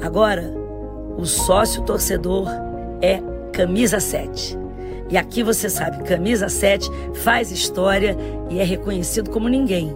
Agora, 0.00 0.52
o 1.16 1.26
sócio 1.26 1.82
torcedor 1.82 2.48
é 3.02 3.20
Camisa 3.52 3.98
7. 3.98 4.56
E 5.10 5.16
aqui 5.16 5.42
você 5.42 5.68
sabe, 5.68 6.04
Camisa 6.04 6.48
7 6.48 6.88
faz 7.22 7.50
história 7.50 8.16
e 8.50 8.60
é 8.60 8.64
reconhecido 8.64 9.30
como 9.30 9.48
ninguém. 9.48 9.94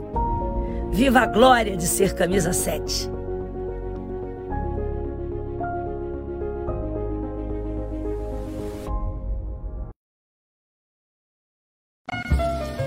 Viva 0.91 1.21
a 1.21 1.27
glória 1.27 1.77
de 1.77 1.87
ser 1.87 2.15
Camisa 2.15 2.53
7. 2.53 3.11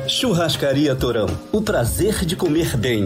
Churrascaria 0.08 0.96
Torão. 0.96 1.28
O 1.52 1.62
prazer 1.62 2.26
de 2.26 2.36
comer 2.36 2.78
bem 2.78 3.06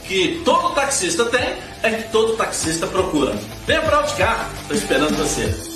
que 0.11 0.41
todo 0.43 0.75
taxista 0.75 1.23
tem 1.23 1.55
é 1.83 1.89
que 1.89 2.11
todo 2.11 2.35
taxista 2.35 2.85
procura. 2.85 3.33
Venha 3.65 3.81
para 3.81 4.05
o 4.05 4.17
carro, 4.17 4.51
estou 4.63 4.75
esperando 4.75 5.15
você. 5.15 5.70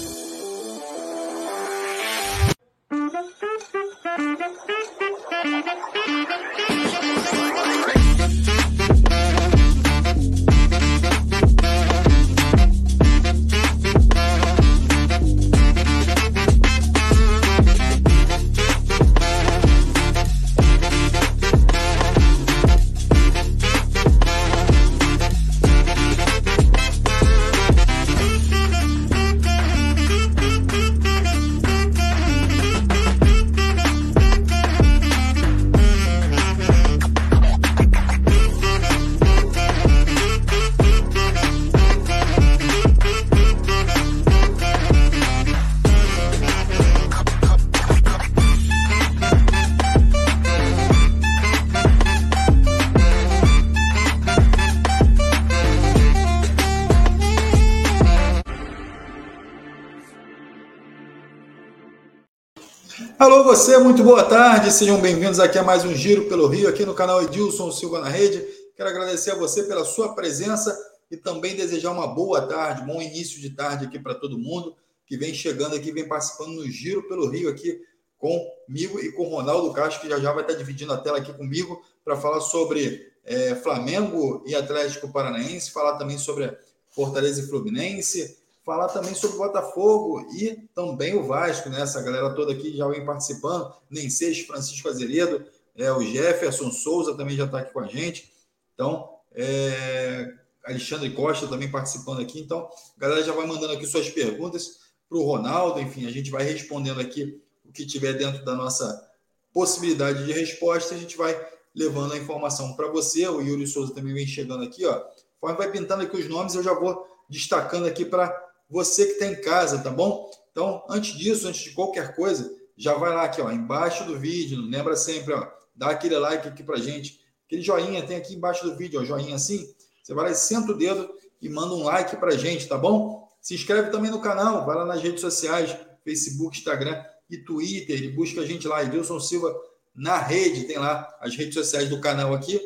Você, 63.66 63.80
muito 63.80 64.04
boa 64.04 64.24
tarde, 64.24 64.72
sejam 64.72 65.02
bem-vindos 65.02 65.40
aqui 65.40 65.58
a 65.58 65.64
mais 65.64 65.84
um 65.84 65.92
Giro 65.92 66.26
pelo 66.26 66.46
Rio, 66.46 66.70
aqui 66.70 66.86
no 66.86 66.94
canal 66.94 67.24
Edilson 67.24 67.72
Silva 67.72 68.00
na 68.00 68.08
Rede. 68.08 68.46
Quero 68.76 68.88
agradecer 68.88 69.32
a 69.32 69.36
você 69.36 69.64
pela 69.64 69.84
sua 69.84 70.14
presença 70.14 70.78
e 71.10 71.18
também 71.18 71.56
desejar 71.56 71.90
uma 71.90 72.06
boa 72.06 72.46
tarde, 72.46 72.86
bom 72.86 73.02
início 73.02 73.42
de 73.42 73.50
tarde 73.50 73.86
aqui 73.86 73.98
para 73.98 74.14
todo 74.14 74.38
mundo 74.38 74.76
que 75.08 75.18
vem 75.18 75.34
chegando 75.34 75.76
aqui, 75.76 75.92
vem 75.92 76.08
participando 76.08 76.50
no 76.50 76.70
Giro 76.70 77.08
pelo 77.08 77.28
Rio 77.28 77.50
aqui 77.50 77.82
comigo 78.20 79.00
e 79.00 79.12
com 79.14 79.24
o 79.24 79.30
Ronaldo 79.30 79.74
Castro, 79.74 80.02
que 80.02 80.10
já 80.10 80.20
já 80.20 80.32
vai 80.32 80.44
estar 80.44 80.54
dividindo 80.54 80.94
a 80.94 80.98
tela 80.98 81.18
aqui 81.18 81.34
comigo 81.34 81.82
para 82.04 82.16
falar 82.16 82.42
sobre 82.42 83.14
é, 83.24 83.56
Flamengo 83.56 84.44
e 84.46 84.54
Atlético 84.54 85.12
Paranaense, 85.12 85.72
falar 85.72 85.98
também 85.98 86.20
sobre 86.20 86.56
Fortaleza 86.90 87.42
e 87.42 87.48
Fluminense, 87.48 88.38
falar 88.66 88.88
também 88.90 89.14
sobre 89.14 89.36
o 89.36 89.40
Botafogo 89.40 90.28
e 90.34 90.68
também 90.74 91.16
o 91.16 91.24
Vasco, 91.24 91.70
né? 91.70 91.82
Essa 91.82 92.02
galera 92.02 92.34
toda 92.34 92.52
aqui 92.52 92.76
já 92.76 92.88
vem 92.88 93.06
participando. 93.06 93.72
Nem 93.90 94.10
seja 94.10 94.46
Francisco 94.48 94.90
Azeredo, 94.90 95.46
é, 95.76 95.92
o 95.92 96.02
Jefferson 96.02 96.72
Souza 96.72 97.16
também 97.16 97.38
já 97.38 97.46
está 97.46 97.60
aqui 97.60 97.72
com 97.72 97.82
a 97.82 97.88
gente. 97.88 98.34
Então, 98.74 99.10
é, 99.34 100.34
Alexandre 100.66 101.12
Costa 101.12 101.48
também 101.48 101.70
participando 101.70 102.22
aqui. 102.22 102.40
Então, 102.40 102.68
a 102.98 103.00
galera 103.00 103.24
já 103.24 103.34
vai 103.34 103.46
mandando 103.46 103.74
aqui 103.74 103.86
suas 103.86 104.10
perguntas 104.10 104.80
para 105.08 105.18
o 105.18 105.24
Ronaldo. 105.24 105.80
Enfim, 105.80 106.08
a 106.08 106.12
gente 106.12 106.32
vai 106.32 106.44
respondendo 106.44 107.00
aqui 107.00 107.40
o 107.64 107.72
que 107.72 107.86
tiver 107.86 108.14
dentro 108.14 108.44
da 108.44 108.56
nossa 108.56 109.10
possibilidade 109.54 110.26
de 110.26 110.32
resposta. 110.32 110.96
A 110.96 110.98
gente 110.98 111.16
vai 111.16 111.40
levando 111.76 112.14
a 112.14 112.18
informação 112.18 112.74
para 112.76 112.88
você. 112.88 113.28
O 113.28 113.42
Yuri 113.42 113.68
Souza 113.68 113.94
também 113.94 114.14
vem 114.14 114.26
chegando 114.26 114.64
aqui, 114.64 114.86
ó. 114.86 115.04
Vai 115.42 115.72
pintando 115.72 116.02
aqui 116.02 116.18
os 116.18 116.28
nomes, 116.28 116.56
eu 116.56 116.64
já 116.64 116.74
vou 116.74 117.06
destacando 117.30 117.86
aqui 117.86 118.04
para 118.04 118.34
você 118.70 119.06
que 119.06 119.12
está 119.14 119.28
em 119.28 119.42
casa, 119.42 119.80
tá 119.80 119.90
bom? 119.90 120.30
Então, 120.52 120.84
antes 120.90 121.18
disso, 121.18 121.48
antes 121.48 121.62
de 121.62 121.72
qualquer 121.72 122.16
coisa, 122.16 122.54
já 122.78 122.94
vai 122.94 123.14
lá 123.14 123.24
aqui, 123.24 123.42
ó, 123.42 123.52
embaixo 123.52 124.04
do 124.06 124.18
vídeo, 124.18 124.62
lembra 124.62 124.96
sempre, 124.96 125.34
ó, 125.34 125.48
dá 125.76 125.90
aquele 125.90 126.18
like 126.18 126.48
aqui 126.48 126.64
pra 126.64 126.78
gente, 126.78 127.20
aquele 127.46 127.62
joinha 127.62 128.06
tem 128.06 128.18
aqui 128.18 128.34
embaixo 128.34 128.66
do 128.66 128.76
vídeo, 128.76 129.00
ó, 129.00 129.04
joinha 129.04 129.36
assim, 129.36 129.74
você 130.02 130.14
vai 130.14 130.26
lá 130.26 130.32
e 130.32 130.36
senta 130.36 130.72
o 130.72 130.78
dedo 130.78 131.10
e 131.42 131.50
manda 131.50 131.74
um 131.74 131.84
like 131.84 132.16
pra 132.18 132.36
gente, 132.36 132.68
tá 132.68 132.78
bom? 132.78 133.28
Se 133.42 133.54
inscreve 133.54 133.92
também 133.92 134.12
no 134.12 134.22
canal, 134.22 134.66
vai 134.66 134.76
lá 134.76 134.86
nas 134.86 135.02
redes 135.02 135.22
sociais, 135.22 135.76
Facebook, 136.04 136.58
Instagram 136.58 137.04
e 137.30 137.38
Twitter, 137.38 138.04
e 138.04 138.12
busca 138.12 138.42
a 138.42 138.46
gente 138.46 138.68
lá, 138.68 138.84
Edilson 138.84 139.20
Silva 139.20 139.56
na 139.94 140.18
rede, 140.18 140.66
tem 140.66 140.78
lá 140.78 141.16
as 141.22 141.36
redes 141.36 141.54
sociais 141.54 141.90
do 141.90 142.02
canal 142.02 142.34
aqui, 142.34 142.60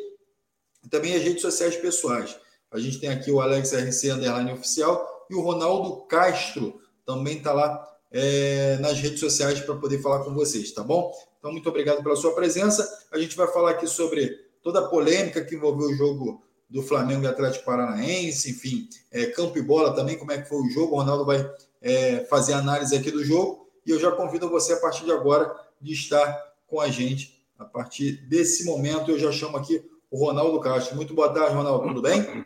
e 0.84 0.88
também 0.88 1.14
as 1.14 1.22
redes 1.22 1.42
sociais 1.42 1.76
pessoais. 1.76 2.36
A 2.70 2.78
gente 2.78 2.98
tem 2.98 3.10
aqui 3.10 3.30
o 3.30 3.40
Alex 3.40 3.72
RC 3.72 4.10
Underline 4.10 4.52
Oficial, 4.52 5.19
e 5.30 5.34
o 5.34 5.40
Ronaldo 5.40 6.02
Castro 6.06 6.80
também 7.06 7.38
está 7.38 7.52
lá 7.52 7.86
é, 8.10 8.76
nas 8.80 8.98
redes 8.98 9.20
sociais 9.20 9.60
para 9.60 9.76
poder 9.76 10.02
falar 10.02 10.24
com 10.24 10.34
vocês, 10.34 10.72
tá 10.72 10.82
bom? 10.82 11.12
Então, 11.38 11.52
muito 11.52 11.68
obrigado 11.68 12.02
pela 12.02 12.16
sua 12.16 12.34
presença. 12.34 13.06
A 13.12 13.18
gente 13.18 13.36
vai 13.36 13.46
falar 13.46 13.70
aqui 13.70 13.86
sobre 13.86 14.28
toda 14.62 14.80
a 14.80 14.88
polêmica 14.88 15.44
que 15.44 15.54
envolveu 15.54 15.88
o 15.88 15.94
jogo 15.94 16.42
do 16.68 16.82
Flamengo 16.82 17.24
e 17.24 17.28
Atlético 17.28 17.64
Paranaense, 17.64 18.50
enfim, 18.50 18.88
é, 19.10 19.26
campo 19.26 19.56
e 19.56 19.62
bola 19.62 19.94
também, 19.94 20.18
como 20.18 20.32
é 20.32 20.42
que 20.42 20.48
foi 20.48 20.58
o 20.58 20.68
jogo. 20.70 20.94
O 20.94 20.98
Ronaldo 20.98 21.24
vai 21.24 21.48
é, 21.80 22.24
fazer 22.24 22.52
análise 22.52 22.94
aqui 22.94 23.10
do 23.10 23.24
jogo 23.24 23.68
e 23.86 23.90
eu 23.90 23.98
já 23.98 24.10
convido 24.10 24.50
você 24.50 24.72
a 24.72 24.80
partir 24.80 25.04
de 25.04 25.12
agora 25.12 25.54
de 25.80 25.92
estar 25.92 26.38
com 26.66 26.80
a 26.80 26.88
gente. 26.88 27.40
A 27.58 27.64
partir 27.64 28.12
desse 28.28 28.64
momento, 28.64 29.10
eu 29.10 29.18
já 29.18 29.30
chamo 29.30 29.56
aqui 29.56 29.82
o 30.10 30.24
Ronaldo 30.24 30.60
Castro. 30.60 30.96
Muito 30.96 31.14
boa 31.14 31.32
tarde, 31.32 31.54
Ronaldo, 31.54 31.88
tudo 31.88 32.02
bem? 32.02 32.44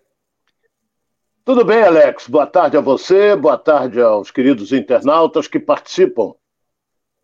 Tudo 1.46 1.62
bem, 1.62 1.82
Alex? 1.82 2.26
Boa 2.26 2.46
tarde 2.46 2.78
a 2.78 2.80
você, 2.80 3.36
boa 3.36 3.58
tarde 3.58 4.00
aos 4.00 4.30
queridos 4.30 4.72
internautas 4.72 5.46
que 5.46 5.60
participam 5.60 6.34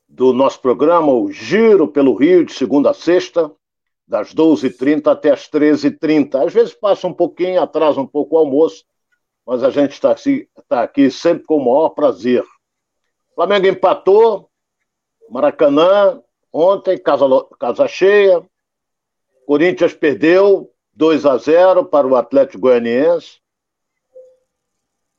do 0.06 0.34
nosso 0.34 0.61
programa, 0.61 1.11
o 1.11 1.32
Giro 1.32 1.88
pelo 1.88 2.14
Rio, 2.14 2.44
de 2.44 2.52
segunda 2.52 2.90
a 2.90 2.94
sexta, 2.94 3.50
das 4.06 4.34
12h30 4.34 5.06
até 5.06 5.31
as 5.31 5.49
13h30. 5.49 6.34
Às 6.34 6.52
vezes 6.52 6.75
passa 6.75 7.06
um 7.06 7.14
pouquinho, 7.14 7.62
atrasa 7.62 7.99
um 7.99 8.06
pouco 8.06 8.37
o 8.37 8.38
almoço, 8.38 8.84
mas 9.46 9.64
a 9.64 9.70
gente 9.70 9.93
está 9.93 10.14
tá 10.69 10.82
aqui 10.82 11.11
sempre 11.11 11.46
com 11.46 11.56
o 11.56 11.64
maior 11.64 11.88
prazer. 11.88 12.44
Flamengo 13.34 13.69
empatou, 13.69 14.50
Maracanã, 15.31 16.20
ontem, 16.52 16.99
casa, 16.99 17.25
casa 17.58 17.88
cheia. 17.88 18.43
Corinthians 19.46 19.94
perdeu 19.94 20.70
2 20.93 21.25
a 21.25 21.38
0 21.38 21.87
para 21.87 22.06
o 22.06 22.16
Atlético 22.16 22.61
Goianiense. 22.61 23.39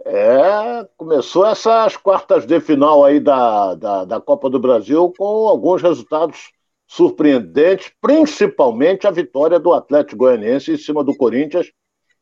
É, 0.06 0.88
começou 0.98 1.46
essas 1.46 1.96
quartas 1.96 2.46
de 2.46 2.60
final 2.60 3.04
aí 3.04 3.20
da, 3.20 3.76
da, 3.76 4.06
da 4.06 4.22
Copa 4.22 4.50
do 4.50 4.60
Brasil 4.60 5.14
com 5.18 5.48
alguns 5.48 5.82
resultados 5.82 6.52
surpreendentes, 6.88 7.92
principalmente 8.02 9.06
a 9.06 9.12
vitória 9.12 9.60
do 9.60 9.72
Atlético 9.72 10.18
Goianiense 10.18 10.72
em 10.72 10.78
cima 10.78 11.04
do 11.04 11.16
Corinthians, 11.16 11.72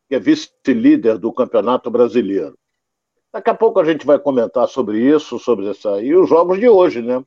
que 0.07 0.15
é 0.15 0.19
vice-líder 0.19 1.17
do 1.17 1.31
Campeonato 1.31 1.89
Brasileiro. 1.89 2.57
Daqui 3.31 3.49
a 3.49 3.55
pouco 3.55 3.79
a 3.79 3.85
gente 3.85 4.05
vai 4.05 4.19
comentar 4.19 4.67
sobre 4.67 4.99
isso, 4.99 5.39
sobre 5.39 5.69
essa 5.69 6.01
e 6.01 6.15
os 6.15 6.27
jogos 6.27 6.59
de 6.59 6.67
hoje, 6.67 7.01
né? 7.01 7.23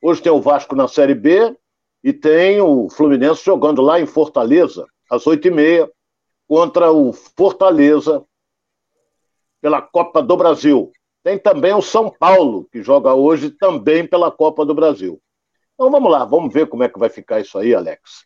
Hoje 0.00 0.22
tem 0.22 0.30
o 0.30 0.40
Vasco 0.40 0.76
na 0.76 0.86
Série 0.86 1.14
B 1.14 1.56
e 2.04 2.12
tem 2.12 2.60
o 2.60 2.88
Fluminense 2.88 3.44
jogando 3.44 3.82
lá 3.82 3.98
em 3.98 4.06
Fortaleza, 4.06 4.86
às 5.10 5.26
oito 5.26 5.48
e 5.48 5.50
meia, 5.50 5.90
contra 6.46 6.92
o 6.92 7.12
Fortaleza 7.12 8.24
pela 9.60 9.82
Copa 9.82 10.22
do 10.22 10.36
Brasil. 10.36 10.92
Tem 11.22 11.38
também 11.38 11.74
o 11.74 11.82
São 11.82 12.10
Paulo, 12.10 12.68
que 12.70 12.82
joga 12.82 13.14
hoje 13.14 13.50
também 13.50 14.06
pela 14.06 14.30
Copa 14.30 14.64
do 14.64 14.74
Brasil. 14.74 15.20
Então 15.74 15.90
vamos 15.90 16.10
lá, 16.10 16.24
vamos 16.24 16.52
ver 16.52 16.68
como 16.68 16.82
é 16.82 16.88
que 16.88 16.98
vai 16.98 17.08
ficar 17.08 17.40
isso 17.40 17.58
aí, 17.58 17.74
Alex. 17.74 18.24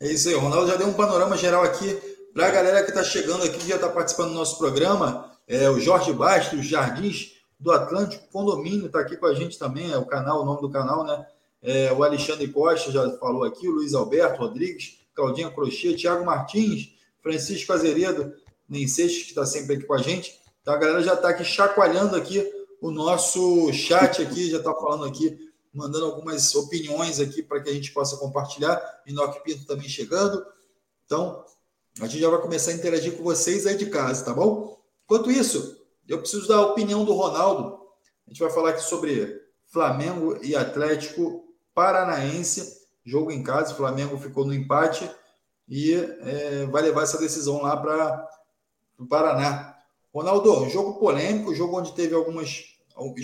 É 0.00 0.08
isso 0.08 0.28
aí, 0.28 0.34
Ronaldo 0.34 0.66
já 0.66 0.76
deu 0.76 0.88
um 0.88 0.92
panorama 0.92 1.36
geral 1.36 1.62
aqui 1.62 1.94
para 2.32 2.48
a 2.48 2.50
galera 2.50 2.82
que 2.82 2.90
está 2.90 3.04
chegando 3.04 3.44
aqui, 3.44 3.58
que 3.58 3.68
já 3.68 3.76
está 3.76 3.88
participando 3.88 4.30
do 4.30 4.34
nosso 4.34 4.58
programa. 4.58 5.30
É, 5.46 5.70
o 5.70 5.78
Jorge 5.78 6.12
Bastos, 6.12 6.66
Jardins 6.66 7.34
do 7.60 7.70
Atlântico 7.70 8.28
Condomínio 8.32 8.86
está 8.86 9.00
aqui 9.00 9.16
com 9.16 9.26
a 9.26 9.34
gente 9.34 9.58
também, 9.58 9.92
é 9.92 9.96
o 9.96 10.04
canal, 10.04 10.42
o 10.42 10.44
nome 10.44 10.60
do 10.60 10.70
canal, 10.70 11.04
né? 11.04 11.24
É, 11.62 11.92
o 11.92 12.02
Alexandre 12.02 12.48
Costa 12.48 12.90
já 12.90 13.08
falou 13.18 13.44
aqui, 13.44 13.68
o 13.68 13.72
Luiz 13.72 13.94
Alberto 13.94 14.40
Rodrigues, 14.40 14.98
Claudinha 15.14 15.50
Crochê, 15.50 15.94
Thiago 15.94 16.24
Martins, 16.24 16.94
Francisco 17.22 17.72
Azeredo, 17.72 18.34
nem 18.74 18.86
Seixas, 18.86 19.22
que 19.22 19.28
está 19.30 19.46
sempre 19.46 19.76
aqui 19.76 19.84
com 19.84 19.94
a 19.94 19.98
gente. 19.98 20.38
Então 20.60 20.74
a 20.74 20.76
galera 20.76 21.02
já 21.02 21.14
está 21.14 21.28
aqui 21.30 21.44
chacoalhando 21.44 22.16
aqui 22.16 22.44
o 22.80 22.90
nosso 22.90 23.72
chat 23.72 24.20
aqui, 24.20 24.50
já 24.50 24.58
está 24.58 24.74
falando 24.74 25.04
aqui, 25.04 25.38
mandando 25.72 26.04
algumas 26.04 26.54
opiniões 26.54 27.18
aqui 27.18 27.42
para 27.42 27.62
que 27.62 27.70
a 27.70 27.72
gente 27.72 27.92
possa 27.92 28.16
compartilhar. 28.16 28.78
Inoc 29.06 29.42
Pinto 29.42 29.66
também 29.66 29.88
chegando. 29.88 30.44
Então, 31.06 31.44
a 32.00 32.06
gente 32.06 32.20
já 32.20 32.28
vai 32.28 32.40
começar 32.40 32.72
a 32.72 32.74
interagir 32.74 33.16
com 33.16 33.22
vocês 33.22 33.66
aí 33.66 33.76
de 33.76 33.86
casa, 33.86 34.24
tá 34.24 34.34
bom? 34.34 34.78
Enquanto 35.04 35.30
isso, 35.30 35.80
eu 36.08 36.18
preciso 36.18 36.48
da 36.48 36.60
opinião 36.60 37.04
do 37.04 37.14
Ronaldo. 37.14 37.78
A 38.26 38.30
gente 38.30 38.40
vai 38.40 38.50
falar 38.50 38.70
aqui 38.70 38.82
sobre 38.82 39.40
Flamengo 39.66 40.38
e 40.42 40.56
Atlético 40.56 41.44
Paranaense. 41.74 42.82
Jogo 43.04 43.30
em 43.30 43.42
casa, 43.42 43.72
o 43.72 43.76
Flamengo 43.76 44.18
ficou 44.18 44.44
no 44.44 44.54
empate 44.54 45.10
e 45.68 45.94
é, 45.94 46.66
vai 46.66 46.82
levar 46.82 47.02
essa 47.02 47.18
decisão 47.18 47.62
lá 47.62 47.76
para 47.76 48.28
do 48.98 49.06
Paraná. 49.06 49.76
Ronaldo, 50.12 50.68
jogo 50.68 50.98
polêmico, 50.98 51.54
jogo 51.54 51.78
onde 51.78 51.92
teve 51.92 52.14
algumas. 52.14 52.64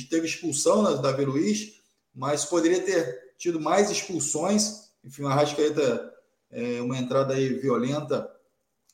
Teve 0.09 0.27
expulsão 0.27 0.83
né, 0.83 1.01
Davi 1.01 1.25
Luiz, 1.25 1.81
mas 2.15 2.45
poderia 2.45 2.83
ter 2.83 3.35
tido 3.39 3.61
mais 3.61 3.91
expulsões. 3.91 4.91
Enfim, 5.05 5.23
o 5.23 5.29
Arrascaeta 5.29 6.13
é 6.51 6.83
uma 6.83 6.99
entrada 6.99 7.35
aí 7.35 7.55
violenta 7.55 8.29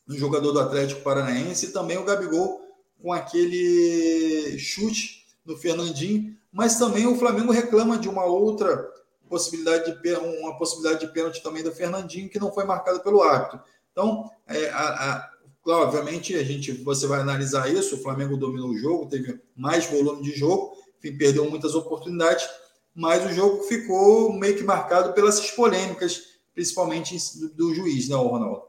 no 0.07 0.17
jogador 0.17 0.53
do 0.53 0.61
Atlético 0.61 1.01
Paranaense 1.01 1.67
e 1.67 1.73
também 1.73 1.97
o 1.97 2.05
Gabigol 2.05 2.63
com 3.03 3.13
aquele 3.13 4.59
chute 4.59 5.27
no 5.45 5.57
Fernandinho, 5.57 6.37
mas 6.53 6.79
também 6.79 7.07
o 7.07 7.17
Flamengo 7.17 7.53
reclama 7.53 7.99
de 7.99 8.09
uma 8.09 8.25
outra 8.25 8.89
possibilidade 9.29 10.01
de 10.01 10.15
uma 10.15 10.57
possibilidade 10.57 11.07
de 11.07 11.13
pênalti 11.13 11.43
também 11.43 11.63
do 11.63 11.73
Fernandinho 11.73 12.29
que 12.29 12.39
não 12.39 12.53
foi 12.53 12.65
marcada 12.65 13.01
pelo 13.01 13.23
árbitro. 13.23 13.61
Então, 13.93 14.31
é, 14.47 14.69
a, 14.71 15.13
a, 15.13 15.31
Claro, 15.67 15.83
obviamente, 15.83 16.33
a 16.37 16.45
gente, 16.45 16.71
você 16.71 17.09
vai 17.09 17.19
analisar 17.19 17.69
isso. 17.69 17.97
O 17.97 17.99
Flamengo 17.99 18.37
dominou 18.37 18.69
o 18.69 18.79
jogo, 18.79 19.09
teve 19.09 19.41
mais 19.57 19.85
volume 19.87 20.23
de 20.23 20.31
jogo, 20.31 20.77
enfim, 20.97 21.19
perdeu 21.19 21.51
muitas 21.51 21.75
oportunidades, 21.75 22.49
mas 22.95 23.27
o 23.27 23.35
jogo 23.35 23.65
ficou 23.65 24.33
meio 24.33 24.57
que 24.57 24.63
marcado 24.63 25.13
pelas 25.13 25.51
polêmicas, 25.51 26.39
principalmente 26.55 27.17
do, 27.41 27.49
do 27.49 27.75
juiz, 27.75 28.09
né, 28.09 28.15
Ronaldo? 28.15 28.63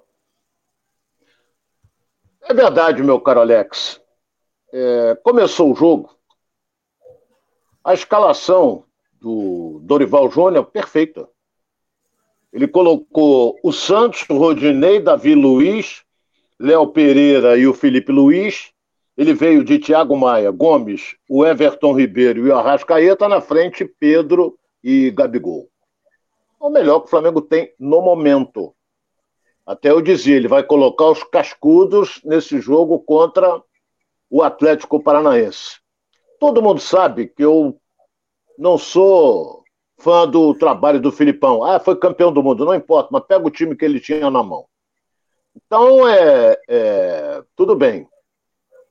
É 2.41 2.51
verdade, 2.51 3.03
meu 3.03 3.21
caro 3.21 3.41
Alex. 3.41 4.01
É, 4.73 5.15
começou 5.21 5.71
o 5.71 5.75
jogo, 5.75 6.17
a 7.83 7.93
escalação 7.93 8.85
do 9.21 9.79
Dorival 9.83 10.31
Júnior 10.31 10.65
perfeita. 10.65 11.29
Ele 12.51 12.67
colocou 12.67 13.59
o 13.61 13.71
Santos, 13.71 14.25
o 14.27 14.35
Rodinei, 14.35 14.99
Davi 14.99 15.35
Luiz, 15.35 16.06
Léo 16.59 16.87
Pereira 16.87 17.57
e 17.57 17.67
o 17.67 17.73
Felipe 17.73 18.11
Luiz. 18.11 18.71
Ele 19.15 19.33
veio 19.33 19.63
de 19.63 19.79
Thiago 19.79 20.15
Maia, 20.15 20.51
Gomes, 20.51 21.15
o 21.29 21.45
Everton 21.45 21.93
Ribeiro 21.93 22.45
e 22.45 22.49
o 22.49 22.55
Arrascaeta, 22.55 23.27
na 23.27 23.41
frente 23.41 23.85
Pedro 23.85 24.57
e 24.83 25.09
Gabigol. 25.11 25.67
É 26.61 26.65
o 26.65 26.69
melhor 26.69 26.99
que 26.99 27.07
o 27.07 27.09
Flamengo 27.09 27.41
tem 27.41 27.73
no 27.79 28.01
momento. 28.01 28.73
Até 29.65 29.91
eu 29.91 30.01
dizia, 30.01 30.35
ele 30.35 30.47
vai 30.47 30.63
colocar 30.63 31.05
os 31.09 31.23
cascudos 31.23 32.21
nesse 32.23 32.59
jogo 32.61 32.99
contra 32.99 33.61
o 34.29 34.41
Atlético 34.41 35.01
Paranaense. 35.01 35.79
Todo 36.39 36.61
mundo 36.61 36.79
sabe 36.79 37.27
que 37.27 37.43
eu 37.43 37.79
não 38.57 38.77
sou 38.77 39.63
fã 39.99 40.27
do 40.27 40.53
trabalho 40.53 40.99
do 40.99 41.11
Filipão. 41.11 41.63
Ah, 41.63 41.79
foi 41.79 41.95
campeão 41.95 42.31
do 42.31 42.43
mundo, 42.43 42.65
não 42.65 42.75
importa, 42.75 43.09
mas 43.11 43.25
pega 43.25 43.45
o 43.45 43.51
time 43.51 43.75
que 43.75 43.83
ele 43.83 43.99
tinha 43.99 44.29
na 44.29 44.43
mão. 44.43 44.65
Então, 45.65 46.07
é, 46.07 46.59
é, 46.67 47.43
tudo 47.55 47.75
bem. 47.75 48.07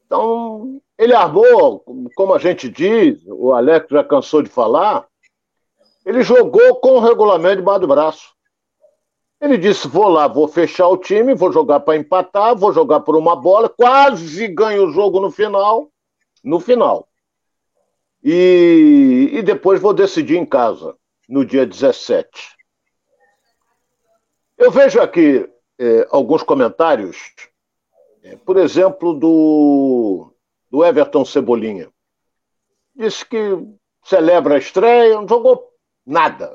Então, 0.05 0.81
ele 0.99 1.15
armou, 1.15 1.85
como 2.15 2.35
a 2.35 2.39
gente 2.39 2.69
diz, 2.69 3.23
o 3.27 3.53
Alex 3.53 3.89
já 3.89 4.03
cansou 4.03 4.43
de 4.43 4.49
falar, 4.49 5.07
ele 6.05 6.23
jogou 6.23 6.77
com 6.77 6.93
o 6.93 7.01
regulamento 7.01 7.57
debaixo 7.57 7.81
do 7.81 7.89
braço. 7.89 8.37
Ele 9.41 9.59
disse: 9.59 9.87
vou 9.87 10.09
lá, 10.09 10.27
vou 10.27 10.49
fechar 10.49 10.89
o 10.89 10.97
time, 10.97 11.35
vou 11.35 11.53
jogar 11.53 11.81
para 11.81 11.97
empatar, 11.97 12.57
vou 12.57 12.73
jogar 12.73 13.01
por 13.01 13.17
uma 13.17 13.37
bola, 13.37 13.69
quase 13.69 14.49
ganho 14.49 14.87
o 14.87 14.93
jogo 14.93 15.21
no 15.21 15.31
final. 15.31 15.91
No 16.43 16.61
final. 16.61 17.09
E, 18.23 19.31
e 19.33 19.43
depois 19.43 19.81
vou 19.81 19.93
decidir 19.93 20.37
em 20.37 20.47
casa, 20.47 20.97
no 21.29 21.45
dia 21.45 21.67
17. 21.67 22.57
Eu 24.57 24.71
vejo 24.71 25.01
aqui 25.01 25.49
é, 25.79 26.07
alguns 26.11 26.43
comentários, 26.43 27.33
é, 28.23 28.37
por 28.37 28.57
exemplo, 28.57 29.13
do, 29.15 30.33
do 30.71 30.85
Everton 30.85 31.25
Cebolinha. 31.25 31.91
Disse 32.95 33.25
que 33.25 33.39
celebra 34.05 34.55
a 34.55 34.59
estreia, 34.59 35.15
não 35.15 35.29
jogou 35.29 35.71
nada. 36.05 36.55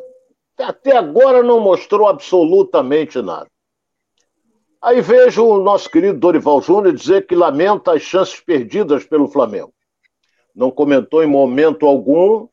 Até 0.57 0.95
agora 0.95 1.43
não 1.43 1.59
mostrou 1.59 2.07
absolutamente 2.07 3.21
nada. 3.21 3.47
Aí 4.81 4.99
vejo 4.99 5.45
o 5.45 5.61
nosso 5.61 5.89
querido 5.89 6.17
Dorival 6.17 6.61
Júnior 6.61 6.95
dizer 6.95 7.27
que 7.27 7.35
lamenta 7.35 7.93
as 7.93 8.01
chances 8.01 8.39
perdidas 8.39 9.05
pelo 9.05 9.27
Flamengo. 9.27 9.73
Não 10.55 10.71
comentou 10.71 11.23
em 11.23 11.27
momento 11.27 11.85
algum 11.85 12.47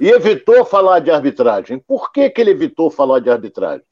e 0.00 0.08
evitou 0.08 0.64
falar 0.64 1.00
de 1.00 1.10
arbitragem. 1.10 1.78
Por 1.78 2.10
que, 2.10 2.30
que 2.30 2.40
ele 2.40 2.50
evitou 2.50 2.90
falar 2.90 3.20
de 3.20 3.28
arbitragem? 3.28 3.84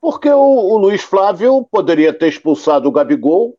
Porque 0.00 0.28
o, 0.28 0.40
o 0.40 0.76
Luiz 0.76 1.02
Flávio 1.02 1.66
poderia 1.70 2.12
ter 2.12 2.28
expulsado 2.28 2.88
o 2.88 2.92
Gabigol, 2.92 3.56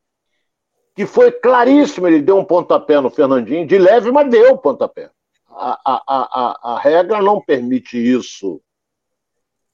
que 0.96 1.06
foi 1.06 1.32
claríssimo, 1.32 2.08
ele 2.08 2.22
deu 2.22 2.38
um 2.38 2.44
pontapé 2.44 3.00
no 3.00 3.10
Fernandinho, 3.10 3.68
de 3.68 3.78
leve, 3.78 4.12
mas 4.12 4.30
deu 4.30 4.54
o 4.54 4.58
pontapé. 4.58 5.12
A, 5.48 5.80
a, 5.86 6.04
a, 6.08 6.74
a, 6.74 6.80
regra 6.80 7.22
não 7.22 7.40
permite 7.40 7.98
isso. 7.98 8.60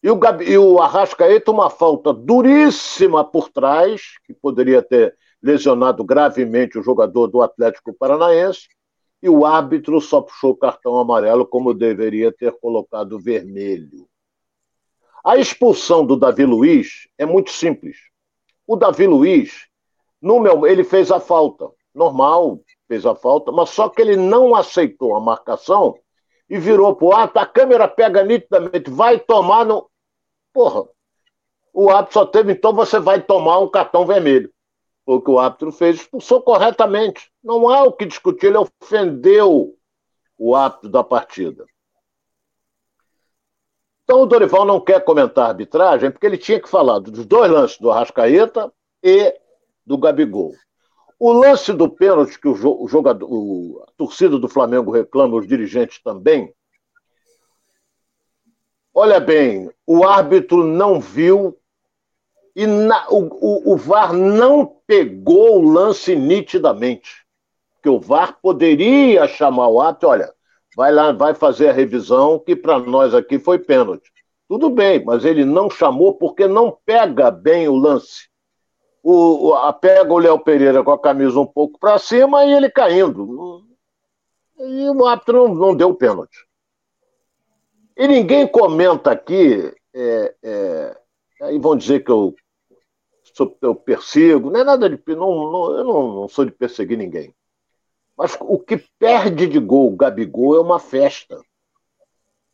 E 0.02 0.10
o, 0.10 0.18
Gabi, 0.18 0.52
e 0.52 0.58
o 0.58 0.82
Arrascaeta, 0.82 1.50
uma 1.50 1.70
falta 1.70 2.14
duríssima 2.14 3.24
por 3.24 3.50
trás, 3.50 4.18
que 4.26 4.34
poderia 4.34 4.82
ter 4.82 5.16
lesionado 5.42 6.04
gravemente 6.04 6.78
o 6.78 6.84
jogador 6.84 7.28
do 7.28 7.42
Atlético 7.42 7.94
Paranaense, 7.94 8.68
e 9.22 9.30
o 9.30 9.46
árbitro 9.46 10.02
só 10.02 10.22
puxou 10.22 10.52
o 10.52 10.58
cartão 10.58 11.00
amarelo, 11.00 11.46
como 11.46 11.74
deveria 11.74 12.34
ter 12.34 12.52
colocado 12.60 13.18
vermelho. 13.18 14.10
A 15.24 15.38
expulsão 15.38 16.06
do 16.06 16.18
Davi 16.18 16.46
Luiz 16.46 17.08
é 17.18 17.26
muito 17.26 17.50
simples. 17.50 17.98
O 18.68 18.76
Davi 18.76 19.08
Luiz, 19.08 19.68
no 20.22 20.40
meu, 20.40 20.68
ele 20.68 20.84
fez 20.84 21.12
a 21.12 21.20
falta, 21.20 21.70
normal, 21.96 22.60
fez 22.88 23.06
a 23.06 23.16
falta, 23.16 23.52
mas 23.52 23.70
só 23.70 23.88
que 23.88 24.02
ele 24.02 24.18
não 24.18 24.54
aceitou 24.54 25.16
a 25.16 25.22
marcação 25.22 25.98
e 26.50 26.58
virou 26.60 26.96
pro 26.96 27.14
árbitro, 27.14 27.42
a 27.42 27.46
câmera 27.46 27.88
pega 27.88 28.24
nitidamente, 28.24 28.90
vai 28.90 29.18
tomar 29.18 29.66
no. 29.66 29.90
Porra, 30.52 30.88
o 31.74 31.90
árbitro 31.90 32.14
só 32.14 32.26
teve, 32.26 32.52
então 32.52 32.74
você 32.74 33.00
vai 33.00 33.22
tomar 33.22 33.60
um 33.60 33.70
cartão 33.70 34.06
vermelho. 34.06 34.52
O 35.06 35.22
que 35.22 35.32
o 35.32 35.40
árbitro 35.40 35.72
fez, 35.72 35.98
expulsou 35.98 36.42
corretamente. 36.42 37.32
Não 37.44 37.70
há 37.70 37.84
o 37.84 37.94
que 37.94 38.06
discutir, 38.06 38.48
ele 38.48 38.58
ofendeu 38.58 39.76
o 40.38 40.56
árbitro 40.56 40.90
da 40.90 41.04
partida. 41.04 41.66
Então 44.04 44.22
o 44.22 44.26
Dorival 44.26 44.66
não 44.66 44.82
quer 44.82 45.04
comentar 45.04 45.46
a 45.46 45.50
arbitragem 45.50 46.12
porque 46.12 46.26
ele 46.26 46.38
tinha 46.38 46.60
que 46.60 46.70
falar 46.70 47.00
dos 47.00 47.26
dois 47.26 47.50
lances 47.50 47.78
do 47.78 47.90
Arrascaeta 47.90 48.72
e 49.02 49.34
do 49.86 49.98
Gabigol. 49.98 50.54
O 51.18 51.32
lance 51.32 51.72
do 51.72 51.90
pênalti 51.90 52.40
que 52.40 52.48
o 52.48 52.88
jogador, 52.88 53.28
o, 53.32 53.82
a 53.88 53.92
torcida 53.96 54.38
do 54.38 54.50
Flamengo 54.50 54.92
reclama, 54.92 55.38
os 55.38 55.48
dirigentes 55.48 56.02
também. 56.02 56.54
Olha 58.94 59.20
bem, 59.20 59.72
o 59.88 60.06
árbitro 60.06 60.66
não 60.66 61.00
viu 61.00 61.58
e 62.56 62.68
na, 62.68 63.08
o, 63.10 63.24
o, 63.24 63.74
o 63.74 63.78
VAR 63.78 64.14
não 64.14 64.66
pegou 64.86 65.60
o 65.60 65.72
lance 65.72 66.16
nitidamente. 66.16 67.26
Porque 67.74 67.90
o 67.90 68.00
VAR 68.00 68.38
poderia 68.42 69.28
chamar 69.28 69.70
o 69.70 69.82
árbitro, 69.82 70.10
olha, 70.10 70.34
vai 70.76 70.92
lá, 70.92 71.12
vai 71.12 71.34
fazer 71.34 71.70
a 71.70 71.74
revisão, 71.74 72.40
que 72.40 72.56
para 72.56 72.80
nós 72.80 73.14
aqui 73.14 73.40
foi 73.40 73.60
pênalti. 73.60 74.12
Tudo 74.48 74.70
bem, 74.70 75.04
mas 75.04 75.26
ele 75.26 75.46
não 75.46 75.70
chamou 75.70 76.14
porque 76.14 76.48
não 76.48 76.78
pega 76.86 77.32
bem 77.32 77.68
o 77.68 77.76
lance. 77.76 78.30
O, 79.02 79.54
a, 79.54 79.74
pega 79.74 80.14
o 80.14 80.18
Léo 80.18 80.40
Pereira 80.40 80.84
com 80.84 80.92
a 80.92 81.00
camisa 81.00 81.40
um 81.40 81.46
pouco 81.46 81.78
para 81.78 81.98
cima 81.98 82.46
e 82.46 82.54
ele 82.54 82.70
caindo. 82.70 83.66
E 84.58 84.90
o 84.90 85.06
árbitro 85.06 85.48
não, 85.48 85.56
não 85.56 85.76
deu 85.76 85.94
pênalti. 85.94 86.38
E 87.98 88.08
ninguém 88.08 88.48
comenta 88.48 89.12
aqui, 89.12 89.74
é, 89.94 90.36
é, 90.42 90.98
aí 91.42 91.60
vão 91.60 91.76
dizer 91.76 92.04
que 92.04 92.12
eu, 92.12 92.34
eu 93.62 93.76
persigo, 93.76 94.50
não 94.50 94.60
é 94.60 94.64
nada 94.64 94.90
de. 94.90 95.00
Não, 95.08 95.52
não, 95.52 95.78
eu 95.78 95.84
não, 95.84 96.14
não 96.14 96.28
sou 96.28 96.46
de 96.46 96.52
perseguir 96.52 96.98
ninguém. 96.98 97.34
Mas 98.18 98.38
o 98.40 98.60
que 98.60 98.78
perde 99.00 99.48
de 99.48 99.60
gol 99.60 99.96
Gabigol 99.96 100.56
é 100.56 100.60
uma 100.60 100.80
festa. 100.80 101.42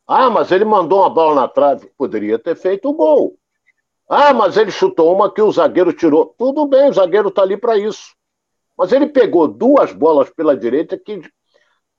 Ah, 0.08 0.30
mas 0.30 0.52
ele 0.52 0.66
mandou 0.66 1.00
uma 1.00 1.10
bola 1.10 1.36
na 1.36 1.48
trave. 1.48 1.92
Poderia 1.98 2.40
ter 2.40 2.56
feito 2.56 2.90
o 2.90 2.94
gol. 2.94 3.38
Ah, 4.10 4.34
mas 4.34 4.58
ele 4.58 4.72
chutou 4.72 5.14
uma 5.14 5.32
que 5.32 5.42
o 5.42 5.52
zagueiro 5.52 5.94
tirou. 5.94 6.34
Tudo 6.38 6.66
bem, 6.66 6.90
o 6.90 6.94
zagueiro 6.94 7.30
está 7.30 7.44
ali 7.44 7.56
para 7.56 7.78
isso. 7.78 8.16
Mas 8.76 8.92
ele 8.92 9.08
pegou 9.08 9.48
duas 9.48 9.94
bolas 9.94 10.30
pela 10.32 10.58
direita 10.58 10.98
que 10.98 11.22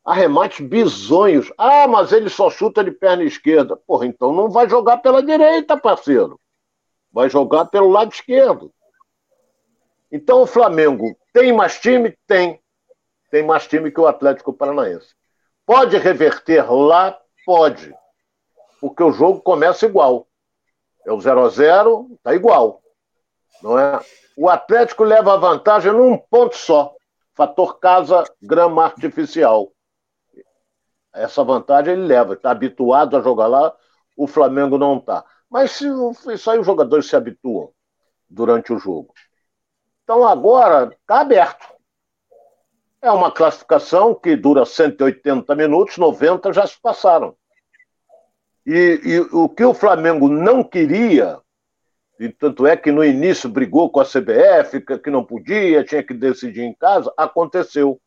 arremates 0.05 0.67
bizonhos. 0.67 1.53
Ah, 1.57 1.87
mas 1.87 2.11
ele 2.11 2.29
só 2.29 2.51
chuta 2.51 2.83
de 2.83 2.91
perna 2.91 3.23
esquerda. 3.23 3.77
Porra, 3.77 4.07
então 4.07 4.33
não 4.33 4.51
vai 4.51 4.69
jogar 4.69 4.97
pela 4.99 5.23
direita, 5.23 5.77
parceiro. 5.77 6.41
Vai 7.13 7.29
jogar 7.29 7.67
pelo 7.67 7.91
lado 7.91 8.13
esquerdo. 8.13 8.73
Então 10.11 10.43
o 10.43 10.47
Flamengo 10.47 11.17
tem 11.33 11.53
mais 11.53 11.79
time? 11.79 12.17
Tem 12.27 12.60
tem 13.31 13.45
mais 13.45 13.67
time 13.67 13.91
que 13.91 14.01
o 14.01 14.07
Atlético 14.07 14.53
Paranaense. 14.53 15.15
Pode 15.65 15.97
reverter 15.97 16.71
lá? 16.71 17.17
Pode. 17.47 17.95
Porque 18.81 19.03
o 19.03 19.13
jogo 19.13 19.41
começa 19.41 19.87
igual. 19.87 20.27
É 21.07 21.13
o 21.13 21.21
0 21.21 21.45
a 21.45 21.49
0 21.49 22.19
tá 22.23 22.35
igual. 22.35 22.83
Não 23.63 23.79
é? 23.79 24.01
O 24.37 24.49
Atlético 24.49 25.05
leva 25.05 25.35
a 25.35 25.37
vantagem 25.37 25.93
num 25.93 26.17
ponto 26.17 26.57
só. 26.57 26.95
Fator 27.35 27.79
casa, 27.79 28.25
grama 28.43 28.85
artificial. 28.85 29.73
Essa 31.13 31.45
vantagem 31.45 31.95
ele 31.95 32.07
leva. 32.07 32.35
Está 32.35 32.51
habituado 32.51 33.17
a 33.17 33.23
jogar 33.23 33.47
lá, 33.47 33.75
o 34.17 34.27
Flamengo 34.27 34.77
não 34.77 34.99
está. 34.99 35.25
Mas 35.49 35.73
se, 35.73 35.87
isso 36.33 36.51
aí 36.51 36.59
os 36.59 36.67
jogadores 36.67 37.07
se 37.07 37.17
habituam 37.17 37.73
durante 38.29 38.73
o 38.73 38.79
jogo. 38.79 39.13
Então 40.05 40.27
agora 40.27 40.91
está 41.01 41.21
aberto. 41.21 41.70
É 43.03 43.11
uma 43.11 43.33
classificação 43.33 44.15
que 44.15 44.37
dura 44.37 44.67
180 44.67 45.55
minutos, 45.55 45.97
90 45.97 46.53
já 46.53 46.67
se 46.67 46.79
passaram. 46.81 47.35
E, 48.67 49.01
e, 49.03 49.21
o 49.33 49.49
que 49.49 49.65
o 49.65 49.73
Flamengo 49.73 50.29
não 50.29 50.63
queria, 50.63 51.39
e 52.19 52.29
tanto 52.29 52.67
é 52.67 52.77
que 52.77 52.93
no 52.93 53.03
início 53.03 53.49
brigou 53.49 53.91
com 53.91 54.01
a 54.01 54.05
CBF, 54.05 54.83
que 55.03 55.11
não 55.11 55.25
podia, 55.25 55.83
tinha 55.83 56.03
que 56.03 56.13
decidir 56.13 56.63
em 56.63 56.75
casa, 56.75 57.11
aconteceu. 57.17 57.99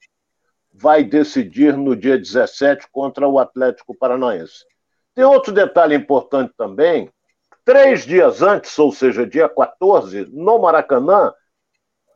Vai 0.72 1.04
decidir 1.04 1.76
no 1.76 1.96
dia 1.96 2.18
17 2.18 2.88
contra 2.92 3.28
o 3.28 3.40
Atlético 3.40 3.98
Paranaense. 3.98 4.64
Tem 5.16 5.24
outro 5.24 5.52
detalhe 5.52 5.96
importante 5.96 6.54
também. 6.56 7.10
Três 7.66 8.06
dias 8.06 8.44
antes, 8.44 8.78
ou 8.78 8.92
seja, 8.92 9.26
dia 9.26 9.50
14, 9.50 10.28
no 10.32 10.60
Maracanã, 10.60 11.34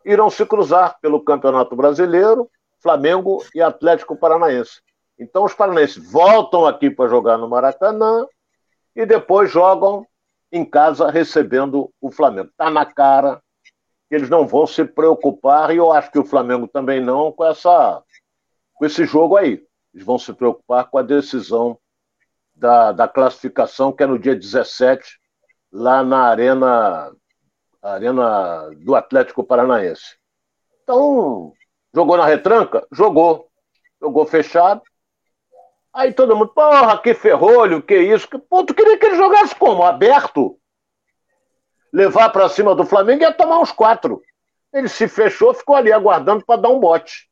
irão 0.05 0.29
se 0.29 0.45
cruzar 0.45 0.99
pelo 1.01 1.23
Campeonato 1.23 1.75
Brasileiro 1.75 2.49
Flamengo 2.81 3.43
e 3.53 3.61
Atlético 3.61 4.15
Paranaense. 4.15 4.81
Então 5.19 5.43
os 5.43 5.53
paranaenses 5.53 6.11
voltam 6.11 6.65
aqui 6.65 6.89
para 6.89 7.09
jogar 7.09 7.37
no 7.37 7.49
Maracanã 7.49 8.25
e 8.95 9.05
depois 9.05 9.51
jogam 9.51 10.05
em 10.51 10.63
casa 10.63 11.09
recebendo 11.09 11.91
o 11.99 12.11
Flamengo. 12.11 12.49
Está 12.49 12.69
na 12.69 12.85
cara 12.85 13.41
que 14.07 14.15
eles 14.15 14.29
não 14.29 14.47
vão 14.47 14.65
se 14.65 14.85
preocupar, 14.85 15.71
e 15.73 15.77
eu 15.77 15.91
acho 15.91 16.11
que 16.11 16.19
o 16.19 16.25
Flamengo 16.25 16.67
também 16.67 17.03
não, 17.03 17.31
com, 17.31 17.43
essa, 17.43 18.01
com 18.73 18.85
esse 18.85 19.05
jogo 19.05 19.35
aí. 19.35 19.61
Eles 19.93 20.05
vão 20.05 20.17
se 20.17 20.31
preocupar 20.33 20.89
com 20.89 20.97
a 20.97 21.01
decisão 21.01 21.77
da, 22.55 22.91
da 22.91 23.07
classificação, 23.07 23.91
que 23.91 24.03
é 24.03 24.07
no 24.07 24.17
dia 24.17 24.35
17, 24.35 25.19
lá 25.71 26.03
na 26.03 26.19
Arena, 26.19 27.11
arena 27.81 28.69
do 28.77 28.95
Atlético 28.95 29.43
Paranaense. 29.43 30.17
Então, 30.83 31.53
Jogou 31.97 32.15
na 32.15 32.27
retranca? 32.27 32.85
Jogou. 32.91 33.49
Jogou 33.99 34.23
fechado. 34.27 34.83
Aí 35.91 36.13
todo 36.13 36.35
mundo, 36.35 36.49
porra, 36.49 36.95
que 37.01 37.15
ferrolho, 37.15 37.81
que 37.81 37.97
isso. 37.97 38.27
Pô, 38.47 38.63
tu 38.63 38.75
queria 38.75 38.99
que 38.99 39.05
ele 39.07 39.15
jogasse 39.15 39.55
como? 39.55 39.81
Aberto? 39.81 40.59
Levar 41.91 42.29
para 42.29 42.49
cima 42.49 42.75
do 42.75 42.85
Flamengo 42.85 43.23
ia 43.23 43.33
tomar 43.33 43.57
uns 43.57 43.71
quatro. 43.71 44.21
Ele 44.71 44.87
se 44.87 45.07
fechou, 45.07 45.55
ficou 45.55 45.75
ali 45.75 45.91
aguardando 45.91 46.45
para 46.45 46.61
dar 46.61 46.69
um 46.69 46.79
bote. 46.79 47.27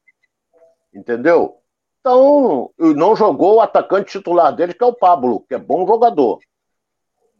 Entendeu? 0.92 1.62
Então, 2.00 2.74
não 2.80 3.16
jogou 3.16 3.58
o 3.58 3.62
atacante 3.62 4.14
titular 4.14 4.52
dele, 4.52 4.74
que 4.74 4.84
é 4.84 4.88
o 4.88 4.96
Pablo, 4.96 5.42
que 5.42 5.54
é 5.54 5.60
bom 5.60 5.86
jogador. 5.86 6.40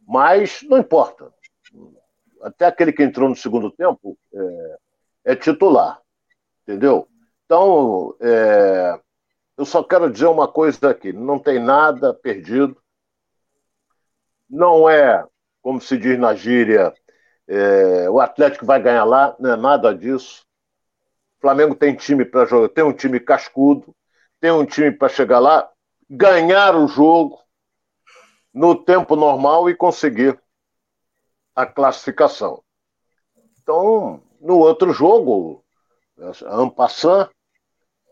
Mas 0.06 0.62
não 0.62 0.78
importa. 0.78 1.34
Até 2.40 2.66
aquele 2.66 2.92
que 2.92 3.02
entrou 3.02 3.28
no 3.28 3.34
segundo 3.34 3.68
tempo 3.72 4.16
é, 4.32 5.32
é 5.32 5.34
titular. 5.34 6.00
Entendeu? 6.62 7.08
Então, 7.46 8.16
é, 8.20 9.00
eu 9.56 9.64
só 9.64 9.82
quero 9.82 10.10
dizer 10.10 10.26
uma 10.26 10.48
coisa 10.48 10.90
aqui: 10.90 11.12
não 11.12 11.38
tem 11.38 11.58
nada 11.60 12.12
perdido. 12.12 12.76
Não 14.50 14.88
é, 14.88 15.24
como 15.62 15.80
se 15.80 15.96
diz 15.96 16.18
na 16.18 16.34
gíria, 16.34 16.92
é, 17.48 18.10
o 18.10 18.20
Atlético 18.20 18.66
vai 18.66 18.80
ganhar 18.82 19.04
lá, 19.04 19.34
não 19.38 19.52
é 19.52 19.56
nada 19.56 19.94
disso. 19.94 20.44
O 21.38 21.40
Flamengo 21.40 21.74
tem 21.74 21.94
time 21.94 22.24
para 22.24 22.44
jogar, 22.44 22.68
tem 22.68 22.84
um 22.84 22.92
time 22.92 23.20
cascudo, 23.20 23.94
tem 24.40 24.50
um 24.50 24.64
time 24.64 24.90
para 24.90 25.08
chegar 25.08 25.38
lá, 25.38 25.68
ganhar 26.08 26.74
o 26.76 26.88
jogo 26.88 27.40
no 28.52 28.74
tempo 28.74 29.14
normal 29.16 29.68
e 29.70 29.74
conseguir 29.74 30.40
a 31.54 31.66
classificação. 31.66 32.62
Então, 33.60 34.22
no 34.40 34.58
outro 34.58 34.92
jogo, 34.92 35.64
Ampassan, 36.46 37.28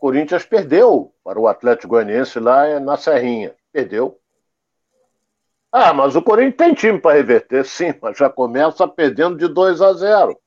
Corinthians 0.04 0.44
perdeu 0.44 1.14
para 1.24 1.40
o 1.40 1.48
Atlético 1.48 1.88
Goianiense 1.88 2.38
lá 2.38 2.78
na 2.78 2.94
Serrinha. 2.94 3.54
Perdeu. 3.72 4.20
Ah, 5.72 5.94
mas 5.94 6.14
o 6.14 6.20
Corinthians 6.20 6.56
tem 6.58 6.74
time 6.74 7.00
para 7.00 7.16
reverter, 7.16 7.64
sim, 7.64 7.94
mas 8.02 8.18
já 8.18 8.28
começa 8.28 8.86
perdendo 8.86 9.38
de 9.38 9.48
2 9.48 9.80
a 9.80 9.94
0. 9.94 10.38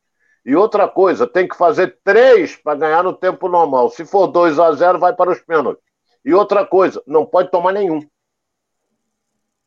E 0.45 0.55
outra 0.55 0.87
coisa, 0.87 1.25
tem 1.25 1.47
que 1.47 1.57
fazer 1.57 1.97
três 2.03 2.55
para 2.55 2.77
ganhar 2.77 3.03
no 3.03 3.13
tempo 3.13 3.49
normal. 3.49 3.89
Se 3.89 4.05
for 4.05 4.27
2 4.27 4.59
a 4.59 4.73
0 4.73 4.99
vai 4.99 5.15
para 5.15 5.31
os 5.31 5.41
pênaltis. 5.41 5.83
E 6.23 6.35
outra 6.35 6.63
coisa, 6.63 7.01
não 7.07 7.25
pode 7.25 7.49
tomar 7.49 7.71
nenhum. 7.71 8.07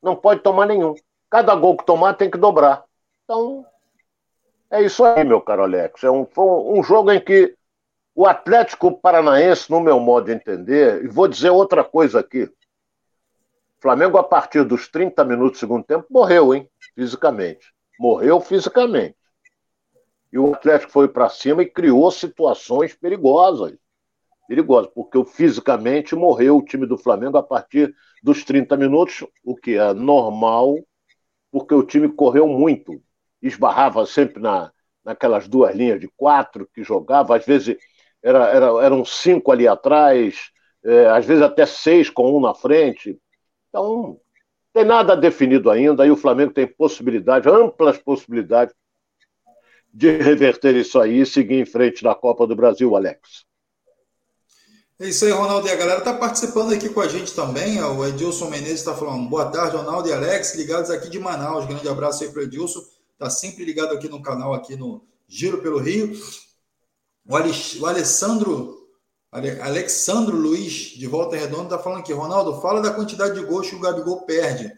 Não 0.00 0.14
pode 0.14 0.40
tomar 0.40 0.66
nenhum. 0.66 0.94
Cada 1.28 1.52
gol 1.56 1.76
que 1.76 1.84
tomar 1.84 2.14
tem 2.14 2.30
que 2.30 2.38
dobrar. 2.38 2.84
Então, 3.24 3.66
é 4.70 4.84
isso 4.84 5.04
aí, 5.04 5.24
meu 5.24 5.40
caro 5.40 5.64
Alex. 5.64 6.04
É 6.04 6.10
um, 6.12 6.24
foi 6.26 6.44
um 6.78 6.80
jogo 6.80 7.10
em 7.10 7.20
que 7.20 7.58
o 8.14 8.26
Atlético 8.26 9.00
Paranaense, 9.00 9.70
no 9.70 9.80
meu 9.80 10.00
modo 10.00 10.26
de 10.26 10.32
entender, 10.32 11.04
e 11.04 11.08
vou 11.08 11.28
dizer 11.28 11.50
outra 11.50 11.84
coisa 11.84 12.20
aqui. 12.20 12.44
O 12.44 12.52
Flamengo, 13.80 14.18
a 14.18 14.24
partir 14.24 14.64
dos 14.64 14.88
30 14.88 15.24
minutos 15.24 15.58
do 15.58 15.60
segundo 15.60 15.84
tempo, 15.84 16.06
morreu, 16.10 16.54
hein? 16.54 16.68
Fisicamente. 16.94 17.72
Morreu 17.98 18.40
fisicamente. 18.40 19.16
E 20.32 20.38
o 20.38 20.54
Atlético 20.54 20.92
foi 20.92 21.08
para 21.08 21.28
cima 21.28 21.62
e 21.62 21.70
criou 21.70 22.10
situações 22.10 22.94
perigosas. 22.94 23.76
perigosa, 24.46 24.88
porque 24.88 25.24
fisicamente 25.24 26.14
morreu 26.14 26.58
o 26.58 26.64
time 26.64 26.86
do 26.86 26.98
Flamengo 26.98 27.36
a 27.36 27.42
partir 27.42 27.94
dos 28.22 28.44
30 28.44 28.76
minutos, 28.76 29.24
o 29.44 29.56
que 29.56 29.76
é 29.76 29.94
normal, 29.94 30.76
porque 31.50 31.74
o 31.74 31.82
time 31.82 32.08
correu 32.08 32.46
muito, 32.46 33.00
esbarrava 33.40 34.04
sempre 34.06 34.42
na, 34.42 34.72
naquelas 35.04 35.48
duas 35.48 35.74
linhas 35.74 36.00
de 36.00 36.08
quatro 36.16 36.68
que 36.74 36.82
jogava, 36.82 37.36
às 37.36 37.44
vezes 37.44 37.76
era, 38.22 38.48
era, 38.48 38.66
eram 38.84 39.04
cinco 39.04 39.50
ali 39.50 39.66
atrás, 39.66 40.50
é, 40.84 41.06
às 41.08 41.24
vezes 41.24 41.42
até 41.42 41.66
seis 41.66 42.08
com 42.10 42.36
um 42.36 42.40
na 42.40 42.54
frente. 42.54 43.18
Então, 43.68 44.18
tem 44.72 44.84
nada 44.84 45.16
definido 45.16 45.70
ainda, 45.70 46.02
aí 46.02 46.10
o 46.10 46.16
Flamengo 46.16 46.52
tem 46.52 46.66
possibilidade, 46.66 47.48
amplas 47.48 47.98
possibilidades 47.98 48.74
de 49.92 50.18
reverter 50.18 50.76
isso 50.76 51.00
aí 51.00 51.20
e 51.20 51.26
seguir 51.26 51.56
em 51.56 51.66
frente 51.66 52.04
na 52.04 52.14
Copa 52.14 52.46
do 52.46 52.54
Brasil, 52.54 52.94
Alex. 52.94 53.44
É 55.00 55.08
isso 55.08 55.24
aí, 55.24 55.30
Ronaldo. 55.30 55.66
E 55.66 55.70
a 55.70 55.76
galera 55.76 56.00
está 56.00 56.12
participando 56.12 56.74
aqui 56.74 56.90
com 56.90 57.00
a 57.00 57.08
gente 57.08 57.34
também. 57.34 57.82
O 57.82 58.06
Edilson 58.06 58.50
Menezes 58.50 58.80
está 58.80 58.94
falando 58.94 59.28
boa 59.30 59.50
tarde, 59.50 59.74
Ronaldo 59.74 60.08
e 60.08 60.12
Alex, 60.12 60.54
ligados 60.54 60.90
aqui 60.90 61.08
de 61.08 61.18
Manaus. 61.18 61.64
Grande 61.64 61.88
abraço 61.88 62.22
aí 62.22 62.30
para 62.30 62.40
o 62.40 62.42
Edilson. 62.44 62.80
Está 63.14 63.30
sempre 63.30 63.64
ligado 63.64 63.94
aqui 63.94 64.08
no 64.08 64.22
canal, 64.22 64.52
aqui 64.52 64.76
no 64.76 65.02
Giro 65.26 65.62
pelo 65.62 65.78
Rio. 65.78 66.12
O, 67.26 67.34
o 67.34 67.86
Alessandro, 67.86 68.88
Alexandro 69.32 70.36
Luiz, 70.36 70.72
de 70.96 71.06
Volta 71.06 71.36
Redonda, 71.36 71.74
está 71.74 71.78
falando 71.78 72.00
aqui. 72.00 72.12
Ronaldo, 72.12 72.60
fala 72.60 72.82
da 72.82 72.92
quantidade 72.92 73.38
de 73.38 73.46
gols 73.46 73.68
que 73.68 73.76
o 73.76 73.80
Gabigol 73.80 74.22
perde. 74.22 74.72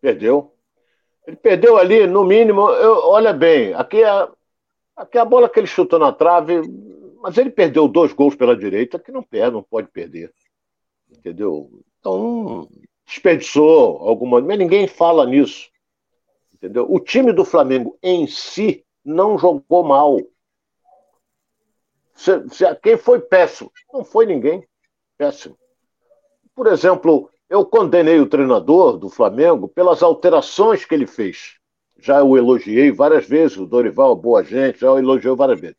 Perdeu. 0.00 0.54
Ele 1.26 1.36
perdeu 1.36 1.78
ali, 1.78 2.06
no 2.06 2.22
mínimo, 2.24 2.68
eu, 2.68 2.98
olha 3.06 3.32
bem, 3.32 3.72
aqui 3.72 4.04
a, 4.04 4.30
aqui 4.94 5.16
a 5.16 5.24
bola 5.24 5.48
que 5.48 5.58
ele 5.58 5.66
chutou 5.66 5.98
na 5.98 6.12
trave, 6.12 6.60
mas 7.22 7.38
ele 7.38 7.48
perdeu 7.48 7.88
dois 7.88 8.12
gols 8.12 8.34
pela 8.34 8.54
direita 8.54 8.98
que 8.98 9.10
não 9.10 9.22
perde, 9.22 9.54
não 9.54 9.62
pode 9.62 9.88
perder. 9.88 10.30
Entendeu? 11.10 11.70
Então, 11.98 12.68
desperdiçou 13.06 14.06
alguma. 14.06 14.42
Mas 14.42 14.58
ninguém 14.58 14.86
fala 14.86 15.24
nisso. 15.24 15.70
Entendeu? 16.52 16.86
O 16.90 17.00
time 17.00 17.32
do 17.32 17.44
Flamengo 17.44 17.98
em 18.02 18.26
si 18.26 18.83
não 19.04 19.38
jogou 19.38 19.84
mal. 19.84 20.18
Se, 22.14 22.48
se, 22.48 22.74
quem 22.76 22.96
foi 22.96 23.20
péssimo? 23.20 23.70
Não 23.92 24.04
foi 24.04 24.26
ninguém. 24.26 24.66
Péssimo. 25.18 25.56
Por 26.54 26.66
exemplo, 26.68 27.30
eu 27.48 27.64
condenei 27.64 28.20
o 28.20 28.28
treinador 28.28 28.96
do 28.96 29.08
Flamengo 29.08 29.68
pelas 29.68 30.02
alterações 30.02 30.84
que 30.84 30.94
ele 30.94 31.06
fez. 31.06 31.58
Já 31.98 32.22
o 32.22 32.36
elogiei 32.36 32.90
várias 32.90 33.26
vezes, 33.26 33.56
o 33.56 33.66
Dorival, 33.66 34.14
boa 34.14 34.42
gente, 34.42 34.80
já 34.80 34.92
o 34.92 34.98
elogiou 34.98 35.36
várias 35.36 35.60
vezes 35.60 35.76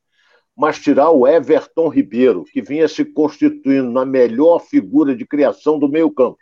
mas 0.56 0.80
tirar 0.80 1.12
o 1.12 1.28
Everton 1.28 1.90
Ribeiro, 1.90 2.46
que 2.46 2.62
vinha 2.62 2.88
se 2.88 3.04
constituindo 3.04 3.92
na 3.92 4.06
melhor 4.06 4.60
figura 4.60 5.16
de 5.16 5.26
criação 5.26 5.78
do 5.78 5.90
meio-campo, 5.90 6.38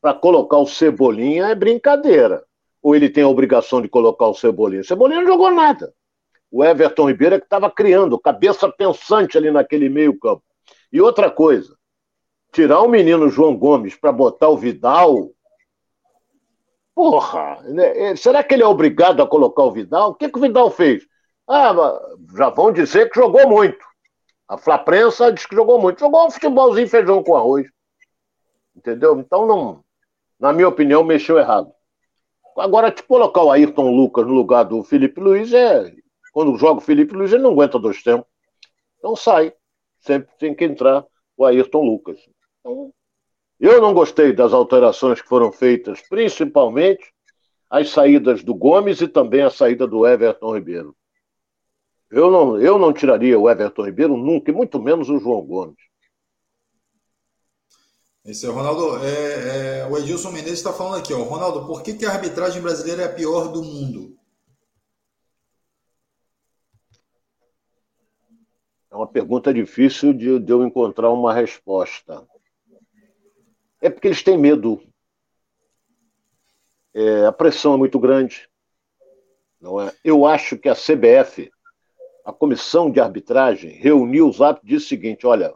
para 0.00 0.14
colocar 0.14 0.58
o 0.58 0.66
Cebolinha 0.66 1.46
é 1.48 1.54
brincadeira. 1.54 2.44
Ou 2.80 2.94
ele 2.94 3.10
tem 3.10 3.24
a 3.24 3.28
obrigação 3.28 3.82
de 3.82 3.88
colocar 3.88 4.28
o 4.28 4.34
Cebolinha? 4.34 4.82
O 4.82 4.84
Cebolinha 4.84 5.20
não 5.20 5.26
jogou 5.26 5.50
nada. 5.50 5.92
O 6.50 6.64
Everton 6.64 7.08
Ribeiro 7.08 7.34
é 7.34 7.38
que 7.38 7.46
estava 7.46 7.70
criando, 7.70 8.18
cabeça 8.18 8.70
pensante 8.70 9.36
ali 9.36 9.50
naquele 9.50 9.88
meio-campo. 9.88 10.42
E 10.92 11.00
outra 11.00 11.30
coisa, 11.30 11.76
tirar 12.52 12.80
o 12.80 12.88
menino 12.88 13.28
João 13.28 13.56
Gomes 13.56 13.94
para 13.94 14.12
botar 14.12 14.48
o 14.48 14.56
Vidal. 14.56 15.30
Porra, 16.94 17.60
né? 17.64 18.16
será 18.16 18.42
que 18.42 18.54
ele 18.54 18.62
é 18.62 18.66
obrigado 18.66 19.22
a 19.22 19.26
colocar 19.26 19.62
o 19.62 19.72
Vidal? 19.72 20.10
O 20.10 20.14
que, 20.14 20.28
que 20.28 20.38
o 20.38 20.42
Vidal 20.42 20.70
fez? 20.70 21.06
Ah, 21.46 21.74
já 22.36 22.50
vão 22.50 22.72
dizer 22.72 23.10
que 23.10 23.20
jogou 23.20 23.48
muito. 23.48 23.86
A 24.48 24.56
Flaprensa 24.56 25.30
diz 25.30 25.44
que 25.44 25.54
jogou 25.54 25.80
muito. 25.80 26.00
Jogou 26.00 26.26
um 26.26 26.30
futebolzinho 26.30 26.88
feijão 26.88 27.22
com 27.22 27.36
arroz. 27.36 27.66
Entendeu? 28.74 29.18
Então, 29.20 29.46
não, 29.46 29.84
na 30.40 30.52
minha 30.52 30.68
opinião, 30.68 31.04
mexeu 31.04 31.38
errado. 31.38 31.72
Agora, 32.56 32.90
te 32.90 33.02
colocar 33.02 33.42
o 33.42 33.50
Ayrton 33.50 33.90
Lucas 33.94 34.26
no 34.26 34.32
lugar 34.32 34.64
do 34.64 34.82
Felipe 34.82 35.20
Luiz 35.20 35.52
é. 35.52 35.92
Quando 36.32 36.56
joga 36.56 36.78
o 36.78 36.84
Felipe 36.84 37.14
Luiz, 37.14 37.32
ele 37.32 37.42
não 37.42 37.52
aguenta 37.52 37.78
dois 37.78 38.02
tempos. 38.02 38.26
Então 38.98 39.16
sai. 39.16 39.52
Sempre 40.00 40.30
tem 40.38 40.54
que 40.54 40.64
entrar 40.64 41.04
o 41.36 41.44
Ayrton 41.44 41.82
Lucas. 41.82 42.18
Então, 42.60 42.92
eu 43.58 43.80
não 43.80 43.92
gostei 43.92 44.32
das 44.32 44.52
alterações 44.52 45.20
que 45.20 45.28
foram 45.28 45.50
feitas, 45.50 46.00
principalmente 46.08 47.12
as 47.68 47.90
saídas 47.90 48.42
do 48.42 48.54
Gomes 48.54 49.00
e 49.00 49.08
também 49.08 49.42
a 49.42 49.50
saída 49.50 49.86
do 49.86 50.06
Everton 50.06 50.54
Ribeiro. 50.54 50.96
Eu 52.10 52.30
não, 52.30 52.60
eu 52.60 52.78
não 52.78 52.92
tiraria 52.92 53.38
o 53.38 53.50
Everton 53.50 53.84
Ribeiro 53.84 54.16
nunca, 54.16 54.50
e 54.50 54.54
muito 54.54 54.80
menos 54.80 55.10
o 55.10 55.18
João 55.18 55.42
Gomes. 55.42 55.76
Esse 58.24 58.46
é 58.46 58.48
o 58.48 58.52
Ronaldo. 58.52 59.04
É, 59.04 59.80
é, 59.80 59.86
o 59.86 59.96
Edilson 59.96 60.30
Menezes 60.30 60.58
está 60.58 60.72
falando 60.72 60.98
aqui, 60.98 61.12
ó. 61.12 61.22
Ronaldo, 61.22 61.66
por 61.66 61.82
que, 61.82 61.94
que 61.94 62.04
a 62.04 62.10
arbitragem 62.10 62.62
brasileira 62.62 63.02
é 63.02 63.06
a 63.06 63.12
pior 63.12 63.48
do 63.48 63.62
mundo? 63.62 64.17
Uma 68.98 69.06
pergunta 69.06 69.54
difícil 69.54 70.12
de, 70.12 70.38
de 70.38 70.52
eu 70.52 70.64
encontrar 70.64 71.10
uma 71.10 71.32
resposta. 71.32 72.26
É 73.80 73.88
porque 73.88 74.08
eles 74.08 74.22
têm 74.22 74.36
medo. 74.36 74.82
É, 76.92 77.26
a 77.26 77.32
pressão 77.32 77.74
é 77.74 77.76
muito 77.76 77.98
grande. 77.98 78.48
Não 79.60 79.80
é? 79.80 79.92
Eu 80.04 80.26
acho 80.26 80.58
que 80.58 80.68
a 80.68 80.74
CBF 80.74 81.50
a 82.24 82.32
comissão 82.32 82.90
de 82.90 83.00
arbitragem 83.00 83.70
reuniu 83.70 84.28
os 84.28 84.42
árbitros 84.42 84.70
e 84.70 84.74
disse 84.74 84.86
o 84.86 84.88
seguinte: 84.88 85.26
olha, 85.26 85.54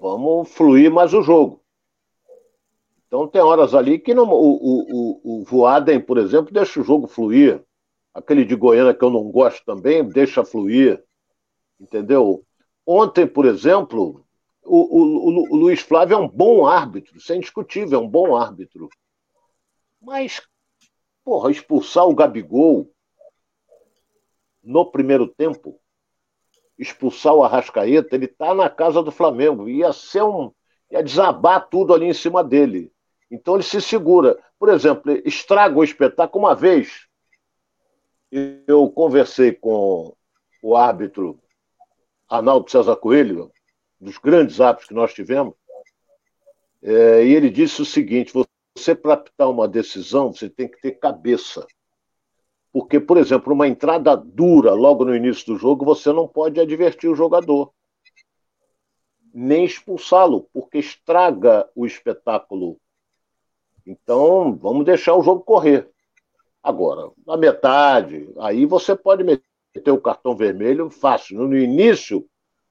vamos 0.00 0.48
fluir 0.48 0.88
mais 0.88 1.12
o 1.12 1.20
jogo. 1.20 1.64
Então 3.06 3.26
tem 3.26 3.40
horas 3.40 3.74
ali 3.74 3.98
que 3.98 4.14
não, 4.14 4.24
o, 4.24 4.52
o, 4.54 5.40
o, 5.40 5.44
Voaden, 5.44 6.00
por 6.00 6.16
exemplo, 6.16 6.52
deixa 6.52 6.80
o 6.80 6.84
jogo 6.84 7.08
fluir. 7.08 7.64
Aquele 8.14 8.44
de 8.44 8.54
Goiânia 8.54 8.94
que 8.94 9.04
eu 9.04 9.10
não 9.10 9.30
gosto 9.32 9.64
também, 9.64 10.08
deixa 10.08 10.44
fluir. 10.44 11.02
Entendeu? 11.80 12.44
Ontem, 12.92 13.24
por 13.24 13.46
exemplo, 13.46 14.26
o, 14.64 14.98
o, 14.98 15.52
o, 15.52 15.56
Luiz 15.56 15.80
Flávio 15.80 16.14
é 16.14 16.18
um 16.18 16.26
bom 16.26 16.66
árbitro, 16.66 17.20
sem 17.20 17.38
discutível, 17.38 18.00
é 18.00 18.02
um 18.02 18.08
bom 18.08 18.34
árbitro. 18.34 18.88
Mas, 20.02 20.42
porra, 21.24 21.52
expulsar 21.52 22.08
o 22.08 22.14
Gabigol 22.16 22.92
no 24.60 24.90
primeiro 24.90 25.28
tempo, 25.28 25.78
expulsar 26.76 27.32
o 27.32 27.44
Arrascaeta, 27.44 28.16
ele 28.16 28.24
está 28.24 28.52
na 28.56 28.68
casa 28.68 29.00
do 29.04 29.12
Flamengo. 29.12 29.68
Ia 29.68 29.92
ser 29.92 30.24
um. 30.24 30.50
ia 30.90 31.00
desabar 31.00 31.68
tudo 31.68 31.94
ali 31.94 32.06
em 32.06 32.12
cima 32.12 32.42
dele. 32.42 32.92
Então 33.30 33.54
ele 33.54 33.62
se 33.62 33.80
segura. 33.80 34.36
Por 34.58 34.68
exemplo, 34.68 35.12
estraga 35.24 35.78
o 35.78 35.84
espetáculo. 35.84 36.44
Uma 36.44 36.56
vez 36.56 37.06
eu 38.66 38.90
conversei 38.90 39.52
com 39.52 40.12
o 40.60 40.74
árbitro 40.74 41.40
Arnaldo 42.30 42.70
César 42.70 42.94
Coelho, 42.96 43.50
dos 44.00 44.16
grandes 44.16 44.60
árbitros 44.60 44.88
que 44.88 44.94
nós 44.94 45.12
tivemos, 45.12 45.54
é, 46.80 47.24
e 47.24 47.34
ele 47.34 47.50
disse 47.50 47.82
o 47.82 47.84
seguinte: 47.84 48.32
você, 48.32 48.94
para 48.94 49.14
apitar 49.14 49.50
uma 49.50 49.66
decisão, 49.66 50.32
você 50.32 50.48
tem 50.48 50.68
que 50.68 50.80
ter 50.80 50.92
cabeça. 50.92 51.66
Porque, 52.72 53.00
por 53.00 53.16
exemplo, 53.16 53.52
uma 53.52 53.66
entrada 53.66 54.16
dura 54.16 54.72
logo 54.72 55.04
no 55.04 55.14
início 55.14 55.44
do 55.46 55.58
jogo, 55.58 55.84
você 55.84 56.12
não 56.12 56.28
pode 56.28 56.60
advertir 56.60 57.10
o 57.10 57.16
jogador, 57.16 57.72
nem 59.34 59.64
expulsá-lo, 59.64 60.48
porque 60.52 60.78
estraga 60.78 61.68
o 61.74 61.84
espetáculo. 61.84 62.78
Então, 63.84 64.54
vamos 64.54 64.84
deixar 64.84 65.16
o 65.16 65.22
jogo 65.22 65.40
correr. 65.40 65.90
Agora, 66.62 67.10
na 67.26 67.36
metade, 67.36 68.32
aí 68.38 68.64
você 68.66 68.94
pode 68.94 69.24
meter 69.24 69.49
o 69.86 70.00
cartão 70.00 70.36
vermelho 70.36 70.90
fácil. 70.90 71.38
No 71.38 71.56
início, 71.56 72.26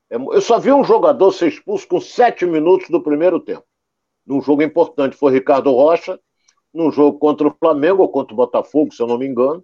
é 0.09 0.15
eu 0.15 0.41
só 0.41 0.59
vi 0.59 0.71
um 0.71 0.83
jogador 0.83 1.31
ser 1.31 1.47
expulso 1.47 1.87
com 1.87 1.99
sete 1.99 2.45
minutos 2.45 2.89
do 2.89 3.01
primeiro 3.01 3.39
tempo. 3.39 3.65
Num 4.25 4.41
jogo 4.41 4.61
importante 4.61 5.15
foi 5.15 5.31
Ricardo 5.31 5.71
Rocha, 5.71 6.19
num 6.73 6.91
jogo 6.91 7.17
contra 7.17 7.47
o 7.47 7.55
Flamengo 7.57 8.01
ou 8.03 8.09
contra 8.09 8.33
o 8.33 8.37
Botafogo, 8.37 8.93
se 8.93 9.01
eu 9.01 9.07
não 9.07 9.17
me 9.17 9.27
engano 9.27 9.63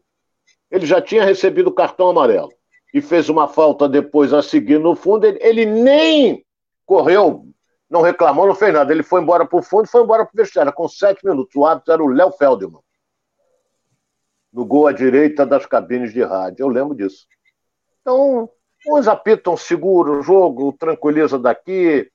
ele 0.76 0.86
já 0.86 1.02
tinha 1.02 1.24
recebido 1.24 1.68
o 1.68 1.74
cartão 1.74 2.10
amarelo 2.10 2.52
e 2.94 3.02
fez 3.02 3.30
uma 3.30 3.48
falta 3.48 3.88
depois 3.88 4.34
a 4.34 4.42
seguir 4.42 4.80
no 4.80 4.96
fundo, 4.96 5.26
ele, 5.26 5.40
ele 5.42 5.66
nem 5.66 6.46
correu, 6.86 7.46
não 7.90 8.02
reclamou, 8.02 8.48
não 8.48 8.56
fez 8.56 8.74
nada. 8.74 8.92
Ele 8.92 9.04
foi 9.04 9.22
embora 9.22 9.46
para 9.46 9.60
o 9.60 9.64
fundo 9.64 9.86
e 9.86 9.90
foi 9.90 10.04
embora 10.04 10.26
para 10.26 10.34
o 10.34 10.38
vestiário 10.38 10.74
com 10.74 10.88
sete 10.88 11.26
minutos. 11.26 11.56
O 11.56 11.66
árbitro 11.66 11.94
era 11.94 12.04
o 12.04 12.08
Léo 12.08 12.32
Feldman, 12.32 12.82
no 14.56 14.66
gol 14.66 14.88
à 14.88 14.94
direita 14.94 15.46
das 15.46 15.66
cabines 15.66 16.14
de 16.14 16.24
rádio. 16.24 16.64
Eu 16.64 16.70
lembro 16.70 16.96
disso. 16.96 17.28
Então, 18.02 18.50
uns 18.88 19.06
apitam, 19.06 19.58
seguro 19.58 20.20
o 20.20 20.22
jogo, 20.22 20.72
tranquiliza 20.80 21.38
daqui, 21.38 22.10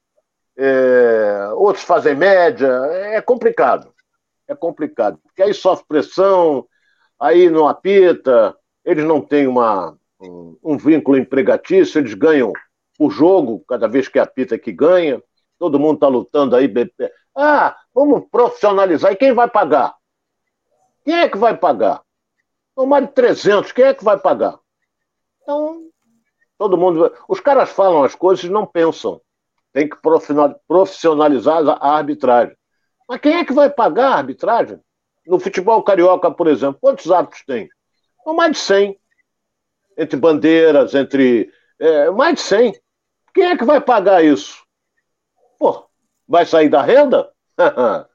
é, 0.57 1.51
outros 1.55 1.85
fazem 1.85 2.15
média. 2.15 2.67
É 3.13 3.21
complicado. 3.21 3.93
É 4.49 4.55
complicado. 4.55 5.19
Porque 5.23 5.43
aí 5.43 5.53
sofre 5.53 5.85
pressão, 5.87 6.67
aí 7.21 7.51
não 7.51 7.69
apita, 7.69 8.57
eles 8.87 9.05
não 9.05 9.21
têm 9.21 9.47
uma, 9.47 9.95
um, 10.19 10.57
um 10.65 10.77
vínculo 10.79 11.19
empregatício, 11.19 11.99
eles 11.99 12.15
ganham 12.15 12.55
o 12.99 13.11
jogo, 13.11 13.63
cada 13.69 13.87
vez 13.87 14.09
que 14.09 14.19
apita 14.19 14.59
que 14.59 14.73
ganha. 14.73 15.23
Todo 15.59 15.79
mundo 15.79 15.97
está 15.97 16.09
lutando 16.09 16.57
aí. 16.57 16.73
Ah, 17.37 17.77
vamos 17.95 18.25
profissionalizar. 18.31 19.13
E 19.13 19.17
quem 19.17 19.35
vai 19.35 19.49
pagar? 19.49 19.95
Quem 21.05 21.17
é 21.17 21.29
que 21.29 21.37
vai 21.37 21.55
pagar? 21.55 22.03
De 22.87 23.09
300. 23.09 23.73
Quem 23.73 23.85
é 23.85 23.95
que 23.95 24.05
vai 24.05 24.19
pagar? 24.19 24.59
Então, 25.43 25.83
todo 26.59 26.77
mundo. 26.77 27.13
Os 27.29 27.41
caras 27.41 27.71
falam 27.71 28.05
as 28.05 28.15
coisas 28.15 28.45
e 28.45 28.49
não 28.49 28.67
pensam. 28.67 29.21
Tem 29.73 29.89
que 29.89 29.97
profissionalizar 30.67 31.69
a 31.69 31.97
arbitragem. 31.97 32.57
Mas 33.09 33.21
quem 33.21 33.37
é 33.37 33.45
que 33.45 33.53
vai 33.53 33.71
pagar 33.71 34.13
a 34.13 34.17
arbitragem? 34.17 34.81
No 35.27 35.39
futebol 35.39 35.83
carioca, 35.83 36.31
por 36.31 36.47
exemplo, 36.49 36.81
quantos 36.81 37.11
árbitros 37.11 37.45
tem? 37.45 37.69
Mais 38.27 38.53
de 38.53 38.59
100. 38.59 39.01
Entre 39.99 40.19
bandeiras, 40.19 40.95
entre. 40.95 41.53
É, 41.79 42.11
mais 42.11 42.35
de 42.37 42.41
100. 42.41 42.81
Quem 43.35 43.45
é 43.45 43.57
que 43.57 43.65
vai 43.65 43.81
pagar 43.81 44.25
isso? 44.25 44.65
Pô, 45.59 45.87
vai 46.27 46.47
sair 46.47 46.69
da 46.69 46.83
renda? 46.83 47.31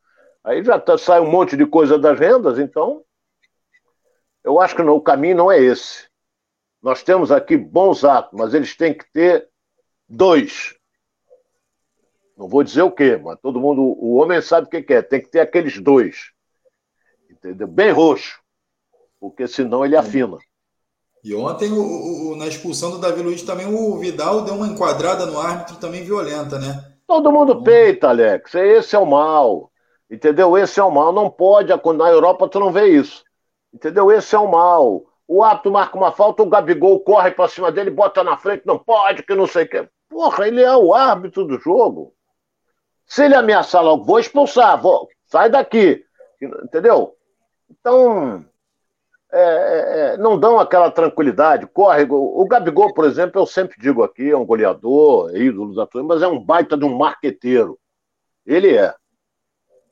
Aí 0.44 0.64
já 0.64 0.80
tá, 0.80 0.98
sai 0.98 1.20
um 1.20 1.30
monte 1.30 1.56
de 1.56 1.66
coisa 1.66 1.98
das 1.98 2.20
rendas, 2.20 2.60
então. 2.60 3.05
Eu 4.46 4.62
acho 4.62 4.76
que 4.76 4.84
não, 4.84 4.96
o 4.96 5.02
caminho 5.02 5.36
não 5.36 5.52
é 5.52 5.60
esse. 5.60 6.08
Nós 6.80 7.02
temos 7.02 7.32
aqui 7.32 7.58
bons 7.58 8.06
atos, 8.06 8.38
mas 8.38 8.54
eles 8.54 8.78
têm 8.78 8.94
que 8.94 9.12
ter 9.12 9.50
dois. 10.08 10.76
Não 12.38 12.48
vou 12.48 12.64
dizer 12.64 12.84
o 12.84 12.92
quê, 12.92 13.18
mas 13.18 13.40
todo 13.42 13.60
mundo, 13.60 13.82
o 13.82 14.18
homem 14.18 14.40
sabe 14.44 14.68
o 14.68 14.70
que 14.70 14.94
é. 14.94 15.02
Tem 15.02 15.20
que 15.20 15.30
ter 15.30 15.40
aqueles 15.40 15.82
dois. 15.82 16.32
Entendeu? 17.28 17.68
Bem 17.68 17.90
roxo. 17.90 18.40
Porque 19.20 19.48
senão 19.48 19.84
ele 19.84 19.98
afina. 19.98 20.38
E 21.24 21.34
ontem, 21.34 21.72
o, 21.72 22.34
o, 22.34 22.36
na 22.36 22.46
expulsão 22.46 22.92
do 22.92 23.00
Davi 23.00 23.24
Luiz, 23.24 23.42
também 23.42 23.66
o 23.66 23.98
Vidal 23.98 24.44
deu 24.44 24.54
uma 24.54 24.68
enquadrada 24.68 25.26
no 25.26 25.40
árbitro 25.40 25.78
também 25.78 26.04
violenta, 26.04 26.60
né? 26.60 26.94
Todo 27.08 27.32
mundo 27.32 27.64
peita, 27.64 28.10
Alex. 28.10 28.54
Esse 28.54 28.96
é 28.96 29.00
o 29.00 29.08
mal. 29.08 29.72
Entendeu? 30.08 30.56
Esse 30.56 30.80
é 30.80 30.84
o 30.84 30.92
mal. 30.92 31.12
Não 31.12 31.32
pode. 31.32 31.70
Na 31.98 32.10
Europa 32.12 32.48
tu 32.48 32.60
não 32.60 32.72
vê 32.72 32.90
isso. 32.90 33.25
Entendeu? 33.76 34.10
Esse 34.10 34.34
é 34.34 34.40
o 34.40 34.50
mal. 34.50 35.04
O 35.28 35.44
árbitro 35.44 35.72
marca 35.72 35.98
uma 35.98 36.12
falta, 36.12 36.42
o 36.42 36.50
Gabigol 36.50 37.02
corre 37.02 37.32
para 37.32 37.50
cima 37.50 37.72
dele, 37.72 37.90
bota 37.90 38.24
na 38.24 38.38
frente, 38.38 38.66
não 38.66 38.80
pode, 38.80 39.24
que 39.24 39.36
não 39.36 39.46
sei 39.46 39.66
o 39.66 39.70
quê. 39.70 39.90
Porra, 40.08 40.48
ele 40.48 40.62
é 40.62 40.76
o 40.78 40.94
árbitro 40.94 41.44
do 41.44 41.60
jogo. 41.60 42.14
Se 43.06 43.26
ele 43.26 43.36
ameaçar 43.36 43.84
logo, 43.84 44.06
vou 44.06 44.18
expulsar, 44.18 44.82
vou, 44.82 45.10
sai 45.26 45.50
daqui. 45.50 46.06
Entendeu? 46.42 47.18
Então, 47.70 48.46
é, 49.32 49.40
é, 49.40 50.14
é, 50.14 50.18
não 50.18 50.40
dão 50.40 50.58
aquela 50.58 50.90
tranquilidade, 50.90 51.68
corre. 51.68 52.08
O 52.10 52.46
Gabigol, 52.48 52.94
por 52.94 53.04
exemplo, 53.04 53.42
eu 53.42 53.46
sempre 53.46 53.78
digo 53.78 54.04
aqui, 54.04 54.30
é 54.30 54.38
um 54.38 54.46
goleador, 54.46 55.32
é 55.36 55.40
ídolo 55.40 55.76
da 55.76 55.86
turma, 55.86 56.16
mas 56.16 56.24
é 56.24 56.28
um 56.28 56.40
baita 56.40 56.78
de 56.78 56.86
um 56.86 56.96
marqueteiro. 56.96 57.78
Ele 58.46 58.78
é. 58.78 58.94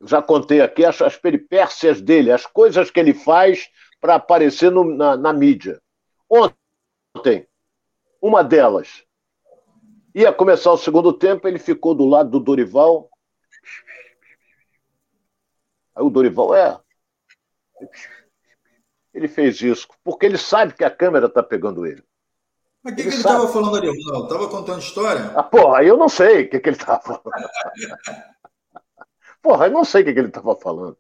Já 0.06 0.22
contei 0.22 0.62
aqui 0.62 0.86
as, 0.86 1.02
as 1.02 1.18
peripécias 1.18 2.02
dele, 2.02 2.32
as 2.32 2.46
coisas 2.46 2.92
que 2.92 3.00
ele 3.00 3.14
faz 3.14 3.70
para 4.00 4.16
aparecer 4.16 4.72
no, 4.72 4.84
na, 4.84 5.16
na 5.16 5.32
mídia. 5.32 5.82
Ontem, 6.30 7.48
uma 8.22 8.44
delas, 8.44 9.04
ia 10.14 10.34
começar 10.34 10.72
o 10.72 10.78
segundo 10.78 11.14
tempo, 11.14 11.48
ele 11.48 11.60
ficou 11.60 11.96
do 11.96 12.06
lado 12.06 12.30
do 12.30 12.40
Dorival. 12.40 13.10
Aí 15.96 16.04
o 16.04 16.10
Dorival, 16.10 16.56
é, 16.56 16.78
ele 19.14 19.28
fez 19.28 19.62
isso 19.62 19.88
porque 20.04 20.26
ele 20.26 20.38
sabe 20.38 20.74
que 20.74 20.84
a 20.84 20.92
câmera 20.92 21.28
está 21.28 21.44
pegando 21.44 21.86
ele. 21.86 22.04
Mas 22.84 22.94
o 22.94 22.96
que 22.98 23.02
ele 23.04 23.10
estava 23.10 23.48
falando 23.48 23.78
ali, 23.78 23.88
Ronaldo? 23.88 24.24
Estava 24.24 24.50
contando 24.50 24.82
história? 24.82 25.32
Ah, 25.36 25.44
porra, 25.44 25.84
eu 25.84 25.96
não 25.96 26.10
sei 26.10 26.44
o 26.44 26.50
que, 26.50 26.60
que 26.60 26.70
ele 26.70 26.76
estava 26.76 27.02
falando. 27.02 27.24
porra, 29.44 29.68
eu 29.68 29.72
não 29.72 29.86
sei 29.86 30.02
o 30.02 30.06
que, 30.06 30.14
que 30.14 30.20
ele 30.20 30.30
estava 30.30 30.56
falando. 30.56 30.98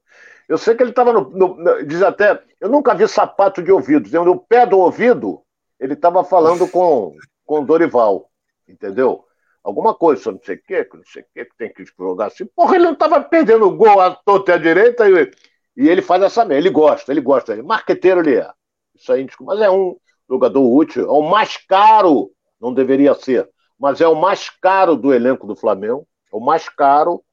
Eu 0.47 0.58
sei 0.60 0.75
que 0.75 0.84
ele 0.84 0.91
estava 0.91 1.12
no, 1.12 1.29
no, 1.32 1.86
Diz 1.86 2.03
até. 2.03 2.43
Eu 2.60 2.69
nunca 2.69 2.93
vi 2.93 3.08
sapato 3.08 3.63
de 3.63 3.71
ouvido. 3.71 4.08
No 4.23 4.39
pé 4.39 4.65
do 4.65 4.77
ouvido, 4.77 5.41
ele 5.79 5.93
estava 5.93 6.23
falando 6.23 6.67
com, 6.67 7.15
com 7.45 7.65
Dorival. 7.65 8.29
Entendeu? 8.67 9.25
Alguma 9.63 9.95
coisa, 9.95 10.32
não 10.32 10.39
sei 10.43 10.58
o 10.58 10.62
que, 10.62 10.89
não 10.93 11.03
sei 11.06 11.23
o 11.23 11.25
que, 11.34 11.45
que 11.45 11.58
tem 11.58 11.73
que 11.73 11.86
jogar 11.97 12.27
assim. 12.27 12.45
Porra, 12.45 12.75
ele 12.75 12.84
não 12.84 12.93
estava 12.93 13.21
perdendo 13.21 13.65
o 13.65 13.75
gol 13.75 13.99
à 13.99 14.13
toda 14.13 14.53
à 14.53 14.58
direita 14.58 15.10
e 15.10 15.32
e 15.75 15.89
ele 15.89 16.01
faz 16.01 16.21
essa 16.21 16.45
merda, 16.45 16.62
ele 16.62 16.69
gosta, 16.69 17.12
ele 17.12 17.21
gosta. 17.21 17.53
Ele, 17.53 17.63
marqueteiro 17.63 18.21
ele 18.21 18.36
é. 18.36 18.49
Isso 18.95 19.12
aí, 19.12 19.27
mas 19.41 19.60
é 19.60 19.69
um 19.69 19.97
jogador 20.29 20.62
útil, 20.62 21.06
é 21.06 21.12
o 21.12 21.21
mais 21.23 21.58
caro, 21.58 22.32
não 22.62 22.73
deveria 22.73 23.13
ser, 23.15 23.49
mas 23.77 23.99
é 23.99 24.08
o 24.08 24.15
mais 24.15 24.49
caro 24.49 24.95
do 24.95 25.13
elenco 25.13 25.47
do 25.47 25.56
Flamengo, 25.56 26.08
é 26.32 26.36
o 26.36 26.39
mais 26.39 26.69
caro, 26.69 27.23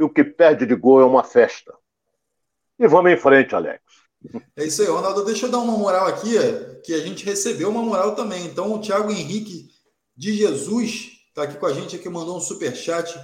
e 0.00 0.02
o 0.02 0.08
que 0.08 0.24
perde 0.24 0.64
de 0.64 0.74
gol 0.74 1.02
é 1.02 1.04
uma 1.04 1.22
festa. 1.22 1.74
E 2.78 2.88
vamos 2.88 3.12
em 3.12 3.16
frente, 3.18 3.54
Alex. 3.54 3.80
É 4.56 4.64
isso 4.64 4.80
aí, 4.80 4.88
Ronaldo. 4.88 5.24
Deixa 5.24 5.46
eu 5.46 5.50
dar 5.50 5.58
uma 5.58 5.76
moral 5.76 6.06
aqui, 6.06 6.32
que 6.82 6.94
a 6.94 7.00
gente 7.00 7.24
recebeu 7.24 7.68
uma 7.68 7.82
moral 7.82 8.14
também. 8.14 8.46
Então, 8.46 8.72
o 8.72 8.80
Thiago 8.80 9.10
Henrique 9.10 9.68
de 10.16 10.32
Jesus 10.32 11.10
está 11.28 11.42
aqui 11.42 11.58
com 11.58 11.66
a 11.66 11.72
gente, 11.72 11.96
aqui 11.96 12.08
mandou 12.08 12.36
um 12.36 12.40
super 12.40 12.74
chat 12.74 13.14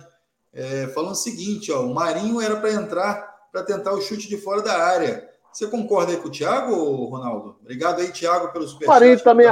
é, 0.52 0.86
falando 0.88 1.12
o 1.12 1.16
seguinte: 1.16 1.72
ó, 1.72 1.82
o 1.82 1.94
Marinho 1.94 2.40
era 2.40 2.56
para 2.56 2.72
entrar 2.72 3.34
para 3.50 3.62
tentar 3.62 3.92
o 3.92 4.02
chute 4.02 4.28
de 4.28 4.36
fora 4.36 4.60
da 4.60 4.76
área. 4.76 5.26
Você 5.50 5.66
concorda 5.66 6.12
aí 6.12 6.18
com 6.18 6.28
o 6.28 6.30
Thiago, 6.30 6.74
Ronaldo? 7.06 7.56
Obrigado 7.62 8.00
aí, 8.00 8.12
Thiago, 8.12 8.52
pelo 8.52 8.68
superchat. 8.68 8.88
Marinho 8.88 9.22
também. 9.22 9.46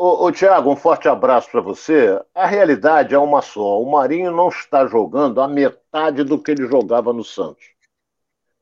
Ô, 0.00 0.26
ô, 0.26 0.30
Thiago, 0.30 0.70
um 0.70 0.76
forte 0.76 1.08
abraço 1.08 1.50
para 1.50 1.60
você. 1.60 2.22
A 2.32 2.46
realidade 2.46 3.16
é 3.16 3.18
uma 3.18 3.42
só. 3.42 3.82
O 3.82 3.90
Marinho 3.90 4.30
não 4.30 4.48
está 4.48 4.86
jogando 4.86 5.40
a 5.40 5.48
metade 5.48 6.22
do 6.22 6.40
que 6.40 6.52
ele 6.52 6.68
jogava 6.68 7.12
no 7.12 7.24
Santos. 7.24 7.64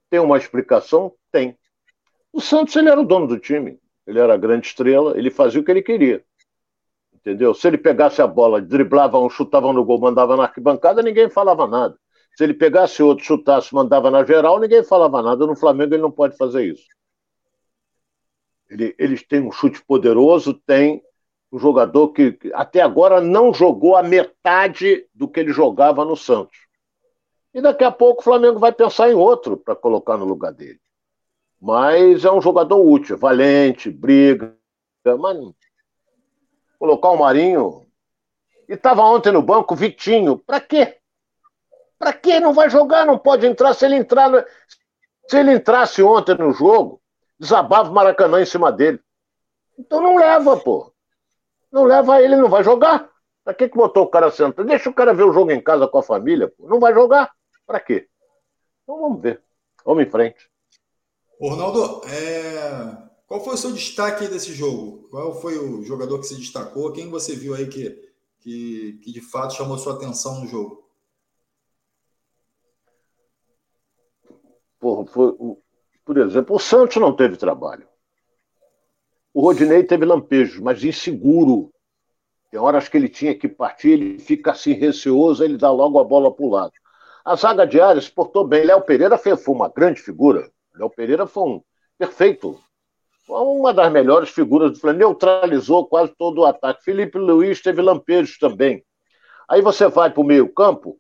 Tem 0.09 0.19
uma 0.19 0.39
explicação? 0.39 1.13
Tem. 1.31 1.55
O 2.33 2.41
Santos 2.41 2.75
ele 2.75 2.89
era 2.89 2.99
o 2.99 3.05
dono 3.05 3.27
do 3.27 3.39
time. 3.39 3.79
Ele 4.07 4.19
era 4.19 4.33
a 4.33 4.39
grande 4.39 4.69
estrela, 4.69 5.19
ele 5.19 5.31
fazia 5.31 5.61
o 5.61 5.65
que 5.65 5.71
ele 5.71 5.83
queria. 5.83 6.25
Entendeu? 7.13 7.53
Se 7.53 7.69
ele 7.69 7.77
pegasse 7.77 8.23
a 8.23 8.27
bola, 8.27 8.63
driblava 8.63 9.19
um, 9.19 9.29
chutava 9.29 9.71
no 9.75 9.85
gol, 9.85 10.01
mandava 10.01 10.39
na 10.39 10.45
arquibancada, 10.45 11.03
ninguém 11.03 11.29
falava 11.29 11.67
nada. 11.67 11.99
Se 12.35 12.45
ele 12.45 12.55
pegasse 12.55 13.03
outro, 13.03 13.27
chutasse, 13.27 13.75
mandava 13.75 14.11
na 14.11 14.25
geral, 14.25 14.59
ninguém 14.59 14.83
falava 14.83 15.21
nada. 15.21 15.47
No 15.47 15.55
Flamengo 15.55 15.93
ele 15.93 16.03
não 16.03 16.11
pode 16.11 16.35
fazer 16.39 16.65
isso. 16.65 16.87
Ele, 18.71 18.95
eles 18.99 19.23
têm 19.23 19.43
um 19.43 19.53
chute 19.53 19.85
poderoso, 19.85 20.55
tem 20.55 21.03
um 21.57 21.59
jogador 21.59 22.09
que, 22.11 22.39
até 22.53 22.83
agora 22.83 23.19
não 23.19 23.53
jogou 23.53 23.97
a 23.97 24.03
metade 24.03 25.09
do 25.15 25.27
que 25.27 25.41
ele 25.41 25.53
jogava 25.53 26.05
no 26.05 26.15
Santos. 26.15 26.59
E 27.55 27.63
daqui 27.63 27.83
a 27.83 27.91
pouco 27.91 28.21
o 28.21 28.25
Flamengo 28.25 28.59
vai 28.59 28.73
pensar 28.73 29.11
em 29.11 29.15
outro 29.15 29.57
para 29.57 29.75
colocar 29.75 30.19
no 30.19 30.27
lugar 30.27 30.53
dele. 30.53 30.79
Mas 31.59 32.27
é 32.27 32.31
um 32.31 32.43
jogador 32.43 32.77
útil, 32.77 33.17
valente, 33.17 33.91
briga. 33.91 34.55
Mas 35.19 35.39
colocar 36.79 37.09
o 37.09 37.19
Marinho. 37.19 37.87
E 38.69 38.75
estava 38.75 39.03
ontem 39.03 39.33
no 39.33 39.41
banco, 39.41 39.75
Vitinho. 39.75 40.37
Para 40.37 40.61
quê? 40.61 40.99
Para 41.99 42.13
que 42.13 42.39
não 42.39 42.53
vai 42.53 42.69
jogar? 42.69 43.07
Não 43.07 43.17
pode 43.17 43.47
entrar. 43.47 43.73
Se 43.73 43.87
ele 43.87 43.97
entrar, 43.97 44.45
se 45.27 45.39
ele 45.39 45.55
entrasse 45.55 46.03
ontem 46.03 46.37
no 46.37 46.53
jogo, 46.53 47.01
desabava 47.41 47.89
o 47.89 47.95
Maracanã 47.95 48.43
em 48.43 48.47
cima 48.47 48.71
dele. 48.71 49.01
Então 49.79 50.03
não 50.03 50.17
leva, 50.17 50.59
pô. 50.59 50.93
Não 51.77 51.85
leva 51.85 52.23
ele, 52.23 52.37
não 52.37 52.49
vai 52.49 52.65
jogar. 52.65 53.07
Pra 53.45 53.53
que, 53.53 53.69
que 53.69 53.77
botou 53.77 54.05
o 54.05 54.09
cara 54.09 54.31
sentado? 54.31 54.67
Deixa 54.67 54.89
o 54.89 54.95
cara 54.95 55.13
ver 55.13 55.25
o 55.25 55.33
jogo 55.33 55.51
em 55.51 55.63
casa 55.63 55.87
com 55.87 55.99
a 55.99 56.03
família, 56.03 56.49
pô. 56.49 56.67
Não 56.67 56.81
vai 56.81 56.95
jogar. 56.95 57.31
Pra 57.67 57.79
quê? 57.79 58.09
Então 58.83 58.99
vamos 58.99 59.21
ver. 59.21 59.43
Vamos 59.85 60.03
em 60.03 60.11
frente. 60.11 60.51
Ô, 61.39 61.51
Ronaldo, 61.51 62.01
é... 62.09 62.97
qual 63.27 63.45
foi 63.45 63.53
o 63.53 63.59
seu 63.59 63.73
destaque 63.73 64.27
desse 64.27 64.55
jogo? 64.55 65.07
Qual 65.11 65.39
foi 65.39 65.59
o 65.59 65.85
jogador 65.85 66.19
que 66.19 66.25
se 66.25 66.37
destacou? 66.37 66.95
Quem 66.95 67.11
você 67.11 67.37
viu 67.37 67.55
aí 67.55 67.67
que, 67.67 68.11
que, 68.41 68.99
que 69.05 69.13
de 69.13 69.21
fato 69.21 69.53
chamou 69.53 69.77
sua 69.77 69.97
atenção 69.97 70.41
no 70.41 70.47
jogo? 70.47 70.89
Por, 74.81 75.05
por, 75.05 75.59
por 76.07 76.17
exemplo, 76.17 76.57
o 76.57 76.59
Santos 76.59 76.97
não 76.97 77.15
teve 77.15 77.37
trabalho. 77.37 77.87
O 79.37 79.43
Rodinei 79.43 79.85
teve 79.85 80.07
lampejos, 80.07 80.59
mas 80.61 80.83
inseguro. 80.83 81.71
Tem 82.51 82.59
horas 82.59 82.89
que 82.89 82.97
ele 82.97 83.07
tinha 83.07 83.35
que 83.35 83.47
partir, 83.47 83.91
ele 83.91 84.19
fica 84.19 84.53
assim 84.53 84.73
receoso, 84.73 85.45
ele 85.45 85.59
dá 85.59 85.71
logo 85.71 85.99
a 85.99 86.05
bola 86.05 86.35
para 86.35 86.47
o 86.47 86.49
lado. 86.49 86.73
A 87.23 87.37
zaga 87.37 87.67
de 87.67 87.79
área 87.79 88.01
se 88.01 88.11
portou 88.11 88.47
bem. 88.47 88.65
Léo 88.65 88.81
Pereira 88.81 89.19
foi 89.19 89.55
uma 89.55 89.69
grande 89.69 90.01
figura. 90.01 90.51
Léo 90.75 90.89
Pereira 90.89 91.27
foi 91.27 91.43
um 91.51 91.63
perfeito. 91.99 92.59
Foi 93.27 93.39
uma 93.43 93.75
das 93.75 93.93
melhores 93.93 94.31
figuras 94.31 94.73
do 94.73 94.81
Flamengo. 94.81 95.11
Neutralizou 95.11 95.87
quase 95.87 96.15
todo 96.17 96.39
o 96.41 96.47
ataque. 96.47 96.83
Felipe 96.83 97.19
Luiz 97.19 97.61
teve 97.61 97.83
lampejos 97.83 98.39
também. 98.39 98.83
Aí 99.51 99.61
você 99.61 99.87
vai 99.87 100.11
para 100.11 100.23
o 100.23 100.25
meio-campo, 100.25 100.97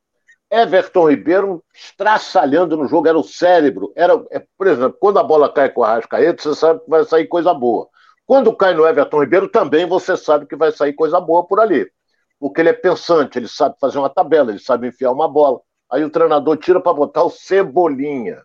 Everton 0.50 1.08
Ribeiro 1.08 1.64
estraçalhando 1.74 2.76
no 2.76 2.86
jogo, 2.86 3.08
era 3.08 3.18
o 3.18 3.24
cérebro. 3.24 3.94
Era, 3.96 4.22
é, 4.30 4.44
por 4.58 4.66
exemplo, 4.66 4.98
quando 5.00 5.18
a 5.18 5.22
bola 5.22 5.50
cai 5.50 5.70
com 5.70 5.82
a 5.82 5.94
Rascaeta, 5.94 6.42
você 6.42 6.54
sabe 6.54 6.80
que 6.80 6.90
vai 6.90 7.02
sair 7.06 7.26
coisa 7.28 7.54
boa. 7.54 7.88
Quando 8.26 8.54
cai 8.54 8.74
no 8.74 8.86
Everton 8.86 9.20
Ribeiro, 9.20 9.48
também 9.48 9.86
você 9.86 10.16
sabe 10.16 10.46
que 10.46 10.56
vai 10.56 10.72
sair 10.72 10.92
coisa 10.92 11.20
boa 11.20 11.46
por 11.46 11.60
ali. 11.60 11.88
Porque 12.40 12.60
ele 12.60 12.70
é 12.70 12.72
pensante, 12.72 13.38
ele 13.38 13.48
sabe 13.48 13.76
fazer 13.80 13.98
uma 13.98 14.10
tabela, 14.10 14.50
ele 14.50 14.58
sabe 14.58 14.88
enfiar 14.88 15.12
uma 15.12 15.28
bola. 15.28 15.60
Aí 15.90 16.04
o 16.04 16.10
treinador 16.10 16.56
tira 16.56 16.80
para 16.80 16.92
botar 16.92 17.22
o 17.22 17.30
Cebolinha. 17.30 18.42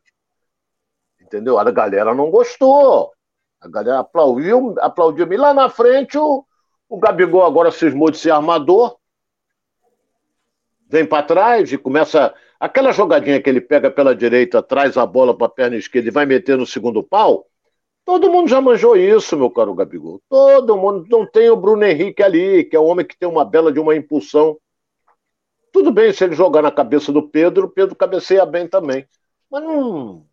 Entendeu? 1.20 1.58
A 1.58 1.72
galera 1.72 2.13
não 2.13 2.30
gostou. 2.30 3.12
A 3.60 3.67
galera 3.67 4.00
aplaudiu, 4.00 4.76
aplaudiu. 4.80 5.32
E 5.32 5.38
lá 5.38 5.54
na 5.54 5.67
frente, 5.67 6.17
o, 6.17 6.46
o 6.88 6.98
Gabigol 6.98 7.44
agora 7.44 7.72
cismou 7.72 8.12
de 8.12 8.17
ser 8.17 8.32
armador. 8.32 8.98
Vem 10.88 11.06
para 11.06 11.24
trás 11.24 11.72
e 11.72 11.78
começa. 11.78 12.34
Aquela 12.60 12.91
jogadinha 12.91 13.41
que 13.41 13.50
ele 13.50 13.60
pega 13.60 13.89
pela 13.89 14.15
direita, 14.15 14.62
traz 14.62 14.96
a 14.96 15.06
bola 15.06 15.36
para 15.36 15.48
a 15.48 15.50
perna 15.50 15.76
esquerda 15.76 16.10
e 16.10 16.12
vai 16.12 16.28
meter 16.28 16.56
no 16.58 16.67
segundo 16.67 17.02
pau. 17.02 17.48
Todo 18.12 18.30
mundo 18.30 18.50
já 18.50 18.60
manjou 18.60 18.97
isso, 18.97 19.38
meu 19.38 19.50
caro 19.50 19.74
Gabigol. 19.74 20.21
Todo 20.28 20.76
mundo. 20.76 21.08
Não 21.10 21.26
tem 21.26 21.50
o 21.50 21.56
Bruno 21.56 21.86
Henrique 21.86 22.21
ali, 22.21 22.65
que 22.65 22.76
é 22.76 22.80
um 22.80 22.84
homem 22.84 23.06
que 23.06 23.17
tem 23.17 23.28
uma 23.28 23.45
bela 23.45 23.71
de 23.71 23.80
uma 23.80 23.95
impulsão. 23.95 24.60
Tudo 25.71 25.93
bem 25.93 26.12
se 26.12 26.26
ele 26.26 26.36
jogar 26.36 26.62
na 26.62 26.74
cabeça 26.74 27.10
do 27.13 27.30
Pedro, 27.30 27.67
o 27.67 27.69
Pedro 27.69 27.95
cabeceia 27.95 28.45
bem 28.45 28.67
também. 28.67 29.08
Mas 29.50 29.63
não. 29.63 30.28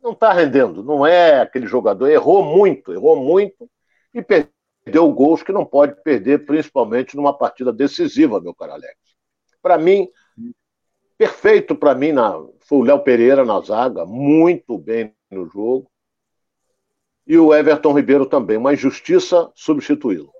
Não 0.00 0.12
está 0.12 0.32
rendendo. 0.32 0.84
Não 0.84 1.04
é 1.04 1.40
aquele 1.40 1.66
jogador. 1.66 2.08
Errou 2.08 2.44
muito, 2.44 2.92
errou 2.92 3.16
muito 3.16 3.68
e 4.14 4.22
perdeu 4.22 5.12
gols 5.12 5.42
que 5.42 5.50
não 5.50 5.64
pode 5.64 6.00
perder, 6.04 6.46
principalmente 6.46 7.16
numa 7.16 7.36
partida 7.36 7.72
decisiva, 7.72 8.40
meu 8.40 8.54
caro 8.54 8.74
Alex. 8.74 8.94
Para 9.60 9.76
mim, 9.76 10.08
perfeito 11.18 11.74
para 11.74 11.96
mim 11.96 12.12
na, 12.12 12.32
foi 12.60 12.78
o 12.78 12.82
Léo 12.84 13.00
Pereira 13.00 13.44
na 13.44 13.60
zaga, 13.60 14.06
muito 14.06 14.78
bem 14.78 15.12
no 15.28 15.48
jogo. 15.48 15.90
E 17.26 17.36
o 17.36 17.52
Everton 17.52 17.92
Ribeiro 17.92 18.26
também, 18.26 18.56
uma 18.56 18.74
injustiça 18.74 19.50
substituí-lo. 19.54 20.30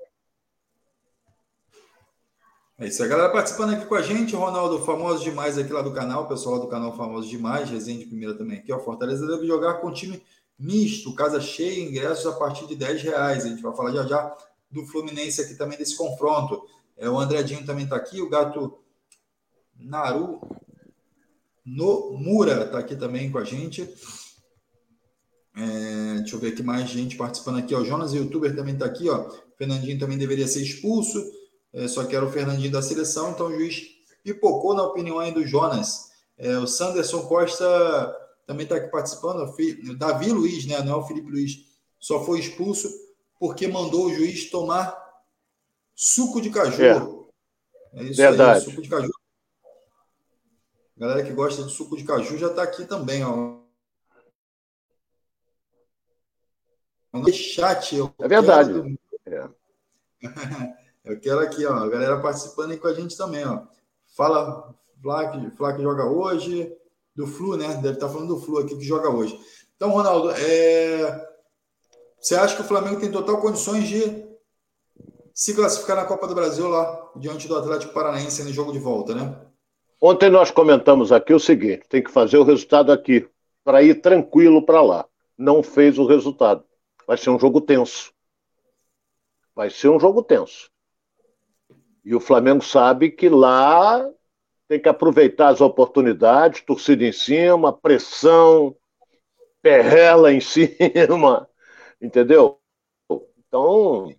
É 2.79 2.87
isso, 2.87 3.03
a 3.03 3.07
galera. 3.07 3.33
Participando 3.33 3.73
aqui 3.73 3.87
com 3.87 3.95
a 3.95 4.03
gente, 4.03 4.37
Ronaldo, 4.37 4.85
famoso 4.85 5.25
demais 5.25 5.57
aqui 5.57 5.73
lá 5.73 5.81
do 5.81 5.95
canal, 5.95 6.29
pessoal 6.29 6.57
lá 6.57 6.61
do 6.61 6.69
canal 6.69 6.95
famoso 6.95 7.27
demais, 7.27 7.71
resenha 7.71 7.99
de 7.99 8.05
primeira 8.05 8.35
também 8.35 8.59
aqui, 8.59 8.71
ó, 8.71 8.79
Fortaleza 8.79 9.27
deve 9.27 9.47
jogar 9.47 9.75
com 9.75 9.91
time 9.91 10.23
misto, 10.59 11.15
casa 11.15 11.41
cheia, 11.41 11.83
ingressos 11.83 12.27
a 12.27 12.33
partir 12.33 12.67
de 12.67 12.77
10 12.77 13.03
reais, 13.03 13.45
a 13.45 13.49
gente 13.49 13.63
vai 13.63 13.75
falar 13.75 13.93
já 13.93 14.07
já 14.07 14.37
do 14.71 14.85
Fluminense 14.87 15.41
aqui 15.41 15.55
também 15.55 15.79
desse 15.79 15.97
confronto, 15.97 16.67
é, 16.99 17.09
o 17.09 17.19
Andredinho 17.19 17.65
também 17.65 17.85
está 17.85 17.97
aqui, 17.97 18.21
o 18.21 18.29
Gato 18.29 18.79
Naru 19.79 20.41
no 21.65 22.13
Mura 22.13 22.65
está 22.65 22.79
aqui 22.79 22.95
também 22.95 23.31
com 23.31 23.39
a 23.39 23.45
gente, 23.45 23.89
é, 25.57 26.19
deixa 26.19 26.37
eu 26.37 26.41
ver 26.41 26.53
aqui 26.53 26.63
mais 26.63 26.89
gente 26.89 27.17
participando 27.17 27.59
aqui, 27.59 27.75
ó, 27.75 27.81
o 27.81 27.85
Jonas, 27.85 28.13
youtuber 28.13 28.55
também 28.55 28.75
está 28.75 28.85
aqui, 28.85 29.09
ó, 29.09 29.31
Fernandinho 29.57 29.99
também 29.99 30.19
deveria 30.19 30.47
ser 30.47 30.63
expulso, 30.63 31.19
é, 31.73 31.89
só 31.89 32.05
que 32.05 32.15
era 32.15 32.25
o 32.25 32.31
Fernandinho 32.31 32.71
da 32.71 32.83
seleção, 32.83 33.31
então 33.31 33.47
o 33.47 33.53
juiz 33.53 33.83
pipocou 34.23 34.75
na 34.75 34.83
opinião 34.83 35.19
aí 35.19 35.33
do 35.33 35.47
Jonas. 35.47 36.11
É, 36.37 36.59
o 36.59 36.67
Sanderson 36.67 37.23
Costa 37.23 38.15
também 38.47 38.65
está 38.65 38.77
aqui 38.77 38.91
participando, 38.91 39.49
o 39.89 39.95
Davi 39.95 40.31
Luiz, 40.31 40.67
né, 40.67 40.83
não 40.83 40.93
é 40.93 40.97
o 40.97 41.07
Felipe 41.07 41.31
Luiz, 41.31 41.53
só 41.99 42.23
foi 42.25 42.39
expulso 42.39 42.89
porque 43.39 43.67
mandou 43.67 44.07
o 44.07 44.15
juiz 44.15 44.51
tomar 44.51 44.97
suco 45.95 46.41
de 46.41 46.51
caju. 46.51 47.31
É, 47.95 48.01
é 48.01 48.05
isso 48.05 48.17
Verdade. 48.17 48.59
aí, 48.59 48.65
suco 48.65 48.83
de 48.83 48.89
caju. 48.89 49.11
Galera 50.97 51.23
que 51.23 51.33
gosta 51.33 51.63
de 51.63 51.73
suco 51.73 51.97
de 51.97 52.05
caju 52.05 52.39
já 52.39 52.49
está 52.49 52.63
aqui 52.63 52.85
também, 52.85 53.25
ó. 53.25 53.66
Chat, 57.33 57.97
eu 57.97 58.13
é 58.19 58.29
verdade. 58.29 58.99
Quero... 59.25 59.55
É. 60.23 60.27
Eu 61.07 61.21
quero 61.21 61.39
aqui, 61.39 61.65
ó, 61.65 61.73
a 61.73 61.89
galera 61.89 62.21
participando 62.21 62.73
aí 62.73 62.79
com 62.79 62.89
a 62.89 62.93
gente 62.93 63.17
também, 63.17 63.47
ó. 63.47 63.63
Fala, 64.17 64.75
Flá 65.01 65.73
que, 65.73 65.83
joga 65.83 66.05
hoje, 66.05 66.73
do 67.15 67.29
Flu, 67.29 67.57
né? 67.57 67.75
Deve 67.75 67.95
estar 67.95 68.09
falando 68.09 68.35
do 68.35 68.41
Flu 68.41 68.59
aqui 68.59 68.77
que 68.77 68.85
joga 68.85 69.09
hoje. 69.09 69.39
Então, 69.77 69.91
Ronaldo, 69.91 70.33
é... 70.33 71.29
você 72.19 72.35
acha 72.35 72.57
que 72.57 72.63
o 72.63 72.67
Flamengo 72.67 72.99
tem 72.99 73.13
total 73.13 73.41
condições 73.41 73.87
de 73.87 74.27
se 75.33 75.55
classificar 75.55 75.97
na 75.97 76.07
Copa 76.07 76.27
do 76.27 76.35
Brasil 76.35 76.67
lá, 76.67 77.13
diante 77.15 77.47
do 77.47 77.57
Atlético 77.57 77.95
Paranaense 77.95 78.43
no 78.43 78.53
jogo 78.53 78.73
de 78.73 78.81
volta, 78.81 79.15
né? 79.15 79.39
Ontem 80.01 80.29
nós 80.29 80.51
comentamos 80.51 81.13
aqui 81.13 81.33
o 81.33 81.39
seguinte: 81.39 81.85
tem 81.89 82.03
que 82.03 82.11
fazer 82.11 82.39
o 82.39 82.45
resultado 82.45 82.91
aqui, 82.91 83.29
para 83.63 83.83
ir 83.83 84.01
tranquilo 84.01 84.65
para 84.65 84.83
lá. 84.83 85.07
Não 85.39 85.63
fez 85.63 85.99
o 85.99 86.07
resultado. 86.07 86.65
Vai 87.07 87.17
ser 87.17 87.31
um 87.31 87.39
jogo 87.39 87.61
tenso. 87.61 88.13
Vai 89.55 89.71
ser 89.71 89.89
um 89.89 90.01
jogo 90.01 90.23
tenso. 90.23 90.71
E 92.05 92.15
o 92.15 92.21
Flamengo 92.21 92.63
sabe 92.63 93.11
que 93.11 93.29
lá 93.29 94.09
tem 94.69 94.81
que 94.81 94.89
aproveitar 94.89 95.49
as 95.49 95.61
oportunidades, 95.61 96.61
torcida 96.61 97.05
em 97.05 97.13
cima, 97.13 97.73
pressão, 97.73 98.77
perrela 99.63 100.33
em 100.33 100.41
cima, 100.41 101.49
entendeu? 102.01 102.61
Então, 103.39 104.13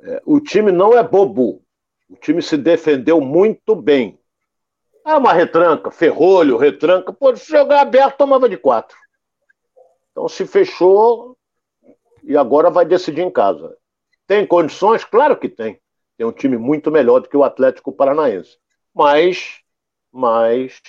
é, 0.00 0.22
o 0.24 0.40
time 0.40 0.70
não 0.70 0.96
é 0.96 1.02
bobo. 1.02 1.62
O 2.08 2.16
time 2.16 2.42
se 2.42 2.56
defendeu 2.56 3.20
muito 3.20 3.74
bem. 3.74 4.20
É 5.06 5.14
uma 5.14 5.32
retranca, 5.32 5.90
ferrolho, 5.90 6.56
retranca. 6.56 7.12
Pô, 7.12 7.34
se 7.34 7.50
jogar 7.50 7.80
aberto, 7.80 8.18
tomava 8.18 8.48
de 8.48 8.56
quatro. 8.56 8.96
Então 10.10 10.28
se 10.28 10.46
fechou 10.46 11.33
e 12.26 12.36
agora 12.36 12.70
vai 12.70 12.84
decidir 12.84 13.22
em 13.22 13.30
casa. 13.30 13.76
Tem 14.26 14.46
condições? 14.46 15.04
Claro 15.04 15.38
que 15.38 15.48
tem 15.48 15.80
tem 16.16 16.26
um 16.26 16.32
time 16.32 16.56
muito 16.56 16.90
melhor 16.90 17.20
do 17.20 17.28
que 17.28 17.36
o 17.36 17.44
Atlético 17.44 17.92
Paranaense. 17.92 18.56
Mas, 18.94 19.60
mas 20.12 20.80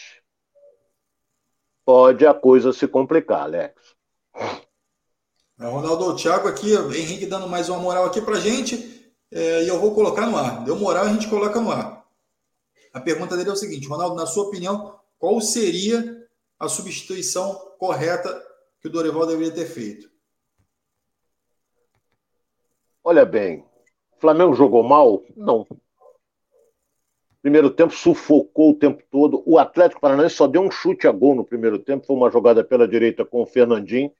pode 1.83 2.25
a 2.25 2.33
coisa 2.33 2.71
se 2.71 2.87
complicar, 2.87 3.41
Alex. 3.41 3.95
Ronaldo, 5.59 6.05
o 6.05 6.15
Thiago 6.15 6.47
aqui, 6.47 6.73
Henrique 6.73 7.25
dando 7.25 7.47
mais 7.47 7.69
uma 7.69 7.79
moral 7.79 8.05
aqui 8.05 8.21
pra 8.21 8.39
gente, 8.39 9.13
é, 9.31 9.63
e 9.63 9.67
eu 9.67 9.79
vou 9.79 9.95
colocar 9.95 10.27
no 10.27 10.37
ar. 10.37 10.63
Deu 10.63 10.75
moral, 10.75 11.05
a 11.05 11.13
gente 11.13 11.29
coloca 11.29 11.59
no 11.59 11.71
ar. 11.71 12.05
A 12.93 12.99
pergunta 12.99 13.35
dele 13.35 13.49
é 13.49 13.53
o 13.53 13.57
seguinte, 13.57 13.87
Ronaldo, 13.87 14.15
na 14.15 14.25
sua 14.25 14.43
opinião, 14.43 14.99
qual 15.17 15.39
seria 15.41 16.27
a 16.59 16.67
substituição 16.67 17.53
correta 17.79 18.29
que 18.79 18.87
o 18.87 18.91
Dorival 18.91 19.25
deveria 19.25 19.51
ter 19.51 19.65
feito? 19.65 20.09
Olha 23.07 23.23
bem, 23.23 23.63
Flamengo 24.17 24.55
jogou 24.55 24.81
mal? 24.81 25.21
Não. 25.37 25.63
Primeiro 27.39 27.69
tempo 27.69 27.93
sufocou 27.93 28.71
o 28.71 28.73
tempo 28.73 29.03
todo. 29.11 29.43
O 29.45 29.59
Atlético 29.59 30.01
Paranaense 30.01 30.33
só 30.33 30.47
deu 30.47 30.63
um 30.63 30.71
chute 30.71 31.07
a 31.07 31.11
gol 31.11 31.35
no 31.35 31.45
primeiro 31.45 31.77
tempo. 31.77 32.03
Foi 32.03 32.15
uma 32.15 32.31
jogada 32.31 32.63
pela 32.63 32.87
direita 32.87 33.23
com 33.23 33.43
o 33.43 33.45
Fernandinho. 33.45 34.11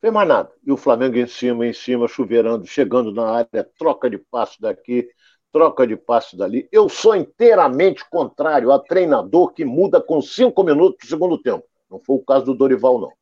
Fez 0.00 0.10
mais 0.10 0.26
nada. 0.26 0.50
E 0.64 0.72
o 0.72 0.76
Flamengo 0.78 1.18
em 1.18 1.26
cima, 1.26 1.66
em 1.66 1.74
cima, 1.74 2.08
chuveirando, 2.08 2.66
chegando 2.66 3.12
na 3.12 3.28
área, 3.28 3.70
troca 3.78 4.08
de 4.08 4.16
passo 4.16 4.58
daqui, 4.58 5.06
troca 5.52 5.86
de 5.86 5.96
passo 5.96 6.38
dali. 6.38 6.66
Eu 6.72 6.88
sou 6.88 7.14
inteiramente 7.14 8.08
contrário 8.08 8.72
a 8.72 8.78
treinador 8.78 9.52
que 9.52 9.66
muda 9.66 10.00
com 10.00 10.22
cinco 10.22 10.64
minutos 10.64 11.00
do 11.00 11.10
segundo 11.10 11.36
tempo. 11.36 11.66
Não 11.90 12.00
foi 12.00 12.16
o 12.16 12.24
caso 12.24 12.46
do 12.46 12.54
Dorival, 12.54 12.98
não. 12.98 13.19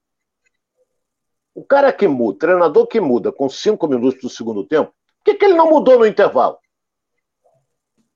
O 1.58 1.64
cara 1.64 1.92
que 1.92 2.06
muda, 2.06 2.38
treinador 2.38 2.86
que 2.86 3.00
muda 3.00 3.32
com 3.32 3.48
cinco 3.48 3.88
minutos 3.88 4.20
do 4.20 4.30
segundo 4.30 4.64
tempo, 4.64 4.92
que, 5.24 5.34
que 5.34 5.44
ele 5.44 5.54
não 5.54 5.68
mudou 5.68 5.98
no 5.98 6.06
intervalo? 6.06 6.56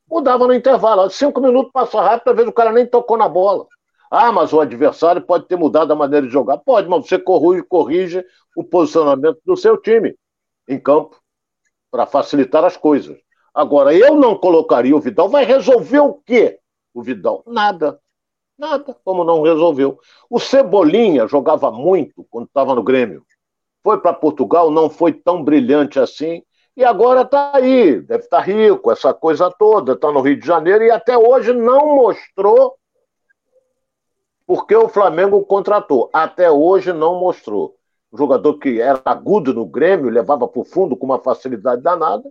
Mudava 0.09 0.46
no 0.46 0.55
intervalo. 0.55 1.11
Cinco 1.11 1.40
minutos 1.40 1.72
passa 1.72 2.00
rápido, 2.00 2.31
às 2.31 2.37
vezes 2.37 2.50
o 2.50 2.55
cara 2.55 2.70
nem 2.70 2.87
tocou 2.87 3.16
na 3.16 3.28
bola. 3.28 3.66
Ah, 4.09 4.31
mas 4.31 4.52
o 4.52 4.61
adversário 4.61 5.22
pode 5.22 5.46
ter 5.48 5.57
mudado 5.57 5.92
a 5.92 5.96
maneira 5.96 6.24
de 6.24 6.33
jogar. 6.33 6.59
Pode, 6.59 6.88
mas 6.88 7.05
você 7.05 7.18
corrige, 7.18 7.64
corrige 7.64 8.24
o 8.57 8.62
posicionamento 8.62 9.40
do 9.44 9.57
seu 9.57 9.76
time 9.76 10.14
em 10.68 10.78
campo 10.78 11.20
para 11.90 12.07
facilitar 12.07 12.64
as 12.64 12.76
coisas. 12.76 13.18
Agora, 13.52 13.92
eu 13.92 14.14
não 14.14 14.38
colocaria 14.38 14.94
o 14.94 15.00
Vidal. 15.00 15.28
Vai 15.28 15.44
resolver 15.44 15.98
o 15.98 16.14
quê? 16.14 16.61
O 16.94 17.02
Vidal? 17.02 17.42
Nada. 17.44 17.98
Nada, 18.57 18.94
como 19.02 19.24
não 19.24 19.42
resolveu. 19.42 19.98
O 20.31 20.38
Cebolinha 20.38 21.26
jogava 21.26 21.72
muito 21.72 22.24
quando 22.31 22.46
estava 22.46 22.74
no 22.76 22.83
Grêmio. 22.85 23.24
Foi 23.83 24.01
para 24.01 24.12
Portugal, 24.12 24.71
não 24.71 24.88
foi 24.88 25.12
tão 25.12 25.42
brilhante 25.42 25.99
assim 25.99 26.42
e 26.75 26.85
agora 26.85 27.21
está 27.21 27.53
aí, 27.55 28.01
deve 28.01 28.25
estar 28.25 28.38
tá 28.38 28.42
rico, 28.42 28.90
essa 28.90 29.12
coisa 29.12 29.51
toda, 29.51 29.92
está 29.92 30.11
no 30.11 30.23
Rio 30.23 30.38
de 30.38 30.47
Janeiro 30.47 30.85
e 30.85 30.90
até 30.90 31.16
hoje 31.18 31.53
não 31.53 31.97
mostrou 31.97 32.77
porque 34.47 34.75
o 34.75 34.88
Flamengo 34.88 35.45
contratou. 35.45 36.11
Até 36.12 36.51
hoje 36.51 36.92
não 36.92 37.18
mostrou. 37.18 37.77
Um 38.12 38.18
jogador 38.18 38.59
que 38.59 38.81
era 38.81 39.01
agudo 39.05 39.55
no 39.55 39.66
Grêmio, 39.66 40.11
levava 40.11 40.47
para 40.49 40.61
o 40.61 40.64
fundo 40.64 40.97
com 40.97 41.07
uma 41.07 41.18
facilidade 41.18 41.83
danada. 41.83 42.29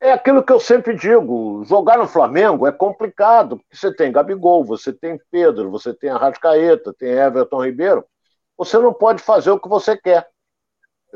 É 0.00 0.12
aquilo 0.12 0.42
que 0.42 0.52
eu 0.52 0.60
sempre 0.60 0.94
digo: 0.94 1.62
jogar 1.64 1.96
no 1.98 2.06
Flamengo 2.06 2.66
é 2.66 2.72
complicado, 2.72 3.58
porque 3.58 3.76
você 3.76 3.94
tem 3.94 4.12
Gabigol, 4.12 4.64
você 4.64 4.92
tem 4.92 5.18
Pedro, 5.30 5.70
você 5.70 5.94
tem 5.94 6.10
Arrascaeta, 6.10 6.94
tem 6.98 7.10
Everton 7.10 7.64
Ribeiro. 7.64 8.04
Você 8.58 8.78
não 8.78 8.92
pode 8.92 9.22
fazer 9.22 9.50
o 9.50 9.60
que 9.60 9.68
você 9.68 9.96
quer. 9.96 10.26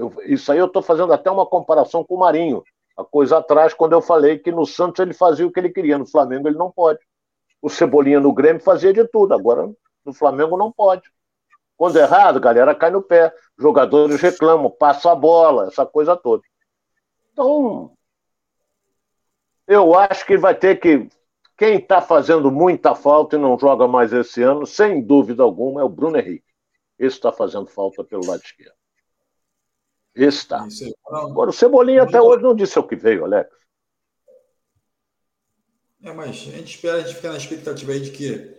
Eu, 0.01 0.15
isso 0.25 0.51
aí 0.51 0.59
eu 0.59 0.65
estou 0.65 0.81
fazendo 0.81 1.13
até 1.13 1.31
uma 1.31 1.45
comparação 1.45 2.03
com 2.03 2.15
o 2.15 2.19
Marinho. 2.19 2.65
A 2.97 3.05
coisa 3.05 3.37
atrás, 3.37 3.75
quando 3.75 3.93
eu 3.93 4.01
falei 4.01 4.39
que 4.39 4.51
no 4.51 4.65
Santos 4.65 5.01
ele 5.01 5.13
fazia 5.13 5.47
o 5.47 5.53
que 5.53 5.61
ele 5.61 5.69
queria, 5.69 5.99
no 5.99 6.07
Flamengo 6.07 6.49
ele 6.49 6.57
não 6.57 6.71
pode. 6.71 7.01
O 7.61 7.69
Cebolinha 7.69 8.19
no 8.19 8.33
Grêmio 8.33 8.63
fazia 8.63 8.93
de 8.95 9.07
tudo, 9.07 9.35
agora 9.35 9.71
no 10.05 10.13
Flamengo 10.15 10.57
não 10.57 10.73
pode. 10.73 11.03
Quando 11.77 11.99
é 11.99 12.03
errado, 12.03 12.39
a 12.39 12.41
galera 12.41 12.75
cai 12.75 12.91
no 12.91 13.03
pé. 13.03 13.33
Jogadores 13.59 14.21
reclamam, 14.21 14.71
passa 14.71 15.13
a 15.13 15.15
bola, 15.15 15.67
essa 15.67 15.85
coisa 15.85 16.17
toda. 16.17 16.43
Então, 17.33 17.93
eu 19.67 19.95
acho 19.95 20.27
que 20.27 20.39
vai 20.39 20.55
ter 20.55 20.81
que. 20.81 21.09
Quem 21.59 21.77
está 21.77 22.01
fazendo 22.01 22.51
muita 22.51 22.95
falta 22.95 23.37
e 23.37 23.39
não 23.39 23.59
joga 23.59 23.87
mais 23.87 24.15
esse 24.15 24.43
ano, 24.43 24.67
sem 24.67 25.03
dúvida 25.03 25.43
alguma, 25.43 25.83
é 25.83 25.85
o 25.85 25.91
Bruno 25.91 26.19
Henrique. 26.19 26.45
Esse 26.99 27.17
está 27.17 27.31
fazendo 27.31 27.67
falta 27.67 28.03
pelo 28.03 28.27
lado 28.27 28.41
esquerdo. 28.43 28.80
Está. 30.21 30.67
Agora, 31.07 31.49
o 31.49 31.53
Cebolinha 31.53 32.03
até 32.03 32.21
hoje 32.21 32.43
não 32.43 32.55
disse 32.55 32.79
o 32.79 32.87
que 32.87 32.95
veio, 32.95 33.25
Alex. 33.25 33.49
É, 36.03 36.13
mas 36.13 36.29
a 36.29 36.33
gente 36.33 36.75
espera, 36.75 36.99
a 36.99 37.01
gente 37.01 37.15
fica 37.15 37.31
na 37.31 37.39
expectativa 37.39 37.93
aí 37.93 38.01
de 38.01 38.11
que 38.11 38.55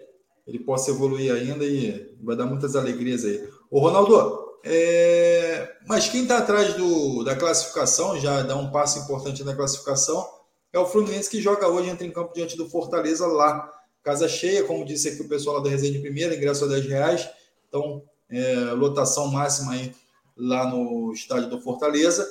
ele 0.47 0.59
possa 0.59 0.89
evoluir 0.89 1.31
ainda 1.31 1.63
e 1.63 2.17
vai 2.21 2.35
dar 2.35 2.47
muitas 2.47 2.75
alegrias 2.75 3.23
aí. 3.23 3.47
Ô, 3.69 3.79
Ronaldo, 3.79 4.57
é... 4.63 5.75
mas 5.87 6.09
quem 6.09 6.23
está 6.23 6.39
atrás 6.39 6.73
do, 6.73 7.23
da 7.23 7.35
classificação, 7.35 8.19
já 8.19 8.41
dá 8.41 8.55
um 8.55 8.71
passo 8.71 8.99
importante 8.99 9.43
na 9.43 9.55
classificação, 9.55 10.27
é 10.73 10.79
o 10.79 10.87
Fluminense 10.87 11.29
que 11.29 11.41
joga 11.41 11.67
hoje, 11.67 11.89
entra 11.89 12.07
em 12.07 12.11
campo 12.11 12.33
diante 12.33 12.57
do 12.57 12.69
Fortaleza 12.69 13.27
lá. 13.27 13.71
Casa 14.03 14.27
cheia, 14.27 14.63
como 14.63 14.85
disse 14.85 15.09
aqui 15.09 15.21
o 15.21 15.29
pessoal 15.29 15.57
lá 15.57 15.63
da 15.63 15.69
Resenha 15.69 15.93
de 15.93 15.99
Primeira, 15.99 16.35
ingresso 16.35 16.65
a 16.65 16.67
10 16.67 16.85
reais. 16.87 17.29
Então, 17.67 18.03
é, 18.29 18.55
lotação 18.73 19.27
máxima 19.27 19.73
aí 19.73 19.93
lá 20.41 20.67
no 20.67 21.13
estádio 21.13 21.49
do 21.49 21.61
Fortaleza. 21.61 22.27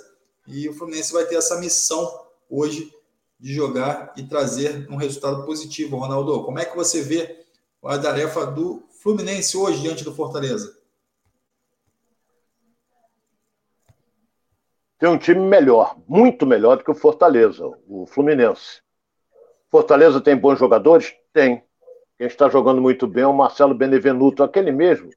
E 0.48 0.68
o 0.68 0.74
Fluminense 0.74 1.12
vai 1.12 1.24
ter 1.26 1.36
essa 1.36 1.60
missão 1.60 2.26
hoje 2.48 2.92
de 3.38 3.54
jogar 3.54 4.12
e 4.16 4.24
trazer 4.24 4.90
um 4.90 4.96
resultado 4.96 5.46
positivo. 5.46 5.96
Ronaldo, 5.96 6.42
como 6.44 6.58
é 6.58 6.64
que 6.64 6.76
você 6.76 7.02
vê 7.02 7.44
a 7.84 7.96
tarefa 7.98 8.44
do 8.46 8.82
Fluminense 9.00 9.56
hoje 9.56 9.80
diante 9.80 10.04
do 10.04 10.12
Fortaleza? 10.12 10.76
Tem 14.98 15.08
um 15.08 15.16
time 15.16 15.40
melhor, 15.40 15.96
muito 16.06 16.44
melhor 16.44 16.76
do 16.76 16.84
que 16.84 16.90
o 16.90 16.94
Fortaleza, 16.94 17.64
o 17.86 18.04
Fluminense. 18.06 18.82
Fortaleza 19.70 20.20
tem 20.20 20.36
bons 20.36 20.58
jogadores? 20.58 21.14
Tem. 21.32 21.64
Quem 22.18 22.26
está 22.26 22.50
jogando 22.50 22.82
muito 22.82 23.06
bem 23.06 23.22
é 23.22 23.26
o 23.26 23.32
Marcelo 23.32 23.74
Benevenuto, 23.74 24.42
aquele 24.42 24.72
mesmo 24.72 25.10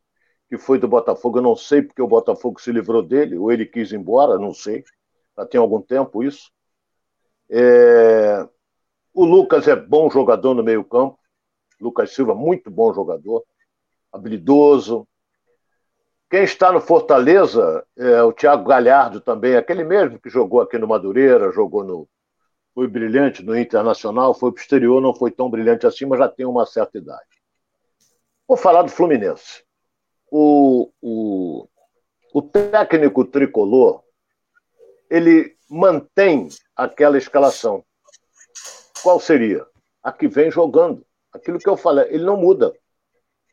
que 0.53 0.57
foi 0.59 0.77
do 0.77 0.87
Botafogo. 0.87 1.39
Eu 1.39 1.41
não 1.41 1.55
sei 1.55 1.81
porque 1.81 2.01
o 2.01 2.07
Botafogo 2.07 2.61
se 2.61 2.71
livrou 2.71 3.01
dele, 3.01 3.35
ou 3.35 3.51
ele 3.51 3.65
quis 3.65 3.91
ir 3.91 3.95
embora, 3.95 4.37
não 4.37 4.53
sei. 4.53 4.83
Já 5.35 5.47
tem 5.47 5.59
algum 5.59 5.81
tempo 5.81 6.23
isso. 6.23 6.51
É... 7.49 8.47
O 9.11 9.25
Lucas 9.25 9.67
é 9.67 9.75
bom 9.75 10.11
jogador 10.11 10.53
no 10.53 10.61
meio-campo. 10.61 11.17
Lucas 11.81 12.13
Silva, 12.13 12.35
muito 12.35 12.69
bom 12.69 12.93
jogador, 12.93 13.43
habilidoso. 14.11 15.07
Quem 16.29 16.43
está 16.43 16.71
no 16.71 16.79
Fortaleza 16.79 17.83
é 17.97 18.21
o 18.21 18.31
Thiago 18.31 18.63
Galhardo 18.65 19.21
também, 19.21 19.55
aquele 19.55 19.83
mesmo 19.83 20.19
que 20.19 20.29
jogou 20.29 20.61
aqui 20.61 20.77
no 20.77 20.87
Madureira, 20.87 21.51
jogou 21.51 21.83
no. 21.83 22.07
Foi 22.75 22.87
brilhante 22.87 23.43
no 23.43 23.57
Internacional, 23.57 24.35
foi 24.35 24.51
para 24.51 24.59
o 24.59 24.61
exterior, 24.61 25.01
não 25.01 25.15
foi 25.15 25.31
tão 25.31 25.49
brilhante 25.49 25.87
assim, 25.87 26.05
mas 26.05 26.19
já 26.19 26.29
tem 26.29 26.45
uma 26.45 26.65
certa 26.65 26.99
idade. 26.99 27.41
Vou 28.47 28.55
falar 28.55 28.83
do 28.83 28.91
Fluminense. 28.91 29.63
O, 30.35 30.89
o, 30.99 31.67
o 32.33 32.41
técnico 32.41 33.23
tricolor, 33.23 34.01
ele 35.07 35.55
mantém 35.69 36.49
aquela 36.75 37.19
escalação. 37.19 37.85
Qual 39.03 39.19
seria? 39.19 39.63
A 40.01 40.11
que 40.11 40.27
vem 40.27 40.49
jogando. 40.49 41.05
Aquilo 41.31 41.59
que 41.59 41.69
eu 41.69 41.77
falei, 41.77 42.07
ele 42.09 42.23
não 42.23 42.35
muda. 42.35 42.73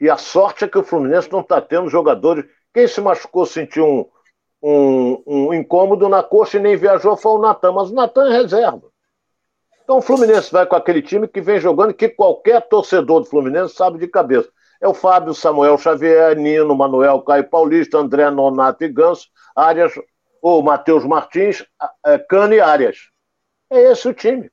E 0.00 0.08
a 0.08 0.16
sorte 0.16 0.64
é 0.64 0.68
que 0.68 0.78
o 0.78 0.82
Fluminense 0.82 1.30
não 1.30 1.40
está 1.40 1.60
tendo 1.60 1.90
jogadores. 1.90 2.46
Quem 2.72 2.88
se 2.88 2.98
machucou 3.02 3.44
sentiu 3.44 3.86
um, 3.86 4.06
um, 4.62 5.22
um, 5.26 5.54
incômodo 5.54 6.08
na 6.08 6.22
coxa 6.22 6.56
e 6.56 6.62
nem 6.62 6.76
viajou 6.76 7.14
foi 7.14 7.32
o 7.32 7.38
Natan, 7.38 7.72
mas 7.72 7.90
o 7.90 7.94
Natan 7.94 8.26
é 8.32 8.40
reserva. 8.40 8.90
Então 9.84 9.98
o 9.98 10.02
Fluminense 10.02 10.50
vai 10.50 10.64
com 10.64 10.76
aquele 10.76 11.02
time 11.02 11.28
que 11.28 11.42
vem 11.42 11.60
jogando, 11.60 11.92
que 11.92 12.08
qualquer 12.08 12.66
torcedor 12.68 13.20
do 13.20 13.26
Fluminense 13.26 13.74
sabe 13.74 13.98
de 13.98 14.08
cabeça. 14.08 14.50
É 14.80 14.88
o 14.88 14.94
Fábio, 14.94 15.34
Samuel 15.34 15.76
Xavier, 15.76 16.36
Nino, 16.36 16.74
Manuel, 16.74 17.20
Caio 17.22 17.48
Paulista, 17.48 17.98
André 17.98 18.30
Nonato 18.30 18.82
e 18.82 18.88
Ganso, 18.88 19.28
Arias, 19.54 19.92
ou 20.40 20.62
Matheus 20.62 21.04
Martins, 21.04 21.64
é, 22.06 22.18
Cano 22.18 22.54
e 22.54 22.60
Arias. 22.60 23.10
É 23.70 23.92
esse 23.92 24.08
o 24.08 24.14
time. 24.14 24.50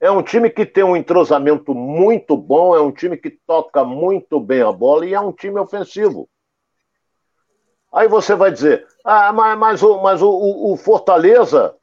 É 0.00 0.10
um 0.10 0.22
time 0.22 0.50
que 0.50 0.64
tem 0.64 0.84
um 0.84 0.96
entrosamento 0.96 1.74
muito 1.74 2.36
bom, 2.36 2.74
é 2.74 2.80
um 2.80 2.92
time 2.92 3.16
que 3.16 3.30
toca 3.30 3.84
muito 3.84 4.38
bem 4.38 4.62
a 4.62 4.70
bola 4.70 5.06
e 5.06 5.14
é 5.14 5.20
um 5.20 5.32
time 5.32 5.58
ofensivo. 5.58 6.28
Aí 7.92 8.06
você 8.06 8.34
vai 8.34 8.50
dizer, 8.52 8.86
ah, 9.04 9.32
mas, 9.32 9.58
mas, 9.58 9.82
o, 9.82 10.00
mas 10.00 10.22
o, 10.22 10.30
o, 10.30 10.76
Fortaleza 10.76 11.74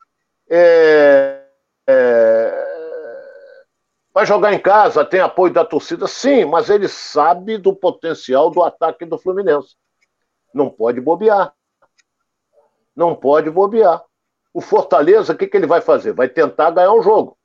é, 0.49 1.41
é, 1.87 2.64
vai 4.15 4.25
jogar 4.25 4.53
em 4.53 4.59
casa, 4.59 5.03
tem 5.03 5.19
apoio 5.19 5.51
da 5.51 5.65
torcida? 5.65 6.07
Sim, 6.07 6.45
mas 6.45 6.69
ele 6.69 6.87
sabe 6.87 7.57
do 7.57 7.75
potencial 7.75 8.49
do 8.49 8.63
ataque 8.63 9.05
do 9.05 9.17
Fluminense. 9.17 9.75
Não 10.53 10.69
pode 10.69 11.01
bobear. 11.01 11.53
Não 12.95 13.13
pode 13.13 13.49
bobear. 13.49 14.01
O 14.53 14.61
Fortaleza, 14.61 15.33
o 15.33 15.37
que, 15.37 15.47
que 15.47 15.57
ele 15.57 15.67
vai 15.67 15.81
fazer? 15.81 16.13
Vai 16.13 16.29
tentar 16.29 16.71
ganhar 16.71 16.93
o 16.93 17.01
jogo. 17.01 17.37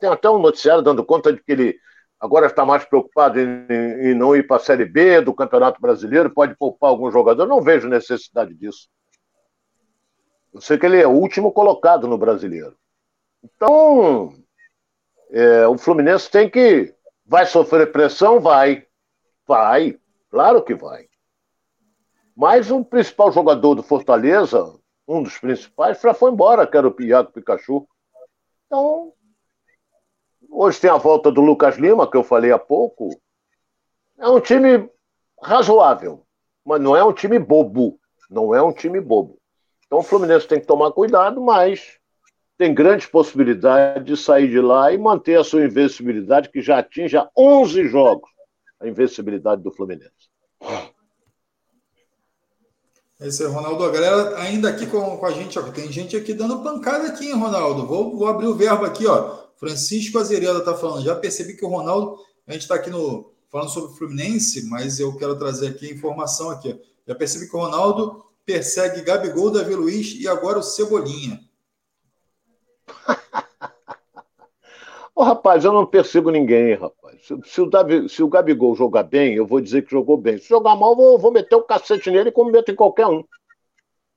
Tem 0.00 0.10
até 0.10 0.28
um 0.28 0.40
noticiário 0.40 0.82
dando 0.82 1.04
conta 1.04 1.32
de 1.32 1.40
que 1.40 1.52
ele 1.52 1.78
agora 2.18 2.46
está 2.46 2.66
mais 2.66 2.84
preocupado 2.84 3.38
em, 3.38 3.66
em 3.70 4.12
não 4.12 4.34
ir 4.34 4.44
para 4.44 4.56
a 4.56 4.60
Série 4.60 4.84
B 4.84 5.20
do 5.20 5.32
Campeonato 5.32 5.80
Brasileiro, 5.80 6.34
pode 6.34 6.56
poupar 6.56 6.90
algum 6.90 7.12
jogador. 7.12 7.46
não 7.46 7.62
vejo 7.62 7.88
necessidade 7.88 8.52
disso. 8.54 8.88
Eu 10.52 10.60
sei 10.60 10.76
que 10.76 10.84
ele 10.84 11.00
é 11.00 11.06
o 11.06 11.12
último 11.12 11.52
colocado 11.52 12.08
no 12.08 12.18
brasileiro. 12.18 12.76
Então, 13.42 14.41
é, 15.32 15.66
o 15.66 15.76
Fluminense 15.76 16.30
tem 16.30 16.48
que. 16.48 16.94
Vai 17.26 17.46
sofrer 17.46 17.90
pressão? 17.90 18.38
Vai. 18.38 18.86
Vai. 19.46 19.98
Claro 20.30 20.62
que 20.62 20.74
vai. 20.74 21.06
Mas 22.36 22.70
o 22.70 22.84
principal 22.84 23.32
jogador 23.32 23.74
do 23.74 23.82
Fortaleza, 23.82 24.74
um 25.08 25.22
dos 25.22 25.38
principais, 25.38 26.00
já 26.00 26.14
foi 26.14 26.30
embora, 26.30 26.66
que 26.66 26.76
era 26.76 26.88
o 26.88 27.02
Iago 27.02 27.32
Pikachu. 27.32 27.86
Então, 28.66 29.12
Hoje 30.54 30.78
tem 30.78 30.90
a 30.90 30.98
volta 30.98 31.32
do 31.32 31.40
Lucas 31.40 31.78
Lima, 31.78 32.08
que 32.08 32.14
eu 32.14 32.22
falei 32.22 32.52
há 32.52 32.58
pouco. 32.58 33.08
É 34.18 34.28
um 34.28 34.38
time 34.38 34.86
razoável, 35.42 36.26
mas 36.62 36.78
não 36.78 36.94
é 36.94 37.02
um 37.02 37.12
time 37.12 37.38
bobo. 37.38 37.98
Não 38.28 38.54
é 38.54 38.62
um 38.62 38.70
time 38.70 39.00
bobo. 39.00 39.38
Então 39.86 40.00
o 40.00 40.02
Fluminense 40.02 40.46
tem 40.46 40.60
que 40.60 40.66
tomar 40.66 40.92
cuidado, 40.92 41.40
mas 41.40 41.98
tem 42.62 42.72
grandes 42.72 43.06
possibilidades 43.06 44.04
de 44.04 44.16
sair 44.16 44.48
de 44.48 44.60
lá 44.60 44.92
e 44.92 44.96
manter 44.96 45.36
a 45.36 45.42
sua 45.42 45.64
invencibilidade, 45.64 46.48
que 46.48 46.62
já 46.62 46.78
atinge 46.78 47.16
11 47.36 47.88
jogos 47.88 48.30
a 48.78 48.86
invencibilidade 48.86 49.60
do 49.60 49.72
Fluminense. 49.72 50.30
É 53.20 53.26
isso 53.26 53.42
aí, 53.42 53.52
Ronaldo. 53.52 53.82
A 53.82 53.90
galera 53.90 54.38
ainda 54.38 54.68
aqui 54.68 54.86
com, 54.86 55.16
com 55.16 55.26
a 55.26 55.32
gente, 55.32 55.58
ó, 55.58 55.62
tem 55.72 55.90
gente 55.90 56.16
aqui 56.16 56.32
dando 56.32 56.62
pancada 56.62 57.08
aqui, 57.08 57.26
hein, 57.26 57.34
Ronaldo? 57.34 57.84
Vou, 57.84 58.16
vou 58.16 58.28
abrir 58.28 58.46
o 58.46 58.54
verbo 58.54 58.84
aqui, 58.84 59.08
ó. 59.08 59.38
Francisco 59.56 60.20
Azereda 60.20 60.60
está 60.60 60.74
falando. 60.74 61.04
Já 61.04 61.16
percebi 61.16 61.56
que 61.56 61.64
o 61.64 61.68
Ronaldo, 61.68 62.16
a 62.46 62.52
gente 62.52 62.62
está 62.62 62.76
aqui 62.76 62.90
no 62.90 63.32
falando 63.50 63.70
sobre 63.70 63.90
o 63.90 63.96
Fluminense, 63.96 64.68
mas 64.68 65.00
eu 65.00 65.16
quero 65.16 65.36
trazer 65.36 65.66
aqui 65.66 65.88
a 65.88 65.92
informação 65.92 66.48
aqui. 66.48 66.80
Já 67.08 67.14
percebi 67.16 67.48
que 67.48 67.56
o 67.56 67.60
Ronaldo 67.60 68.24
persegue 68.46 69.02
Gabigol, 69.02 69.50
Davi 69.50 69.74
Luiz 69.74 70.14
e 70.14 70.28
agora 70.28 70.60
o 70.60 70.62
Cebolinha. 70.62 71.40
Ô, 75.14 75.22
rapaz, 75.22 75.64
eu 75.64 75.72
não 75.72 75.84
persigo 75.84 76.30
ninguém, 76.30 76.74
rapaz. 76.74 77.26
Se, 77.26 77.38
se, 77.44 77.60
o 77.60 77.66
Davi, 77.66 78.08
se, 78.08 78.22
o 78.22 78.28
Gabigol 78.28 78.74
jogar 78.74 79.02
bem, 79.02 79.34
eu 79.34 79.46
vou 79.46 79.60
dizer 79.60 79.82
que 79.82 79.90
jogou 79.90 80.16
bem. 80.16 80.38
Se 80.38 80.48
jogar 80.48 80.74
mal, 80.74 80.92
eu 80.92 80.96
vou, 80.96 81.18
vou 81.18 81.32
meter 81.32 81.54
o 81.56 81.60
um 81.60 81.66
cacete 81.66 82.10
nele 82.10 82.32
como 82.32 82.50
meto 82.50 82.70
em 82.70 82.74
qualquer 82.74 83.06
um. 83.06 83.22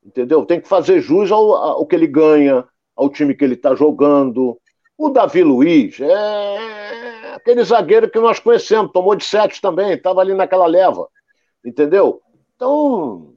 Entendeu? 0.03 0.45
Tem 0.45 0.61
que 0.61 0.67
fazer 0.67 1.01
jus 1.01 1.31
ao, 1.31 1.53
ao 1.53 1.85
que 1.85 1.95
ele 1.95 2.07
ganha, 2.07 2.65
ao 2.95 3.09
time 3.09 3.35
que 3.35 3.43
ele 3.43 3.55
está 3.55 3.75
jogando. 3.75 4.57
O 4.97 5.09
Davi 5.09 5.43
Luiz 5.43 5.99
é 5.99 7.33
aquele 7.35 7.63
zagueiro 7.63 8.09
que 8.09 8.19
nós 8.19 8.39
conhecemos, 8.39 8.91
tomou 8.91 9.15
de 9.15 9.25
sete 9.25 9.59
também, 9.59 9.91
estava 9.91 10.21
ali 10.21 10.33
naquela 10.33 10.65
leva, 10.65 11.07
entendeu? 11.63 12.21
Então, 12.55 13.33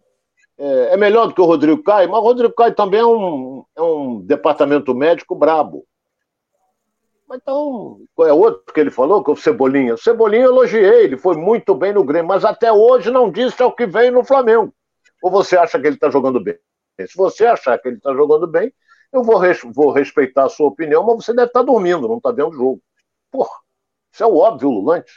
é, 0.57 0.95
é, 0.95 0.97
melhor 0.97 1.27
do 1.27 1.35
que 1.35 1.41
o 1.41 1.45
Rodrigo 1.45 1.83
Caio, 1.83 2.09
mas 2.09 2.21
o 2.21 2.23
Rodrigo 2.23 2.55
Caio 2.55 2.75
também 2.75 3.01
é 3.01 3.07
um, 3.07 3.65
é 3.77 3.83
um 3.83 4.21
departamento 4.21 4.95
médico 4.95 5.35
brabo. 5.35 5.85
Então, 7.31 8.01
qual 8.15 8.29
é 8.29 8.33
outro 8.33 8.73
que 8.73 8.81
ele 8.81 8.91
falou? 8.91 9.23
Que 9.23 9.31
é 9.31 9.35
o 9.35 9.37
Cebolinha. 9.37 9.95
O 9.95 9.99
Cebolinha 9.99 10.45
eu 10.45 10.53
elogiei, 10.53 11.05
ele 11.05 11.19
foi 11.19 11.37
muito 11.37 11.75
bem 11.75 11.93
no 11.93 12.03
Grêmio, 12.03 12.29
mas 12.29 12.45
até 12.45 12.73
hoje 12.73 13.11
não 13.11 13.31
disse 13.31 13.63
ao 13.63 13.75
que 13.75 13.87
veio 13.87 14.13
no 14.13 14.25
Flamengo. 14.25 14.75
Ou 15.23 15.31
você 15.31 15.57
acha 15.57 15.79
que 15.79 15.87
ele 15.87 15.97
está 15.97 16.11
jogando 16.11 16.43
bem? 16.43 16.59
Se 17.01 17.17
você 17.17 17.45
achar 17.45 17.79
que 17.79 17.89
ele 17.89 17.99
está 17.99 18.13
jogando 18.15 18.47
bem, 18.47 18.73
eu 19.13 19.23
vou, 19.23 19.37
res 19.37 19.61
vou 19.63 19.93
respeitar 19.93 20.45
a 20.45 20.49
sua 20.49 20.69
opinião, 20.69 21.05
mas 21.05 21.25
você 21.25 21.33
deve 21.33 21.49
estar 21.49 21.61
tá 21.61 21.67
dormindo, 21.67 22.09
não 22.09 22.17
está 22.17 22.31
vendo 22.31 22.49
o 22.49 22.53
jogo. 22.53 22.83
Porra, 23.31 23.57
isso 24.13 24.23
é 24.23 24.27
o 24.27 24.37
óbvio, 24.37 24.71
Lulante. 24.71 25.13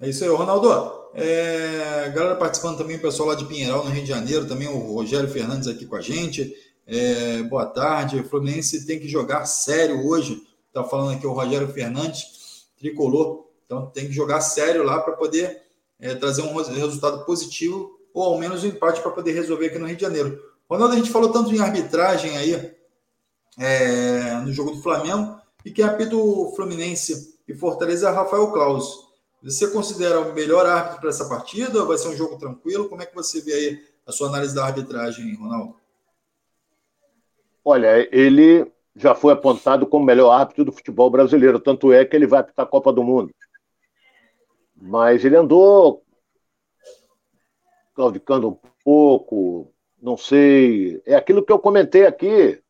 É 0.00 0.08
isso 0.08 0.24
aí, 0.24 0.30
Ronaldo. 0.30 0.68
É, 1.14 2.10
galera 2.10 2.36
participando 2.36 2.78
também, 2.78 2.96
o 2.96 3.02
pessoal 3.02 3.28
lá 3.28 3.34
de 3.34 3.44
Pinheiral, 3.44 3.84
no 3.84 3.90
Rio 3.90 4.02
de 4.02 4.08
Janeiro, 4.08 4.48
também 4.48 4.66
o 4.66 4.94
Rogério 4.94 5.28
Fernandes 5.28 5.68
aqui 5.68 5.86
com 5.86 5.96
a 5.96 6.00
gente. 6.00 6.52
É, 6.86 7.42
boa 7.44 7.66
tarde. 7.66 8.18
O 8.18 8.24
Fluminense 8.28 8.86
tem 8.86 8.98
que 8.98 9.08
jogar 9.08 9.44
sério 9.44 10.06
hoje. 10.06 10.46
Está 10.68 10.82
falando 10.84 11.16
aqui 11.16 11.26
o 11.26 11.32
Rogério 11.32 11.68
Fernandes, 11.68 12.66
tricolor. 12.78 13.46
Então 13.66 13.86
tem 13.86 14.06
que 14.06 14.12
jogar 14.12 14.40
sério 14.40 14.82
lá 14.82 15.00
para 15.00 15.14
poder 15.14 15.62
é, 16.00 16.14
trazer 16.14 16.42
um 16.42 16.54
resultado 16.54 17.24
positivo 17.24 17.98
ou 18.12 18.24
ao 18.24 18.38
menos 18.38 18.64
um 18.64 18.68
empate 18.68 19.00
para 19.00 19.10
poder 19.10 19.32
resolver 19.32 19.66
aqui 19.66 19.78
no 19.78 19.86
Rio 19.86 19.96
de 19.96 20.02
Janeiro. 20.02 20.42
Ronaldo, 20.68 20.94
a 20.94 20.96
gente 20.96 21.10
falou 21.10 21.30
tanto 21.30 21.54
em 21.54 21.60
arbitragem 21.60 22.36
aí 22.36 22.74
é, 23.58 24.34
no 24.44 24.52
jogo 24.52 24.72
do 24.72 24.82
Flamengo 24.82 25.40
e 25.64 25.70
quem 25.70 25.84
apita 25.84 26.16
o 26.16 26.52
Fluminense 26.56 27.38
e 27.46 27.54
Fortaleza 27.54 28.08
é 28.08 28.12
Rafael 28.12 28.50
Claus. 28.52 29.08
Você 29.42 29.68
considera 29.68 30.20
o 30.20 30.32
melhor 30.32 30.64
árbitro 30.66 31.00
para 31.00 31.10
essa 31.10 31.28
partida? 31.28 31.84
Vai 31.84 31.98
ser 31.98 32.08
um 32.08 32.16
jogo 32.16 32.38
tranquilo? 32.38 32.88
Como 32.88 33.02
é 33.02 33.06
que 33.06 33.14
você 33.14 33.40
vê 33.40 33.52
aí 33.52 33.84
a 34.06 34.12
sua 34.12 34.28
análise 34.28 34.54
da 34.54 34.64
arbitragem, 34.64 35.34
Ronaldo? 35.34 35.81
Olha, 37.64 38.08
ele 38.14 38.70
já 38.94 39.14
foi 39.14 39.32
apontado 39.32 39.86
como 39.86 40.02
o 40.02 40.06
melhor 40.06 40.30
árbitro 40.30 40.64
do 40.64 40.72
futebol 40.72 41.10
brasileiro, 41.10 41.60
tanto 41.60 41.92
é 41.92 42.04
que 42.04 42.14
ele 42.14 42.26
vai 42.26 42.40
apitar 42.40 42.66
a 42.66 42.68
Copa 42.68 42.92
do 42.92 43.02
Mundo. 43.02 43.32
Mas 44.76 45.24
ele 45.24 45.36
andou 45.36 46.02
claudicando 47.94 48.48
um 48.48 48.58
pouco, 48.84 49.72
não 50.00 50.16
sei. 50.16 51.00
É 51.06 51.14
aquilo 51.14 51.44
que 51.44 51.52
eu 51.52 51.58
comentei 51.58 52.06
aqui. 52.06 52.60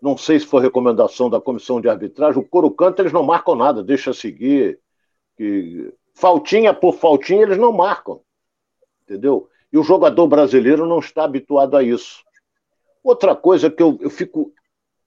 Não 0.00 0.16
sei 0.16 0.38
se 0.38 0.46
foi 0.46 0.62
recomendação 0.62 1.28
da 1.28 1.40
comissão 1.40 1.80
de 1.80 1.88
arbitragem. 1.88 2.40
O 2.40 2.46
coro 2.46 2.70
canto, 2.70 3.00
eles 3.00 3.12
não 3.12 3.22
marcam 3.22 3.54
nada, 3.54 3.82
deixa 3.82 4.12
seguir. 4.12 4.78
Que 5.36 5.92
faltinha 6.14 6.74
por 6.74 6.94
faltinha, 6.94 7.42
eles 7.42 7.58
não 7.58 7.72
marcam. 7.72 8.20
Entendeu? 9.02 9.48
E 9.72 9.78
o 9.78 9.82
jogador 9.82 10.26
brasileiro 10.26 10.86
não 10.86 10.98
está 10.98 11.24
habituado 11.24 11.76
a 11.76 11.82
isso. 11.82 12.22
Outra 13.08 13.34
coisa 13.34 13.70
que 13.70 13.82
eu, 13.82 13.96
eu 14.02 14.10
fico 14.10 14.52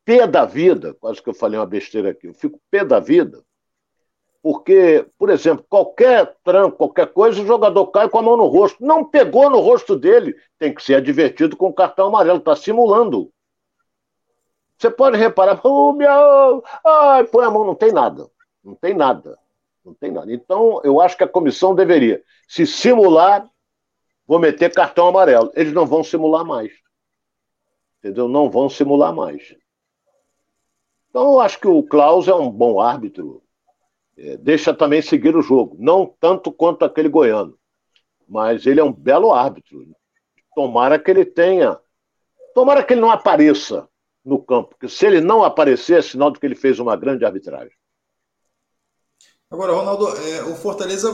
pé 0.03 0.25
da 0.25 0.43
vida, 0.43 0.95
quase 0.95 1.21
que 1.21 1.29
eu 1.29 1.35
falei 1.35 1.59
uma 1.59 1.67
besteira 1.67 2.09
aqui, 2.09 2.25
eu 2.25 2.33
fico 2.33 2.59
pé 2.71 2.83
da 2.83 2.99
vida, 2.99 3.43
porque, 4.41 5.05
por 5.19 5.29
exemplo, 5.29 5.63
qualquer 5.69 6.35
tranco, 6.43 6.77
qualquer 6.77 7.13
coisa, 7.13 7.39
o 7.39 7.45
jogador 7.45 7.85
cai 7.91 8.09
com 8.09 8.17
a 8.17 8.23
mão 8.23 8.35
no 8.35 8.47
rosto. 8.47 8.83
Não 8.83 9.05
pegou 9.05 9.51
no 9.51 9.59
rosto 9.59 9.95
dele, 9.95 10.35
tem 10.57 10.73
que 10.73 10.81
ser 10.81 10.95
advertido 10.95 11.55
com 11.55 11.67
o 11.67 11.73
cartão 11.73 12.07
amarelo, 12.07 12.39
está 12.39 12.55
simulando. 12.55 13.31
Você 14.79 14.89
pode 14.89 15.15
reparar, 15.15 15.61
oh, 15.63 15.93
meu, 15.93 16.63
ai, 16.83 17.23
põe 17.25 17.45
a 17.45 17.51
mão, 17.51 17.63
não 17.63 17.75
tem 17.75 17.91
nada. 17.91 18.27
Não 18.63 18.73
tem 18.73 18.95
nada. 18.95 19.37
Não 19.85 19.93
tem 19.93 20.11
nada. 20.11 20.33
Então, 20.33 20.81
eu 20.83 20.99
acho 20.99 21.15
que 21.15 21.23
a 21.23 21.27
comissão 21.27 21.75
deveria, 21.75 22.23
se 22.47 22.65
simular, 22.65 23.47
vou 24.25 24.39
meter 24.39 24.73
cartão 24.73 25.07
amarelo. 25.07 25.51
Eles 25.53 25.71
não 25.71 25.85
vão 25.85 26.03
simular 26.03 26.43
mais. 26.43 26.80
Entendeu? 28.01 28.27
Não 28.27 28.49
vão 28.49 28.67
simular 28.67 29.13
mais. 29.13 29.55
Então, 31.09 31.33
eu 31.33 31.39
acho 31.39 31.59
que 31.59 31.67
o 31.67 31.83
Klaus 31.83 32.27
é 32.27 32.33
um 32.33 32.49
bom 32.49 32.81
árbitro. 32.81 33.43
É, 34.17 34.37
deixa 34.37 34.73
também 34.73 35.01
seguir 35.01 35.35
o 35.35 35.41
jogo. 35.41 35.77
Não 35.79 36.05
tanto 36.19 36.51
quanto 36.51 36.83
aquele 36.83 37.07
goiano. 37.07 37.55
Mas 38.27 38.65
ele 38.65 38.79
é 38.79 38.83
um 38.83 38.91
belo 38.91 39.31
árbitro. 39.31 39.85
Tomara 40.55 40.97
que 40.97 41.11
ele 41.11 41.25
tenha. 41.25 41.79
Tomara 42.55 42.83
que 42.83 42.93
ele 42.93 43.01
não 43.01 43.11
apareça 43.11 43.87
no 44.25 44.41
campo. 44.41 44.69
Porque 44.69 44.89
se 44.89 45.05
ele 45.05 45.21
não 45.21 45.43
aparecer, 45.43 45.99
é 45.99 46.01
sinal 46.01 46.31
de 46.31 46.39
que 46.39 46.45
ele 46.45 46.55
fez 46.55 46.79
uma 46.79 46.95
grande 46.95 47.23
arbitragem. 47.23 47.75
Agora, 49.51 49.73
Ronaldo, 49.73 50.07
é, 50.07 50.43
o 50.45 50.55
Fortaleza, 50.55 51.11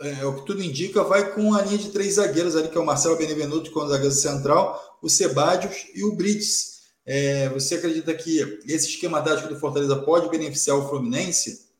é, 0.00 0.24
o 0.24 0.36
que 0.36 0.46
tudo 0.46 0.62
indica, 0.62 1.04
vai 1.04 1.32
com 1.34 1.54
a 1.54 1.62
linha 1.62 1.78
de 1.78 1.90
três 1.90 2.14
zagueiros 2.14 2.56
ali, 2.56 2.68
que 2.68 2.76
é 2.76 2.80
o 2.80 2.86
Marcelo 2.86 3.16
Benevenuto 3.16 3.70
com 3.70 3.80
o 3.80 3.88
zagueiro 3.88 4.14
central, 4.14 4.98
o 5.02 5.08
Sebadios 5.08 5.86
e 5.94 6.04
o 6.04 6.16
Brits. 6.16 6.74
É, 7.06 7.48
você 7.50 7.76
acredita 7.76 8.14
que 8.14 8.40
esse 8.66 8.88
esquema 8.88 9.22
tático 9.22 9.48
do 9.48 9.60
Fortaleza 9.60 9.96
pode 10.02 10.28
beneficiar 10.28 10.76
o 10.78 10.88
Fluminense? 10.88 11.70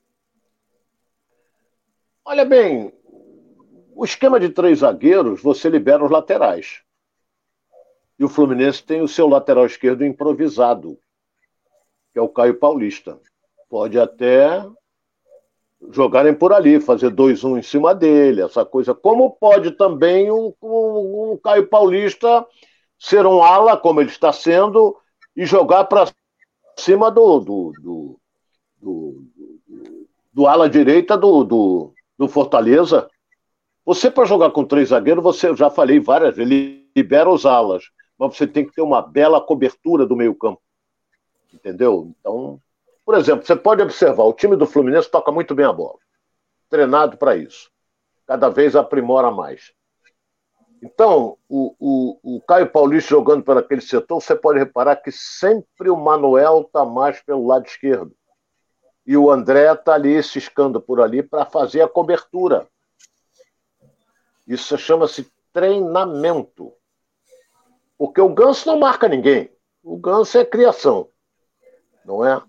Olha 2.24 2.44
bem, 2.44 2.92
o 3.94 4.04
esquema 4.04 4.38
de 4.38 4.48
três 4.48 4.80
zagueiros, 4.80 5.42
você 5.42 5.68
libera 5.68 6.04
os 6.04 6.10
laterais. 6.10 6.82
E 8.18 8.24
o 8.24 8.28
Fluminense 8.28 8.82
tem 8.82 9.02
o 9.02 9.08
seu 9.08 9.28
lateral 9.28 9.66
esquerdo 9.66 10.04
improvisado, 10.04 10.98
que 12.12 12.18
é 12.18 12.22
o 12.22 12.28
Caio 12.28 12.58
Paulista. 12.58 13.18
Pode 13.68 13.98
até 13.98 14.64
jogarem 15.90 16.34
por 16.34 16.52
ali, 16.52 16.80
fazer 16.80 17.10
2-1 17.10 17.44
um 17.44 17.58
em 17.58 17.62
cima 17.62 17.94
dele, 17.94 18.42
essa 18.42 18.64
coisa. 18.64 18.94
Como 18.94 19.30
pode 19.30 19.72
também 19.72 20.30
o, 20.30 20.54
o, 20.60 21.32
o, 21.32 21.38
Caio 21.38 21.66
Paulista 21.68 22.46
ser 22.98 23.26
um 23.26 23.42
ala, 23.42 23.76
como 23.76 24.00
ele 24.00 24.10
está 24.10 24.32
sendo, 24.32 24.96
e 25.36 25.44
jogar 25.44 25.84
para 25.84 26.10
cima 26.78 27.10
do 27.10 27.40
do, 27.40 27.72
do, 27.80 28.20
do, 28.80 29.24
do, 30.32 30.46
ala 30.46 30.68
direita 30.68 31.16
do, 31.16 31.44
do, 31.44 31.92
do 32.18 32.28
Fortaleza. 32.28 33.08
Você, 33.84 34.10
para 34.10 34.24
jogar 34.24 34.50
com 34.50 34.64
três 34.64 34.88
zagueiros, 34.88 35.22
você 35.22 35.48
eu 35.48 35.56
já 35.56 35.68
falei 35.68 36.00
várias 36.00 36.36
vezes, 36.36 36.80
libera 36.96 37.28
os 37.28 37.44
alas, 37.44 37.84
mas 38.18 38.34
você 38.34 38.46
tem 38.46 38.64
que 38.64 38.74
ter 38.74 38.82
uma 38.82 39.02
bela 39.02 39.40
cobertura 39.40 40.06
do 40.06 40.16
meio-campo. 40.16 40.60
Entendeu? 41.52 42.12
Então, 42.18 42.60
por 43.04 43.14
exemplo, 43.16 43.44
você 43.44 43.54
pode 43.54 43.82
observar, 43.82 44.24
o 44.24 44.32
time 44.32 44.56
do 44.56 44.66
Fluminense 44.66 45.10
toca 45.10 45.30
muito 45.30 45.54
bem 45.54 45.66
a 45.66 45.72
bola. 45.72 45.98
Treinado 46.70 47.16
para 47.18 47.36
isso. 47.36 47.70
Cada 48.26 48.48
vez 48.48 48.74
aprimora 48.74 49.30
mais. 49.30 49.72
Então, 50.82 51.38
o, 51.48 51.74
o, 51.78 52.36
o 52.36 52.40
Caio 52.42 52.70
Paulista 52.70 53.10
jogando 53.10 53.42
por 53.42 53.56
aquele 53.56 53.80
setor, 53.80 54.20
você 54.20 54.34
pode 54.34 54.58
reparar 54.58 54.96
que 54.96 55.10
sempre 55.12 55.88
o 55.90 55.96
Manuel 55.96 56.62
está 56.62 56.84
mais 56.84 57.20
pelo 57.22 57.46
lado 57.46 57.66
esquerdo. 57.66 58.14
E 59.06 59.16
o 59.16 59.30
André 59.30 59.70
está 59.72 59.94
ali 59.94 60.22
ciscando 60.22 60.80
por 60.80 61.00
ali 61.00 61.22
para 61.22 61.44
fazer 61.44 61.82
a 61.82 61.88
cobertura. 61.88 62.66
Isso 64.46 64.76
chama-se 64.78 65.30
treinamento. 65.52 66.72
Porque 67.96 68.20
o 68.20 68.28
Ganso 68.28 68.66
não 68.66 68.78
marca 68.78 69.08
ninguém. 69.08 69.50
O 69.82 69.96
Ganso 69.96 70.38
é 70.38 70.44
criação. 70.44 71.08
Não 72.04 72.24
é? 72.26 72.42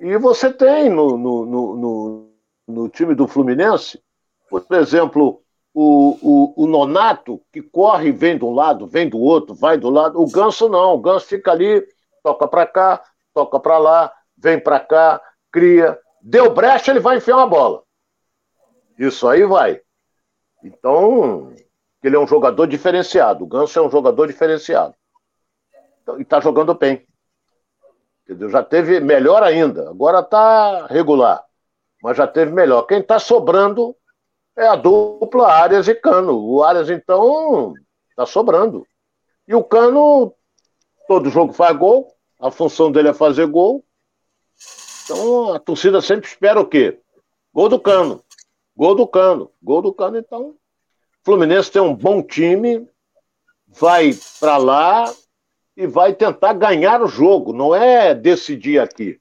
E 0.00 0.16
você 0.16 0.50
tem 0.50 0.88
no, 0.88 1.18
no, 1.18 1.46
no, 1.76 2.32
no 2.66 2.88
time 2.88 3.14
do 3.14 3.28
Fluminense, 3.28 4.02
por 4.48 4.64
exemplo, 4.72 5.42
o, 5.74 6.16
o, 6.22 6.64
o, 6.64 6.66
Nonato, 6.66 7.40
que 7.52 7.60
corre 7.60 8.10
vem 8.10 8.38
de 8.38 8.44
um 8.44 8.52
lado, 8.52 8.86
vem 8.86 9.08
do 9.08 9.18
outro, 9.18 9.54
vai 9.54 9.76
do 9.76 9.90
lado. 9.90 10.20
O 10.20 10.26
Ganso 10.26 10.68
não, 10.68 10.94
o 10.94 11.00
Ganso 11.00 11.26
fica 11.26 11.52
ali, 11.52 11.86
toca 12.22 12.48
para 12.48 12.66
cá, 12.66 13.04
toca 13.34 13.60
para 13.60 13.76
lá, 13.76 14.12
vem 14.36 14.58
para 14.58 14.80
cá, 14.80 15.20
cria. 15.52 15.98
Deu 16.22 16.52
brecha, 16.52 16.90
ele 16.90 17.00
vai 17.00 17.18
enfiar 17.18 17.36
uma 17.36 17.46
bola. 17.46 17.82
Isso 18.98 19.28
aí 19.28 19.44
vai. 19.44 19.80
Então, 20.64 21.54
ele 22.02 22.16
é 22.16 22.18
um 22.18 22.26
jogador 22.26 22.66
diferenciado. 22.66 23.44
O 23.44 23.46
Ganso 23.46 23.78
é 23.78 23.82
um 23.82 23.90
jogador 23.90 24.26
diferenciado. 24.26 24.94
Então, 26.02 26.18
e 26.18 26.22
está 26.22 26.40
jogando 26.40 26.74
bem. 26.74 27.06
Já 28.50 28.62
teve 28.62 29.00
melhor 29.00 29.42
ainda. 29.42 29.90
Agora 29.90 30.20
está 30.20 30.86
regular. 30.86 31.44
Mas 32.02 32.16
já 32.16 32.26
teve 32.26 32.52
melhor. 32.52 32.82
Quem 32.82 33.00
está 33.00 33.18
sobrando 33.18 33.94
é 34.56 34.66
a 34.66 34.76
dupla 34.76 35.48
Arias 35.52 35.88
e 35.88 35.94
Cano. 35.94 36.38
O 36.38 36.62
Arias, 36.62 36.90
então, 36.90 37.74
está 38.10 38.24
sobrando. 38.26 38.86
E 39.46 39.54
o 39.54 39.64
Cano, 39.64 40.34
todo 41.08 41.30
jogo 41.30 41.52
faz 41.52 41.76
gol. 41.76 42.14
A 42.38 42.50
função 42.50 42.90
dele 42.90 43.08
é 43.08 43.14
fazer 43.14 43.46
gol. 43.46 43.84
Então 45.04 45.52
a 45.54 45.58
torcida 45.58 46.00
sempre 46.00 46.28
espera 46.28 46.60
o 46.60 46.66
quê? 46.66 47.00
Gol 47.52 47.68
do 47.68 47.80
Cano. 47.80 48.22
Gol 48.76 48.94
do 48.94 49.06
Cano. 49.06 49.50
Gol 49.62 49.82
do 49.82 49.92
Cano, 49.92 50.18
então. 50.18 50.54
Fluminense 51.22 51.70
tem 51.70 51.82
um 51.82 51.94
bom 51.94 52.22
time, 52.22 52.88
vai 53.68 54.12
para 54.38 54.56
lá 54.56 55.12
e 55.76 55.86
vai 55.86 56.14
tentar 56.14 56.52
ganhar 56.54 57.02
o 57.02 57.08
jogo, 57.08 57.52
não 57.52 57.74
é 57.74 58.14
decidir 58.14 58.78
aqui. 58.80 59.20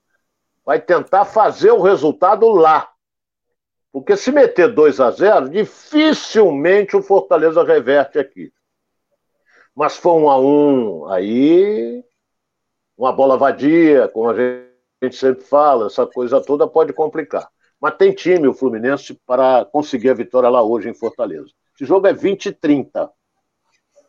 Vai 0.66 0.80
tentar 0.80 1.26
fazer 1.26 1.72
o 1.72 1.82
resultado 1.82 2.48
lá. 2.50 2.90
Porque 3.92 4.16
se 4.16 4.32
meter 4.32 4.74
2 4.74 5.00
a 5.00 5.10
0, 5.10 5.50
dificilmente 5.50 6.96
o 6.96 7.02
Fortaleza 7.02 7.64
reverte 7.64 8.20
aqui. 8.20 8.52
Mas 9.76 9.98
foi 9.98 10.12
um 10.14 10.30
a 10.30 10.38
um, 10.40 11.08
aí 11.08 12.04
uma 12.98 13.14
bola 13.14 13.38
vadia, 13.38 14.10
como 14.10 14.30
a 14.30 14.36
gente 15.02 15.16
sempre 15.16 15.44
fala, 15.44 15.88
essa 15.88 16.06
coisa 16.06 16.42
toda 16.42 16.68
pode 16.68 16.92
complicar. 16.92 17.50
Mas 17.80 17.96
tem 17.96 18.12
time 18.14 18.48
o 18.48 18.54
Fluminense 18.54 19.14
para 19.26 19.64
conseguir 19.64 20.10
a 20.10 20.14
vitória 20.14 20.50
lá 20.50 20.62
hoje 20.62 20.90
em 20.90 20.94
Fortaleza. 20.94 21.50
Esse 21.74 21.86
jogo 21.86 22.08
é 22.08 22.14
20 22.14 22.48
e 22.48 22.52
30. 22.52 23.10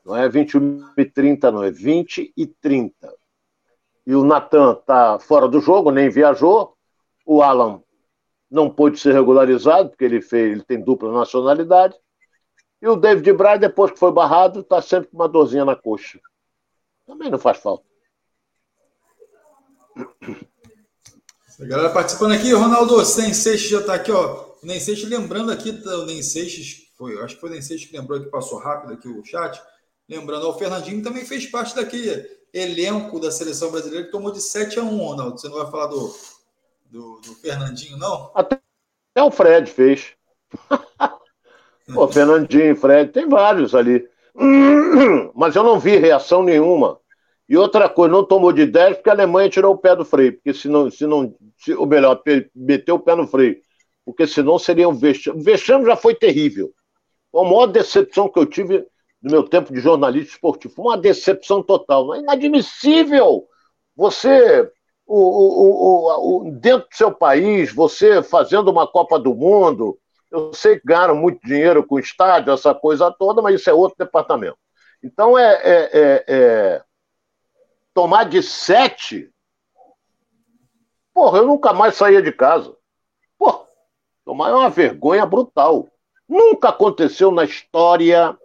Não 0.04 0.16
é 0.16 0.28
21 0.28 0.92
e 0.96 1.04
30, 1.04 1.50
não, 1.50 1.62
é 1.62 1.70
20 1.70 2.32
e 2.36 2.46
30. 2.46 3.14
E 4.06 4.14
o 4.14 4.24
Natan 4.24 4.72
está 4.72 5.18
fora 5.18 5.46
do 5.46 5.60
jogo, 5.60 5.90
nem 5.90 6.08
viajou. 6.08 6.76
O 7.24 7.42
Alan 7.42 7.82
não 8.50 8.68
pôde 8.68 8.98
ser 8.98 9.12
regularizado, 9.12 9.90
porque 9.90 10.04
ele, 10.04 10.20
fez, 10.20 10.52
ele 10.52 10.64
tem 10.64 10.80
dupla 10.80 11.12
nacionalidade. 11.12 11.94
E 12.82 12.88
o 12.88 12.96
David 12.96 13.32
Braz, 13.34 13.60
depois 13.60 13.92
que 13.92 13.98
foi 13.98 14.10
barrado, 14.10 14.60
está 14.60 14.80
sempre 14.80 15.10
com 15.10 15.16
uma 15.16 15.28
dorzinha 15.28 15.64
na 15.64 15.76
coxa. 15.76 16.18
Também 17.06 17.30
não 17.30 17.38
faz 17.38 17.58
falta. 17.58 17.84
A 21.60 21.66
galera 21.66 21.90
participando 21.90 22.32
aqui, 22.32 22.52
Ronaldo, 22.52 22.94
o 22.94 23.04
Seixas 23.04 23.60
já 23.60 23.80
está 23.80 23.94
aqui, 23.94 24.10
ó. 24.10 24.46
O 24.62 24.66
Nem 24.66 24.80
Seixas, 24.80 25.08
lembrando 25.08 25.52
aqui, 25.52 25.70
o 25.70 26.06
Nem 26.06 26.22
Seixas, 26.22 26.90
foi, 26.96 27.20
acho 27.22 27.34
que 27.34 27.40
foi 27.40 27.50
o 27.50 27.52
Nem 27.52 27.60
Seixas 27.60 27.88
que 27.88 27.96
lembrou 27.96 28.18
que 28.20 28.30
passou 28.30 28.58
rápido 28.58 28.94
aqui 28.94 29.08
o 29.08 29.22
chat. 29.24 29.60
Lembrando, 30.10 30.48
o 30.48 30.54
Fernandinho 30.54 31.04
também 31.04 31.24
fez 31.24 31.46
parte 31.46 31.72
daquele 31.72 32.28
elenco 32.52 33.20
da 33.20 33.30
seleção 33.30 33.70
brasileira 33.70 34.06
que 34.06 34.10
tomou 34.10 34.32
de 34.32 34.40
7 34.40 34.80
a 34.80 34.82
1, 34.82 34.96
Ronaldo. 34.96 35.38
Você 35.38 35.48
não 35.48 35.58
vai 35.58 35.70
falar 35.70 35.86
do, 35.86 36.12
do, 36.86 37.20
do 37.20 37.34
Fernandinho, 37.36 37.96
não? 37.96 38.28
Até, 38.34 38.58
até 39.14 39.22
o 39.22 39.30
Fred 39.30 39.70
fez. 39.70 40.08
Pô, 41.94 42.08
Fernandinho, 42.08 42.74
Fred, 42.74 43.12
tem 43.12 43.28
vários 43.28 43.72
ali. 43.72 44.04
Mas 45.32 45.54
eu 45.54 45.62
não 45.62 45.78
vi 45.78 45.96
reação 45.96 46.42
nenhuma. 46.42 46.98
E 47.48 47.56
outra 47.56 47.88
coisa, 47.88 48.12
não 48.12 48.24
tomou 48.24 48.52
de 48.52 48.66
10 48.66 48.96
porque 48.96 49.10
a 49.10 49.12
Alemanha 49.12 49.48
tirou 49.48 49.74
o 49.74 49.78
pé 49.78 49.94
do 49.94 50.04
freio. 50.04 50.32
Porque 50.32 50.52
se 50.52 50.66
não, 50.66 50.90
se 50.90 51.06
não 51.06 51.32
se, 51.56 51.72
ou 51.72 51.86
melhor, 51.86 52.20
meteu 52.52 52.96
o 52.96 53.00
pé 53.00 53.14
no 53.14 53.28
freio. 53.28 53.58
Porque 54.04 54.26
senão 54.26 54.58
seria 54.58 54.88
um 54.88 54.92
vexame. 54.92 55.40
O 55.40 55.44
vexame 55.44 55.86
já 55.86 55.94
foi 55.94 56.16
terrível. 56.16 56.72
A 57.32 57.44
maior 57.44 57.66
decepção 57.66 58.28
que 58.28 58.40
eu 58.40 58.46
tive 58.46 58.84
no 59.22 59.30
meu 59.30 59.42
tempo 59.42 59.72
de 59.72 59.80
jornalista 59.80 60.34
esportivo. 60.34 60.82
Uma 60.82 60.96
decepção 60.96 61.62
total. 61.62 62.14
É 62.14 62.18
inadmissível 62.20 63.46
você 63.94 64.70
o, 65.06 65.18
o, 65.18 66.46
o, 66.46 66.50
dentro 66.52 66.88
do 66.88 66.94
seu 66.94 67.12
país, 67.12 67.74
você 67.74 68.22
fazendo 68.22 68.70
uma 68.70 68.86
Copa 68.86 69.18
do 69.18 69.34
Mundo, 69.34 69.98
eu 70.30 70.54
sei 70.54 70.78
que 70.78 70.86
ganharam 70.86 71.16
muito 71.16 71.44
dinheiro 71.44 71.84
com 71.84 71.96
o 71.96 71.98
estádio, 71.98 72.52
essa 72.52 72.72
coisa 72.72 73.10
toda, 73.10 73.42
mas 73.42 73.56
isso 73.56 73.68
é 73.68 73.72
outro 73.72 73.98
departamento. 73.98 74.56
Então 75.02 75.36
é, 75.36 75.54
é, 75.54 75.90
é, 75.92 76.24
é 76.28 76.84
tomar 77.92 78.24
de 78.24 78.40
sete. 78.40 79.28
Porra, 81.12 81.38
eu 81.38 81.46
nunca 81.46 81.72
mais 81.72 81.96
saía 81.96 82.22
de 82.22 82.30
casa. 82.30 82.72
Porra, 83.36 83.66
tomar 84.24 84.50
é 84.50 84.54
uma 84.54 84.70
vergonha 84.70 85.26
brutal. 85.26 85.88
Nunca 86.28 86.68
aconteceu 86.68 87.32
na 87.32 87.44
história 87.44 88.38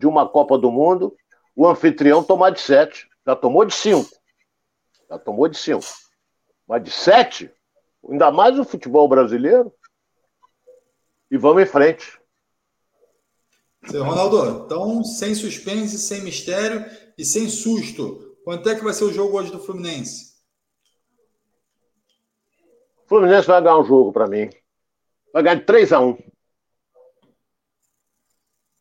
de 0.00 0.06
uma 0.06 0.26
Copa 0.26 0.56
do 0.56 0.72
Mundo 0.72 1.14
o 1.54 1.68
anfitrião 1.68 2.24
tomar 2.24 2.50
de 2.50 2.60
sete. 2.60 3.06
Já 3.26 3.36
tomou 3.36 3.66
de 3.66 3.74
cinco. 3.74 4.08
Já 5.10 5.18
tomou 5.18 5.46
de 5.46 5.58
cinco. 5.58 5.84
Mas 6.66 6.82
de 6.82 6.90
sete, 6.90 7.52
ainda 8.08 8.30
mais 8.30 8.58
o 8.58 8.64
futebol 8.64 9.06
brasileiro. 9.06 9.70
E 11.30 11.36
vamos 11.36 11.62
em 11.62 11.66
frente. 11.66 12.18
Seu 13.90 14.02
Ronaldo, 14.02 14.64
então 14.64 15.04
sem 15.04 15.34
suspense, 15.34 15.98
sem 15.98 16.22
mistério 16.22 16.86
e 17.18 17.26
sem 17.26 17.46
susto. 17.50 18.38
Quanto 18.42 18.68
é 18.70 18.74
que 18.74 18.84
vai 18.84 18.94
ser 18.94 19.04
o 19.04 19.12
jogo 19.12 19.36
hoje 19.36 19.52
do 19.52 19.60
Fluminense? 19.60 20.30
O 23.04 23.08
Fluminense 23.08 23.46
vai 23.46 23.60
ganhar 23.60 23.78
um 23.78 23.84
jogo 23.84 24.12
para 24.12 24.26
mim. 24.26 24.48
Vai 25.30 25.42
ganhar 25.42 25.56
de 25.56 25.66
3 25.66 25.92
a 25.92 26.00
1 26.00 26.16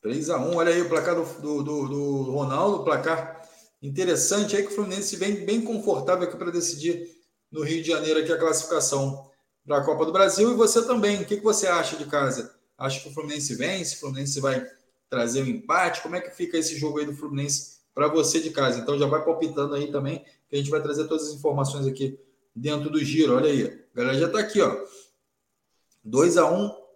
3x1, 0.04 0.56
olha 0.56 0.74
aí 0.74 0.82
o 0.82 0.90
placar 0.90 1.16
do, 1.16 1.24
do, 1.42 1.64
do, 1.64 1.88
do 1.88 2.32
Ronaldo, 2.32 2.84
placar 2.84 3.48
interessante 3.82 4.56
aí 4.56 4.64
que 4.64 4.72
o 4.72 4.76
Fluminense 4.76 5.16
vem 5.16 5.46
bem 5.46 5.62
confortável 5.62 6.28
aqui 6.28 6.38
para 6.38 6.52
decidir 6.52 7.10
no 7.52 7.64
Rio 7.64 7.82
de 7.82 7.90
Janeiro 7.90 8.20
aqui 8.20 8.32
a 8.32 8.38
classificação 8.38 9.30
para 9.66 9.78
a 9.78 9.84
Copa 9.84 10.06
do 10.06 10.12
Brasil. 10.12 10.52
E 10.52 10.56
você 10.56 10.86
também, 10.86 11.22
o 11.22 11.26
que, 11.26 11.38
que 11.38 11.44
você 11.44 11.68
acha 11.68 11.96
de 11.96 12.06
casa? 12.06 12.56
Acha 12.78 13.02
que 13.02 13.10
o 13.10 13.14
Fluminense 13.14 13.56
vence? 13.56 13.96
O 13.96 14.00
Fluminense 14.00 14.40
vai 14.40 14.66
trazer 15.10 15.44
um 15.44 15.48
empate? 15.48 16.02
Como 16.02 16.16
é 16.16 16.22
que 16.22 16.32
fica 16.32 16.58
esse 16.58 16.78
jogo 16.78 17.00
aí 17.00 17.06
do 17.06 17.16
Fluminense 17.16 17.80
para 17.94 18.08
você 18.08 18.40
de 18.40 18.52
casa? 18.52 18.80
Então 18.80 18.98
já 18.98 19.08
vai 19.08 19.24
palpitando 19.24 19.76
aí 19.76 19.92
também, 19.92 20.24
que 20.48 20.56
a 20.56 20.58
gente 20.58 20.70
vai 20.70 20.82
trazer 20.82 21.08
todas 21.08 21.28
as 21.28 21.34
informações 21.34 21.86
aqui 21.86 22.20
dentro 22.56 22.90
do 22.90 23.04
giro. 23.04 23.36
Olha 23.36 23.50
aí, 23.50 23.64
a 23.94 23.98
galera 23.98 24.18
já 24.18 24.28
está 24.28 24.40
aqui, 24.40 24.62
ó. 24.62 24.78
2 26.04 26.38
a 26.38 26.50
1 26.50 26.89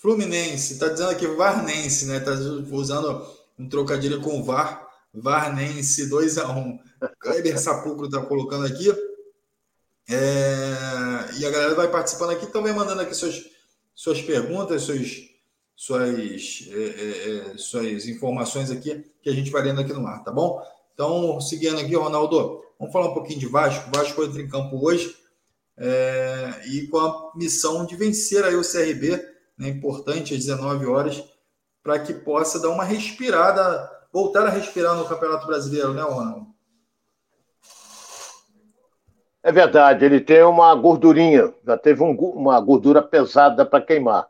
Fluminense, 0.00 0.74
está 0.74 0.88
dizendo 0.88 1.10
aqui 1.10 1.26
Varnense, 1.26 2.06
né? 2.06 2.18
Está 2.18 2.32
usando 2.70 3.26
um 3.58 3.68
trocadilho 3.68 4.20
com 4.20 4.42
VAR. 4.42 4.86
Varnense 5.12 6.08
2 6.08 6.36
a 6.38 6.50
1 6.50 6.78
Kleber 7.18 7.58
Sapulcro 7.58 8.04
está 8.04 8.20
colocando 8.20 8.66
aqui. 8.66 8.90
É... 10.08 11.38
E 11.38 11.46
a 11.46 11.50
galera 11.50 11.74
vai 11.74 11.90
participando 11.90 12.30
aqui, 12.30 12.46
também 12.46 12.74
mandando 12.74 13.00
aqui 13.00 13.14
suas, 13.14 13.42
suas 13.94 14.20
perguntas, 14.20 14.82
suas, 14.82 15.30
suas, 15.74 16.68
é, 16.70 16.74
é, 16.74 17.52
é, 17.54 17.58
suas 17.58 18.06
informações 18.06 18.70
aqui, 18.70 19.02
que 19.22 19.30
a 19.30 19.34
gente 19.34 19.50
vai 19.50 19.62
lendo 19.62 19.80
aqui 19.80 19.94
no 19.94 20.06
ar, 20.06 20.22
tá 20.22 20.30
bom? 20.30 20.62
Então, 20.92 21.40
seguindo 21.40 21.78
aqui, 21.80 21.94
Ronaldo, 21.94 22.62
vamos 22.78 22.92
falar 22.92 23.08
um 23.08 23.14
pouquinho 23.14 23.40
de 23.40 23.46
Vasco. 23.46 23.90
Vasco 23.94 24.22
entra 24.22 24.42
em 24.42 24.48
campo 24.48 24.78
hoje 24.86 25.16
é, 25.78 26.62
e 26.66 26.86
com 26.88 26.98
a 26.98 27.32
missão 27.34 27.86
de 27.86 27.96
vencer 27.96 28.44
aí 28.44 28.54
o 28.54 28.62
CRB 28.62 29.35
né, 29.58 29.68
importante 29.68 30.34
às 30.34 30.44
19 30.44 30.86
horas, 30.86 31.24
para 31.82 31.98
que 31.98 32.12
possa 32.12 32.60
dar 32.60 32.70
uma 32.70 32.84
respirada, 32.84 33.90
voltar 34.12 34.46
a 34.46 34.50
respirar 34.50 34.96
no 34.96 35.08
Campeonato 35.08 35.46
Brasileiro, 35.46 35.94
né, 35.94 36.02
Ronaldo? 36.02 36.46
É 39.42 39.52
verdade, 39.52 40.04
ele 40.04 40.20
tem 40.20 40.42
uma 40.42 40.74
gordurinha, 40.74 41.54
já 41.64 41.78
teve 41.78 42.02
um, 42.02 42.10
uma 42.10 42.60
gordura 42.60 43.00
pesada 43.00 43.64
para 43.64 43.84
queimar. 43.84 44.28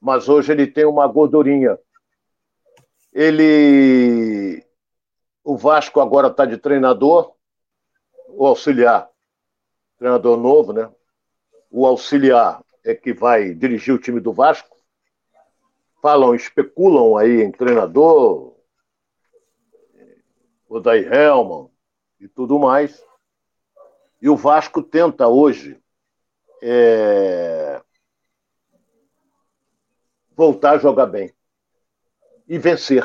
Mas 0.00 0.28
hoje 0.28 0.52
ele 0.52 0.66
tem 0.66 0.86
uma 0.86 1.06
gordurinha. 1.06 1.78
Ele. 3.12 4.64
O 5.44 5.56
Vasco 5.56 6.00
agora 6.00 6.28
está 6.28 6.46
de 6.46 6.56
treinador, 6.56 7.34
o 8.28 8.46
auxiliar, 8.46 9.08
treinador 9.98 10.36
novo, 10.36 10.72
né? 10.72 10.90
O 11.70 11.86
auxiliar 11.86 12.62
é 12.86 12.94
que 12.94 13.12
vai 13.12 13.52
dirigir 13.52 13.92
o 13.92 13.98
time 13.98 14.20
do 14.20 14.32
Vasco. 14.32 14.76
Falam, 16.00 16.36
especulam 16.36 17.16
aí 17.16 17.42
em 17.42 17.50
treinador, 17.50 18.54
o 20.68 20.80
Daí 20.80 21.04
Helman 21.04 21.68
e 22.20 22.28
tudo 22.28 22.60
mais. 22.60 23.04
E 24.22 24.28
o 24.28 24.36
Vasco 24.36 24.82
tenta 24.82 25.26
hoje 25.26 25.82
é, 26.62 27.82
voltar 30.36 30.72
a 30.72 30.78
jogar 30.78 31.06
bem 31.06 31.34
e 32.46 32.56
vencer. 32.56 33.04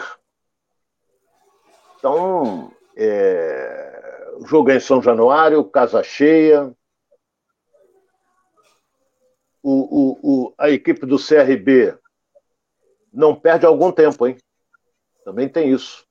Então, 1.98 2.72
é, 2.96 4.32
jogo 4.46 4.70
é 4.70 4.76
em 4.76 4.80
São 4.80 5.02
Januário, 5.02 5.64
casa 5.64 6.04
cheia, 6.04 6.72
o, 9.64 10.18
o, 10.22 10.54
a 10.58 10.70
equipe 10.70 11.06
do 11.06 11.18
CRB 11.18 11.98
não 13.14 13.36
perde 13.36 13.66
algum 13.66 13.92
tempo, 13.92 14.28
hein? 14.28 14.38
Também 15.24 15.48
tem 15.48 15.72
isso. 15.72 16.06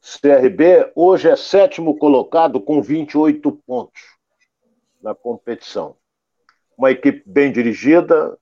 CRB 0.00 0.92
hoje 0.94 1.28
é 1.28 1.36
sétimo 1.36 1.98
colocado 1.98 2.60
com 2.60 2.80
28 2.80 3.52
pontos 3.66 4.00
na 5.02 5.14
competição. 5.14 5.96
Uma 6.76 6.92
equipe 6.92 7.22
bem 7.26 7.52
dirigida, 7.52 8.38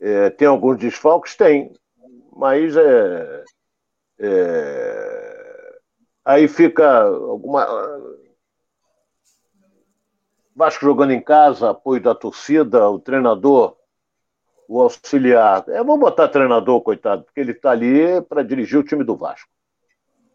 é, 0.00 0.30
tem 0.30 0.46
alguns 0.48 0.78
desfalques? 0.78 1.36
Tem, 1.36 1.72
mas 2.36 2.76
é, 2.76 3.44
é, 4.18 5.78
aí 6.24 6.48
fica 6.48 7.02
alguma 7.02 7.64
Vasco 10.54 10.84
jogando 10.84 11.12
em 11.12 11.20
casa, 11.20 11.70
apoio 11.70 12.00
da 12.00 12.14
torcida, 12.14 12.88
o 12.88 12.98
treinador, 12.98 13.76
o 14.68 14.80
auxiliar. 14.80 15.64
É, 15.68 15.78
vamos 15.78 16.00
botar 16.00 16.28
treinador, 16.28 16.80
coitado, 16.80 17.24
porque 17.24 17.40
ele 17.40 17.52
está 17.52 17.70
ali 17.70 18.20
para 18.22 18.42
dirigir 18.42 18.78
o 18.78 18.84
time 18.84 19.02
do 19.02 19.16
Vasco. 19.16 19.50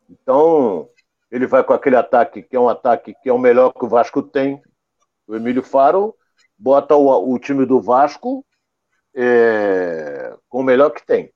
Então, 0.10 0.90
ele 1.32 1.48
vai 1.48 1.64
com 1.64 1.74
aquele 1.74 1.96
ataque 1.96 2.42
que 2.42 2.56
é 2.56 2.60
um 2.60 2.68
ataque 2.68 3.14
que 3.14 3.30
é 3.30 3.34
o 3.34 3.38
melhor 3.38 3.72
que 3.72 3.86
o 3.86 3.90
Vasco 3.90 4.22
tem. 4.22 4.62
O 5.28 5.36
Emílio 5.36 5.64
Faro 5.64 6.16
bota 6.58 6.96
o, 6.96 7.34
o 7.34 7.40
time 7.40 7.66
do 7.66 7.80
Vasco 7.80 8.46
é, 9.16 10.36
com 10.50 10.60
o 10.60 10.64
melhor 10.64 10.90
que 10.90 11.06
tem. 11.06 11.32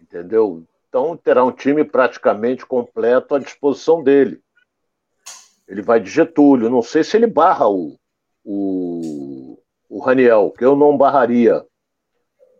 Entendeu? 0.00 0.64
Então 0.88 1.16
terá 1.16 1.44
um 1.44 1.52
time 1.52 1.84
praticamente 1.84 2.64
completo 2.64 3.34
à 3.34 3.38
disposição 3.38 4.02
dele. 4.02 4.42
Ele 5.70 5.82
vai 5.82 6.00
de 6.00 6.10
Getúlio. 6.10 6.68
Não 6.68 6.82
sei 6.82 7.04
se 7.04 7.16
ele 7.16 7.28
barra 7.28 7.68
o, 7.68 7.96
o, 8.44 9.56
o 9.88 10.00
Raniel, 10.00 10.50
que 10.50 10.64
eu 10.64 10.74
não 10.74 10.98
barraria. 10.98 11.64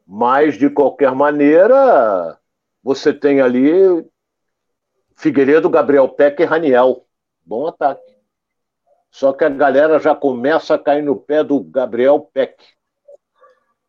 Mas, 0.06 0.56
de 0.56 0.70
qualquer 0.70 1.12
maneira, 1.12 2.38
você 2.82 3.12
tem 3.12 3.40
ali 3.40 3.72
Figueiredo, 5.16 5.68
Gabriel 5.68 6.08
Peck 6.08 6.40
e 6.40 6.44
Raniel. 6.44 7.04
Bom 7.44 7.66
ataque. 7.66 8.16
Só 9.10 9.32
que 9.32 9.44
a 9.44 9.48
galera 9.48 9.98
já 9.98 10.14
começa 10.14 10.74
a 10.74 10.78
cair 10.78 11.02
no 11.02 11.16
pé 11.16 11.42
do 11.42 11.60
Gabriel 11.64 12.20
Peck. 12.32 12.62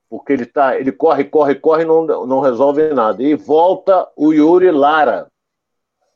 Porque 0.09 0.33
ele 0.33 0.47
tá, 0.47 0.79
ele 0.79 0.91
corre, 0.91 1.25
corre, 1.25 1.53
corre 1.53 1.83
e 1.83 1.85
não, 1.85 2.25
não 2.25 2.39
resolve 2.39 2.91
nada. 2.91 3.21
E 3.21 3.35
volta 3.35 4.11
o 4.15 4.33
Yuri 4.33 4.71
Lara. 4.71 5.31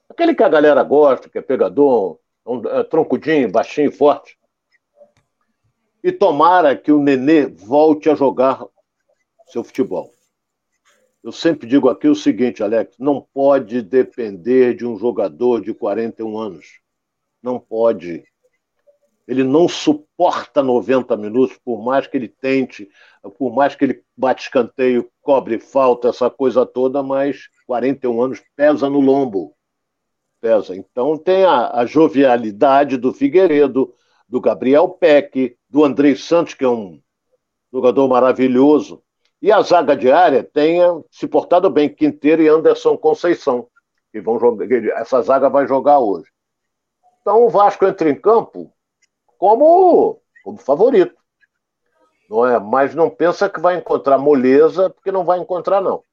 Aquele 0.09 0.33
que 0.33 0.43
a 0.43 0.49
galera 0.49 0.81
gosta, 0.81 1.29
que 1.29 1.37
é 1.37 1.41
pegador, 1.41 2.19
um, 2.45 2.67
é, 2.67 2.83
troncudinho, 2.83 3.51
baixinho, 3.51 3.91
forte. 3.91 4.37
E 6.03 6.11
tomara 6.11 6.75
que 6.75 6.91
o 6.91 7.01
Nenê 7.01 7.47
volte 7.47 8.09
a 8.09 8.15
jogar 8.15 8.63
seu 9.47 9.63
futebol. 9.63 10.11
Eu 11.23 11.31
sempre 11.31 11.67
digo 11.67 11.89
aqui 11.89 12.07
o 12.07 12.13
seguinte, 12.13 12.61
Alex: 12.61 12.95
não 12.99 13.19
pode 13.33 13.81
depender 13.81 14.75
de 14.75 14.85
um 14.85 14.95
jogador 14.95 15.59
de 15.59 15.73
41 15.73 16.37
anos. 16.37 16.79
Não 17.41 17.59
pode. 17.59 18.23
Ele 19.27 19.43
não 19.43 19.67
suporta 19.67 20.61
90 20.61 21.17
minutos, 21.17 21.57
por 21.65 21.83
mais 21.83 22.05
que 22.05 22.15
ele 22.15 22.27
tente, 22.27 22.87
por 23.39 23.51
mais 23.55 23.75
que 23.75 23.85
ele 23.85 24.03
bate 24.15 24.43
escanteio, 24.43 25.09
cobre 25.23 25.57
falta, 25.57 26.09
essa 26.09 26.29
coisa 26.29 26.63
toda, 26.63 27.01
mas 27.01 27.49
41 27.65 28.21
anos 28.21 28.43
pesa 28.55 28.87
no 28.87 28.99
lombo. 28.99 29.55
Pesa. 30.45 30.75
Então 30.75 31.17
tem 31.17 31.43
a, 31.43 31.71
a 31.71 31.87
jovialidade 31.87 32.97
do 32.97 33.11
Figueiredo, 33.11 33.91
do 34.29 34.39
Gabriel 34.39 34.87
Peck, 34.89 35.57
do 35.67 35.83
Andrei 35.83 36.15
Santos, 36.15 36.53
que 36.53 36.63
é 36.63 36.69
um 36.69 37.01
jogador 37.73 38.07
maravilhoso, 38.07 39.01
e 39.41 39.51
a 39.51 39.59
zaga 39.63 39.97
diária 39.97 40.43
tenha 40.43 41.01
se 41.09 41.27
portado 41.27 41.67
bem, 41.67 41.89
Quinteiro 41.89 42.43
e 42.43 42.47
Anderson 42.47 42.95
Conceição, 42.95 43.67
que 44.11 44.21
vão 44.21 44.39
jogar, 44.39 44.67
essa 45.01 45.19
zaga 45.23 45.49
vai 45.49 45.67
jogar 45.67 45.97
hoje. 45.97 46.29
Então 47.21 47.43
o 47.43 47.49
Vasco 47.49 47.83
entra 47.83 48.07
em 48.07 48.15
campo 48.15 48.71
como, 49.39 50.21
como 50.43 50.57
favorito. 50.59 51.15
Não 52.29 52.45
é? 52.45 52.59
Mas 52.59 52.93
não 52.93 53.09
pensa 53.09 53.49
que 53.49 53.59
vai 53.59 53.77
encontrar 53.77 54.19
moleza, 54.19 54.91
porque 54.91 55.11
não 55.11 55.25
vai 55.25 55.39
encontrar, 55.39 55.81
não. 55.81 56.03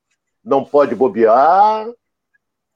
Não 0.42 0.64
pode 0.64 0.94
bobear, 0.94 1.86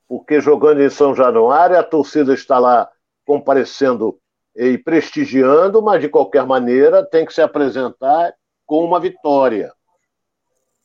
porque 0.09 0.41
jogando 0.41 0.83
em 0.83 0.91
São 0.91 1.15
Januário, 1.15 1.79
a 1.79 1.83
torcida 1.83 2.33
está 2.33 2.59
lá 2.59 2.89
comparecendo 3.25 4.19
e 4.55 4.79
prestigiando, 4.79 5.83
mas 5.83 6.01
de 6.01 6.09
qualquer 6.09 6.47
maneira 6.47 7.05
tem 7.05 7.27
que 7.27 7.35
se 7.35 7.43
apresentar 7.43 8.33
com 8.65 8.85
uma 8.85 8.99
vitória. 8.99 9.73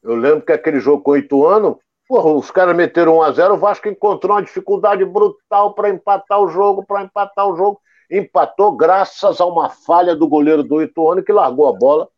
Eu 0.04 0.16
lembro 0.16 0.42
que 0.42 0.52
aquele 0.52 0.80
jogo 0.80 1.04
com 1.04 1.12
oito 1.12 1.46
anos, 1.46 1.76
porra, 2.08 2.32
os 2.32 2.50
caras 2.50 2.76
meteram 2.76 3.18
1 3.18 3.22
a 3.22 3.32
0 3.32 3.54
o 3.54 3.58
Vasco 3.58 3.88
encontrou 3.88 4.36
uma 4.36 4.44
dificuldade 4.44 5.06
brutal 5.06 5.74
para 5.74 5.90
empatar 5.90 6.42
o 6.42 6.48
jogo, 6.48 6.86
para 6.86 7.04
empatar 7.04 7.48
o 7.48 7.56
jogo. 7.56 7.80
Empatou 8.10 8.74
graças 8.74 9.40
a 9.40 9.46
uma 9.46 9.70
falha 9.70 10.16
do 10.16 10.28
goleiro 10.28 10.64
do 10.64 10.82
Ituano 10.82 11.24
que 11.24 11.32
largou 11.32 11.70
a 11.70 11.72
bola 11.72 12.10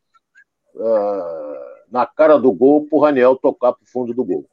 uh, 0.76 1.92
na 1.92 2.06
cara 2.06 2.40
do 2.40 2.52
gol 2.52 2.88
para 2.88 2.98
o 2.98 3.02
Raniel 3.02 3.36
tocar 3.36 3.74
para 3.74 3.84
o 3.84 3.88
fundo 3.88 4.14
do 4.14 4.24
gol. 4.24 4.46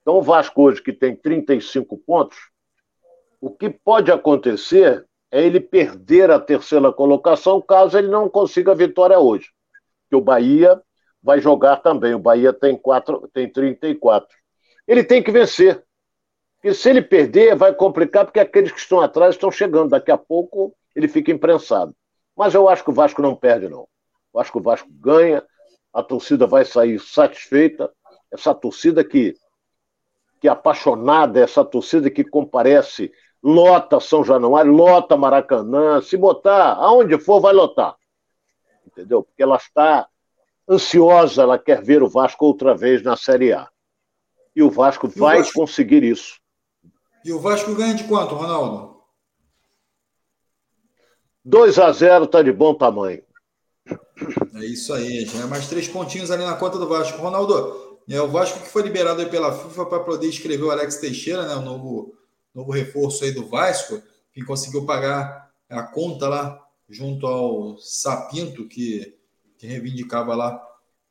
Então 0.00 0.16
o 0.16 0.22
Vasco 0.22 0.62
hoje, 0.62 0.82
que 0.82 0.92
tem 0.92 1.14
35 1.14 1.96
pontos, 1.98 2.38
o 3.40 3.50
que 3.50 3.70
pode 3.70 4.10
acontecer 4.10 5.06
é 5.30 5.44
ele 5.44 5.60
perder 5.60 6.30
a 6.30 6.40
terceira 6.40 6.92
colocação 6.92 7.60
caso 7.60 7.96
ele 7.96 8.08
não 8.08 8.28
consiga 8.28 8.72
a 8.72 8.74
vitória 8.74 9.18
hoje. 9.18 9.48
Que 10.08 10.16
o 10.16 10.20
Bahia 10.20 10.80
vai 11.22 11.40
jogar 11.40 11.76
também. 11.76 12.14
O 12.14 12.18
Bahia 12.18 12.52
tem, 12.52 12.76
quatro, 12.76 13.28
tem 13.32 13.50
34. 13.50 14.28
Ele 14.86 15.04
tem 15.04 15.22
que 15.22 15.30
vencer. 15.30 15.84
Porque 16.56 16.74
se 16.74 16.90
ele 16.90 17.00
perder, 17.00 17.54
vai 17.56 17.72
complicar, 17.72 18.24
porque 18.24 18.40
aqueles 18.40 18.72
que 18.72 18.80
estão 18.80 19.00
atrás 19.00 19.34
estão 19.34 19.50
chegando. 19.50 19.90
Daqui 19.90 20.10
a 20.10 20.18
pouco 20.18 20.74
ele 20.94 21.08
fica 21.08 21.30
imprensado. 21.30 21.94
Mas 22.36 22.54
eu 22.54 22.68
acho 22.68 22.82
que 22.82 22.90
o 22.90 22.94
Vasco 22.94 23.22
não 23.22 23.36
perde, 23.36 23.68
não. 23.68 23.88
Eu 24.34 24.40
acho 24.40 24.52
que 24.52 24.58
o 24.58 24.62
Vasco 24.62 24.88
ganha, 24.90 25.42
a 25.92 26.02
torcida 26.02 26.46
vai 26.46 26.64
sair 26.64 26.98
satisfeita. 26.98 27.90
Essa 28.32 28.54
torcida 28.54 29.04
que, 29.04 29.34
que 30.40 30.48
é 30.48 30.50
apaixonada, 30.50 31.38
essa 31.38 31.64
torcida 31.64 32.10
que 32.10 32.24
comparece, 32.24 33.12
lota 33.42 34.00
São 34.00 34.24
Januário, 34.24 34.72
lota 34.72 35.16
Maracanã. 35.16 36.00
Se 36.00 36.16
botar 36.16 36.72
aonde 36.74 37.18
for, 37.18 37.40
vai 37.40 37.52
lotar. 37.52 37.94
Entendeu? 38.86 39.22
Porque 39.22 39.42
ela 39.42 39.56
está 39.56 40.08
ansiosa, 40.68 41.42
ela 41.42 41.58
quer 41.58 41.82
ver 41.82 42.02
o 42.02 42.08
Vasco 42.08 42.46
outra 42.46 42.74
vez 42.74 43.02
na 43.02 43.16
Série 43.16 43.52
A. 43.52 43.68
E 44.56 44.62
o 44.62 44.70
Vasco 44.70 45.06
e 45.06 45.18
vai 45.18 45.36
o 45.36 45.42
Vasco... 45.42 45.60
conseguir 45.60 46.02
isso. 46.02 46.40
E 47.24 47.32
o 47.32 47.38
Vasco 47.38 47.74
ganha 47.74 47.94
de 47.94 48.04
quanto, 48.04 48.34
Ronaldo? 48.34 48.98
2 51.44 51.78
a 51.78 51.92
0 51.92 52.26
tá 52.26 52.42
de 52.42 52.52
bom 52.52 52.74
tamanho. 52.74 53.22
É 54.54 54.64
isso 54.64 54.92
aí, 54.92 55.24
já 55.24 55.40
é 55.40 55.46
mais 55.46 55.68
três 55.68 55.88
pontinhos 55.88 56.30
ali 56.30 56.44
na 56.44 56.56
conta 56.56 56.78
do 56.78 56.88
Vasco. 56.88 57.18
Ronaldo, 57.18 57.89
é 58.08 58.20
o 58.20 58.28
Vasco 58.28 58.60
que 58.60 58.68
foi 58.68 58.82
liberado 58.82 59.24
pela 59.28 59.56
FIFA 59.56 59.86
para 59.86 60.00
poder 60.00 60.28
escrever 60.28 60.64
o 60.64 60.70
Alex 60.70 60.96
Teixeira, 60.96 61.46
né, 61.46 61.54
o 61.54 61.62
novo, 61.62 62.14
novo 62.54 62.72
reforço 62.72 63.24
aí 63.24 63.32
do 63.32 63.46
Vasco, 63.46 64.02
que 64.32 64.44
conseguiu 64.44 64.84
pagar 64.84 65.50
a 65.68 65.82
conta 65.82 66.28
lá 66.28 66.66
junto 66.88 67.26
ao 67.26 67.78
Sapinto, 67.78 68.66
que 68.66 69.20
que 69.60 69.66
reivindicava 69.66 70.34
lá 70.34 70.58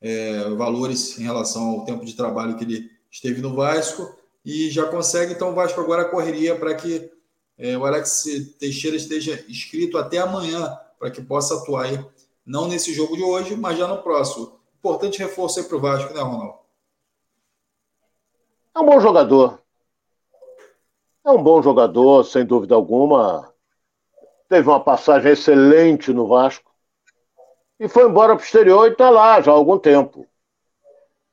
é, 0.00 0.50
valores 0.56 1.16
em 1.16 1.22
relação 1.22 1.68
ao 1.68 1.84
tempo 1.84 2.04
de 2.04 2.16
trabalho 2.16 2.56
que 2.56 2.64
ele 2.64 2.90
esteve 3.08 3.40
no 3.40 3.54
Vasco 3.54 4.12
e 4.44 4.68
já 4.70 4.86
consegue, 4.86 5.34
então 5.34 5.52
o 5.52 5.54
Vasco 5.54 5.80
agora 5.80 6.06
correria 6.06 6.56
para 6.56 6.74
que 6.74 7.08
é, 7.56 7.78
o 7.78 7.84
Alex 7.84 8.24
Teixeira 8.58 8.96
esteja 8.96 9.44
inscrito 9.48 9.96
até 9.96 10.18
amanhã, 10.18 10.76
para 10.98 11.12
que 11.12 11.22
possa 11.22 11.54
atuar 11.54 11.84
aí, 11.84 12.04
não 12.44 12.66
nesse 12.66 12.92
jogo 12.92 13.16
de 13.16 13.22
hoje, 13.22 13.54
mas 13.54 13.78
já 13.78 13.86
no 13.86 14.02
próximo. 14.02 14.58
Importante 14.78 15.20
reforço 15.20 15.60
aí 15.60 15.66
para 15.66 15.76
o 15.76 15.80
Vasco, 15.80 16.12
né, 16.12 16.20
Ronaldo? 16.20 16.59
É 18.80 18.82
um 18.82 18.86
bom 18.86 18.98
jogador. 18.98 19.60
É 21.22 21.30
um 21.30 21.42
bom 21.42 21.60
jogador, 21.60 22.24
sem 22.24 22.46
dúvida 22.46 22.74
alguma. 22.74 23.52
Teve 24.48 24.66
uma 24.70 24.80
passagem 24.80 25.32
excelente 25.32 26.14
no 26.14 26.26
Vasco 26.26 26.74
e 27.78 27.86
foi 27.88 28.08
embora 28.08 28.34
para 28.34 28.42
o 28.42 28.44
exterior 28.44 28.88
e 28.88 28.92
está 28.92 29.10
lá 29.10 29.38
já 29.42 29.52
há 29.52 29.54
algum 29.54 29.78
tempo. 29.78 30.26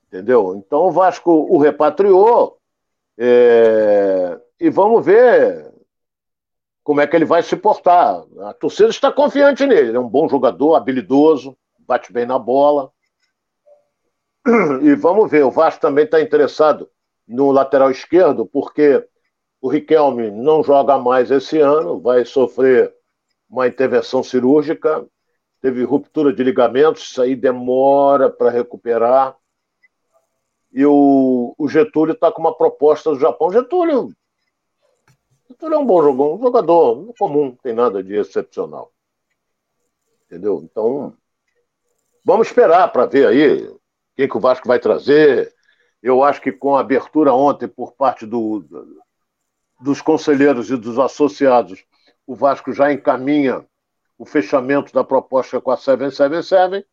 Entendeu? 0.08 0.58
Então 0.58 0.88
o 0.88 0.92
Vasco 0.92 1.32
o 1.32 1.58
repatriou 1.58 2.60
é... 3.18 4.38
e 4.60 4.70
vamos 4.70 5.06
ver 5.06 5.74
como 6.84 7.00
é 7.00 7.08
que 7.08 7.16
ele 7.16 7.24
vai 7.24 7.42
se 7.44 7.56
portar. 7.56 8.26
A 8.42 8.54
torcida 8.56 8.90
está 8.90 9.10
confiante 9.10 9.66
nele, 9.66 9.88
ele 9.88 9.98
é 9.98 10.02
um 10.02 10.10
bom 10.10 10.28
jogador, 10.28 10.76
habilidoso, 10.76 11.58
bate 11.80 12.12
bem 12.12 12.26
na 12.26 12.38
bola. 12.38 12.92
E 14.84 14.96
vamos 14.96 15.32
ver, 15.32 15.46
o 15.46 15.52
Vasco 15.52 15.80
também 15.80 16.04
está 16.04 16.22
interessado 16.22 16.90
no 17.28 17.52
lateral 17.52 17.92
esquerdo, 17.92 18.46
porque 18.46 19.06
o 19.62 19.68
Riquelme 19.68 20.32
não 20.32 20.64
joga 20.64 20.98
mais 20.98 21.30
esse 21.32 21.60
ano, 21.60 22.00
vai 22.00 22.24
sofrer 22.24 22.94
uma 23.50 23.68
intervenção 23.68 24.24
cirúrgica 24.24 25.06
teve 25.62 25.84
ruptura 25.84 26.34
de 26.34 26.44
ligamentos, 26.44 27.04
isso 27.04 27.22
aí 27.22 27.36
demora 27.36 28.30
para 28.30 28.50
recuperar. 28.50 29.36
E 30.72 30.86
o, 30.86 31.56
o 31.58 31.68
Getúlio 31.68 32.14
está 32.14 32.32
com 32.32 32.42
uma 32.42 32.56
proposta 32.56 33.10
do 33.10 33.20
Japão. 33.20 33.52
Getúlio, 33.52 34.14
Getúlio 35.48 35.76
é 35.76 35.80
um 35.80 35.86
bom 35.86 36.02
jogador, 36.02 36.36
um 36.36 36.42
jogador 36.42 37.14
comum, 37.18 37.46
não 37.46 37.56
tem 37.56 37.74
nada 37.74 38.04
de 38.04 38.16
excepcional. 38.16 38.92
Entendeu? 40.26 40.62
Então, 40.64 41.14
vamos 42.24 42.48
esperar 42.48 42.92
para 42.92 43.06
ver 43.06 43.28
aí 43.28 43.76
quem 44.16 44.28
que 44.28 44.38
o 44.38 44.42
Vasco 44.42 44.68
vai 44.68 44.80
trazer. 44.80 45.54
Eu 46.02 46.24
acho 46.24 46.42
que 46.42 46.52
com 46.52 46.76
a 46.76 46.82
abertura 46.82 47.34
ontem 47.34 47.68
por 47.68 47.94
parte 47.94 48.26
do, 48.26 48.64
dos 49.82 50.02
conselheiros 50.02 50.70
e 50.70 50.78
dos 50.78 51.00
associados, 51.00 51.84
o 52.26 52.36
Vasco 52.36 52.72
já 52.72 52.92
encaminha 52.92 53.66
o 54.18 54.26
fechamento 54.26 54.94
da 54.94 55.04
proposta 55.04 55.62
com 55.62 55.72
a 55.72 55.78
777 55.78 56.86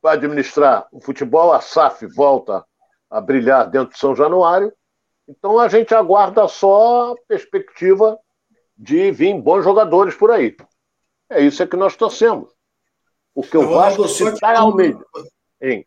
para 0.00 0.12
administrar 0.12 0.86
o 0.92 1.00
futebol. 1.00 1.52
A 1.52 1.60
SAF 1.60 2.06
volta 2.06 2.64
a 3.10 3.20
brilhar 3.20 3.68
dentro 3.68 3.94
de 3.94 3.98
São 3.98 4.14
Januário. 4.14 4.72
Então 5.26 5.58
a 5.58 5.68
gente 5.68 5.94
aguarda 5.94 6.46
só 6.48 7.12
a 7.12 7.16
perspectiva 7.26 8.18
de 8.76 9.10
vir 9.10 9.34
bons 9.40 9.62
jogadores 9.62 10.14
por 10.14 10.30
aí. 10.30 10.56
É 11.30 11.40
isso 11.40 11.62
é 11.62 11.66
que 11.66 11.76
nós 11.76 11.96
torcemos. 11.96 12.50
Porque 13.34 13.56
o 13.56 13.68
Vasco 13.68 14.08
se 14.08 14.24
está 14.24 14.58
ao 14.58 14.74
meio. 14.74 15.04
Hein? 15.60 15.86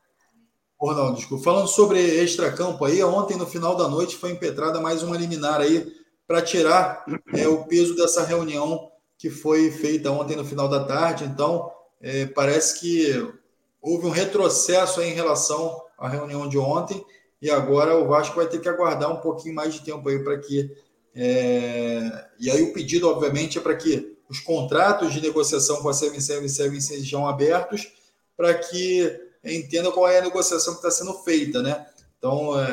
Ronaldo, 0.88 1.18
desculpa. 1.18 1.44
Falando 1.44 1.68
sobre 1.68 2.00
extracampo 2.00 2.84
aí, 2.84 3.04
ontem 3.04 3.38
no 3.38 3.46
final 3.46 3.76
da 3.76 3.88
noite 3.88 4.18
foi 4.18 4.32
impetrada 4.32 4.82
mais 4.82 5.04
uma 5.04 5.16
liminar 5.16 5.62
aí 5.62 5.94
para 6.28 6.42
tirar 6.42 7.06
é, 7.34 7.48
o 7.48 7.66
peso 7.66 7.96
dessa 7.96 8.24
reunião 8.24 8.90
que 9.18 9.30
foi 9.30 9.70
feita 9.70 10.10
ontem 10.10 10.36
no 10.36 10.44
final 10.44 10.68
da 10.68 10.84
tarde. 10.84 11.24
Então, 11.24 11.72
é, 12.02 12.26
parece 12.26 12.80
que 12.80 13.32
houve 13.80 14.08
um 14.08 14.12
retrocesso 14.12 15.02
em 15.02 15.14
relação 15.14 15.84
à 15.98 16.10
reunião 16.10 16.50
de 16.50 16.58
ontem 16.58 17.06
e 17.40 17.50
agora 17.50 17.96
o 17.98 18.08
Vasco 18.08 18.36
vai 18.36 18.48
ter 18.48 18.60
que 18.60 18.70
aguardar 18.70 19.12
um 19.12 19.20
pouquinho 19.20 19.54
mais 19.54 19.74
de 19.74 19.82
tempo 19.82 20.08
aí 20.10 20.24
para 20.24 20.40
que. 20.40 20.76
É... 21.14 22.26
E 22.40 22.50
aí 22.50 22.62
o 22.64 22.74
pedido, 22.74 23.10
obviamente, 23.10 23.58
é 23.58 23.62
para 23.62 23.76
que 23.76 24.18
os 24.30 24.40
contratos 24.40 25.14
de 25.14 25.22
negociação 25.22 25.82
com 25.82 25.90
a 25.90 25.94
777 25.94 26.82
sejam 26.82 27.28
abertos 27.28 27.92
para 28.38 28.54
que 28.54 29.31
entenda 29.44 29.92
qual 29.92 30.08
é 30.08 30.20
a 30.20 30.22
negociação 30.22 30.74
que 30.74 30.80
está 30.80 30.92
sendo 30.92 31.14
feita, 31.24 31.62
né? 31.62 31.86
Então, 32.18 32.60
é, 32.60 32.64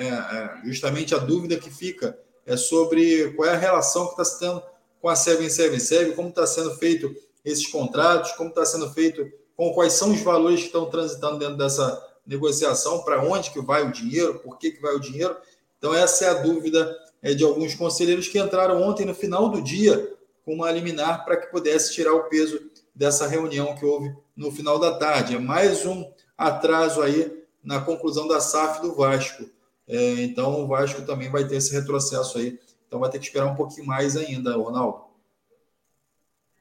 é, 0.00 0.08
é, 0.08 0.60
justamente 0.64 1.14
a 1.14 1.18
dúvida 1.18 1.56
que 1.56 1.70
fica 1.70 2.18
é 2.44 2.56
sobre 2.56 3.32
qual 3.34 3.48
é 3.48 3.52
a 3.52 3.58
relação 3.58 4.06
que 4.06 4.20
está 4.20 4.38
tendo 4.38 4.62
com 5.00 5.08
a 5.08 5.14
777, 5.14 6.16
como 6.16 6.30
está 6.30 6.46
sendo 6.46 6.74
feito 6.74 7.14
esses 7.44 7.68
contratos, 7.68 8.32
como 8.32 8.48
está 8.48 8.64
sendo 8.64 8.92
feito, 8.92 9.30
com 9.56 9.72
quais 9.72 9.92
são 9.92 10.10
os 10.10 10.20
valores 10.20 10.60
que 10.60 10.66
estão 10.66 10.90
transitando 10.90 11.38
dentro 11.38 11.56
dessa 11.56 12.04
negociação, 12.26 13.04
para 13.04 13.22
onde 13.22 13.50
que 13.52 13.60
vai 13.60 13.86
o 13.86 13.92
dinheiro, 13.92 14.40
por 14.40 14.58
que, 14.58 14.72
que 14.72 14.82
vai 14.82 14.94
o 14.94 15.00
dinheiro. 15.00 15.36
Então, 15.78 15.94
essa 15.94 16.24
é 16.24 16.28
a 16.28 16.34
dúvida 16.34 16.92
é, 17.22 17.32
de 17.32 17.44
alguns 17.44 17.74
conselheiros 17.74 18.26
que 18.26 18.38
entraram 18.38 18.82
ontem, 18.82 19.06
no 19.06 19.14
final 19.14 19.48
do 19.48 19.62
dia, 19.62 20.12
com 20.44 20.54
uma 20.54 20.70
liminar 20.70 21.24
para 21.24 21.36
que 21.36 21.46
pudesse 21.46 21.92
tirar 21.92 22.12
o 22.12 22.24
peso 22.24 22.60
dessa 22.94 23.26
reunião 23.28 23.74
que 23.76 23.84
houve 23.84 24.12
no 24.36 24.50
final 24.50 24.78
da 24.78 24.96
tarde. 24.96 25.36
É 25.36 25.38
mais 25.38 25.86
um 25.86 26.10
atraso 26.36 27.02
aí 27.02 27.44
na 27.62 27.80
conclusão 27.80 28.28
da 28.28 28.40
SAF 28.40 28.80
do 28.80 28.94
Vasco. 28.94 29.44
É, 29.88 30.22
então, 30.22 30.62
o 30.62 30.66
Vasco 30.66 31.02
também 31.02 31.30
vai 31.30 31.46
ter 31.46 31.56
esse 31.56 31.72
retrocesso 31.72 32.38
aí. 32.38 32.58
Então, 32.86 33.00
vai 33.00 33.10
ter 33.10 33.18
que 33.18 33.26
esperar 33.26 33.46
um 33.46 33.56
pouquinho 33.56 33.86
mais 33.86 34.16
ainda, 34.16 34.56
Ronaldo. 34.56 35.04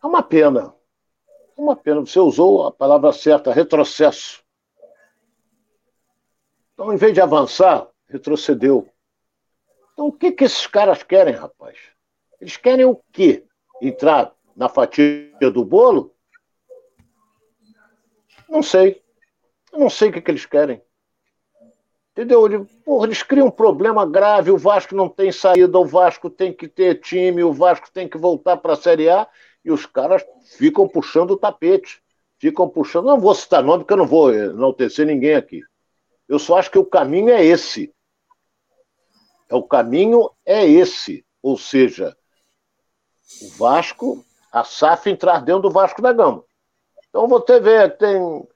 É 0.04 0.08
uma 0.08 0.24
pena. 0.24 0.74
É 1.58 1.62
uma 1.62 1.76
pena. 1.76 2.02
Você 2.02 2.20
usou 2.20 2.68
a 2.68 2.72
palavra 2.72 3.12
certa, 3.14 3.54
retrocesso. 3.54 4.44
Então, 6.74 6.94
em 6.94 6.98
vez 6.98 7.14
de 7.14 7.22
avançar, 7.22 7.88
retrocedeu. 8.08 8.90
Então, 9.94 10.08
o 10.08 10.12
que, 10.12 10.32
que 10.32 10.44
esses 10.44 10.68
caras 10.68 11.04
querem, 11.04 11.34
rapaz? 11.34 11.78
Eles 12.40 12.58
querem 12.58 12.86
o 12.86 13.00
quê? 13.12 13.46
Entrar 13.82 14.36
na 14.56 14.68
fatia 14.68 15.52
do 15.54 15.64
bolo? 15.64 16.14
Não 18.50 18.62
sei. 18.62 19.05
Eu 19.76 19.80
não 19.80 19.90
sei 19.90 20.10
o 20.10 20.14
que, 20.14 20.22
que 20.22 20.32
eles 20.32 20.46
querem. 20.46 20.82
Entendeu? 22.14 22.46
Ele, 22.46 22.66
porra, 22.86 23.08
eles 23.08 23.22
criam 23.22 23.48
um 23.48 23.52
problema 23.52 24.06
grave, 24.06 24.50
o 24.50 24.58
Vasco 24.58 24.96
não 24.96 25.10
tem 25.10 25.34
saída, 25.34 25.78
o 25.78 25.86
Vasco 25.86 26.30
tem 26.30 26.54
que 26.54 26.66
ter 26.66 27.02
time, 27.02 27.44
o 27.44 27.52
Vasco 27.52 27.92
tem 27.92 28.08
que 28.08 28.18
voltar 28.18 28.56
para 28.56 28.72
a 28.72 28.78
Série 28.78 29.10
A, 29.10 29.28
e 29.66 29.70
os 29.70 29.86
caras 29.86 30.26
ficam 30.58 30.88
puxando 30.88 31.32
o 31.32 31.38
tapete. 31.38 32.02
Ficam 32.40 32.70
puxando. 32.70 33.06
Não 33.06 33.20
vou 33.20 33.36
citar 33.36 33.62
nome, 33.62 33.84
porque 33.84 33.94
eu 33.94 33.98
não 33.98 34.08
vou 34.08 34.34
enaltecer 34.34 35.06
ninguém 35.06 35.36
aqui. 35.36 35.62
Eu 36.28 36.40
só 36.40 36.58
acho 36.58 36.72
que 36.72 36.80
o 36.80 36.86
caminho 36.86 37.30
é 37.30 37.44
esse. 37.44 37.94
É, 39.50 39.56
o 39.56 39.64
caminho 39.64 40.30
é 40.46 40.66
esse. 40.66 41.26
Ou 41.42 41.58
seja, 41.58 42.16
o 43.42 43.50
Vasco, 43.58 44.26
a 44.52 44.64
SAF 44.64 45.10
entrar 45.10 45.40
dentro 45.40 45.64
do 45.64 45.72
Vasco 45.72 46.02
da 46.02 46.14
Gama. 46.14 46.44
Então 47.10 47.28
você 47.28 47.60
vê, 47.60 47.90
tem. 47.90 48.48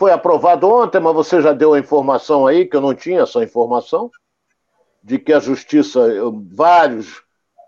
Foi 0.00 0.12
aprovado 0.12 0.66
ontem, 0.66 0.98
mas 0.98 1.12
você 1.12 1.42
já 1.42 1.52
deu 1.52 1.74
a 1.74 1.78
informação 1.78 2.46
aí, 2.46 2.64
que 2.64 2.74
eu 2.74 2.80
não 2.80 2.94
tinha 2.94 3.20
essa 3.20 3.44
informação, 3.44 4.10
de 5.02 5.18
que 5.18 5.30
a 5.30 5.38
justiça, 5.38 6.00
vários 6.54 7.22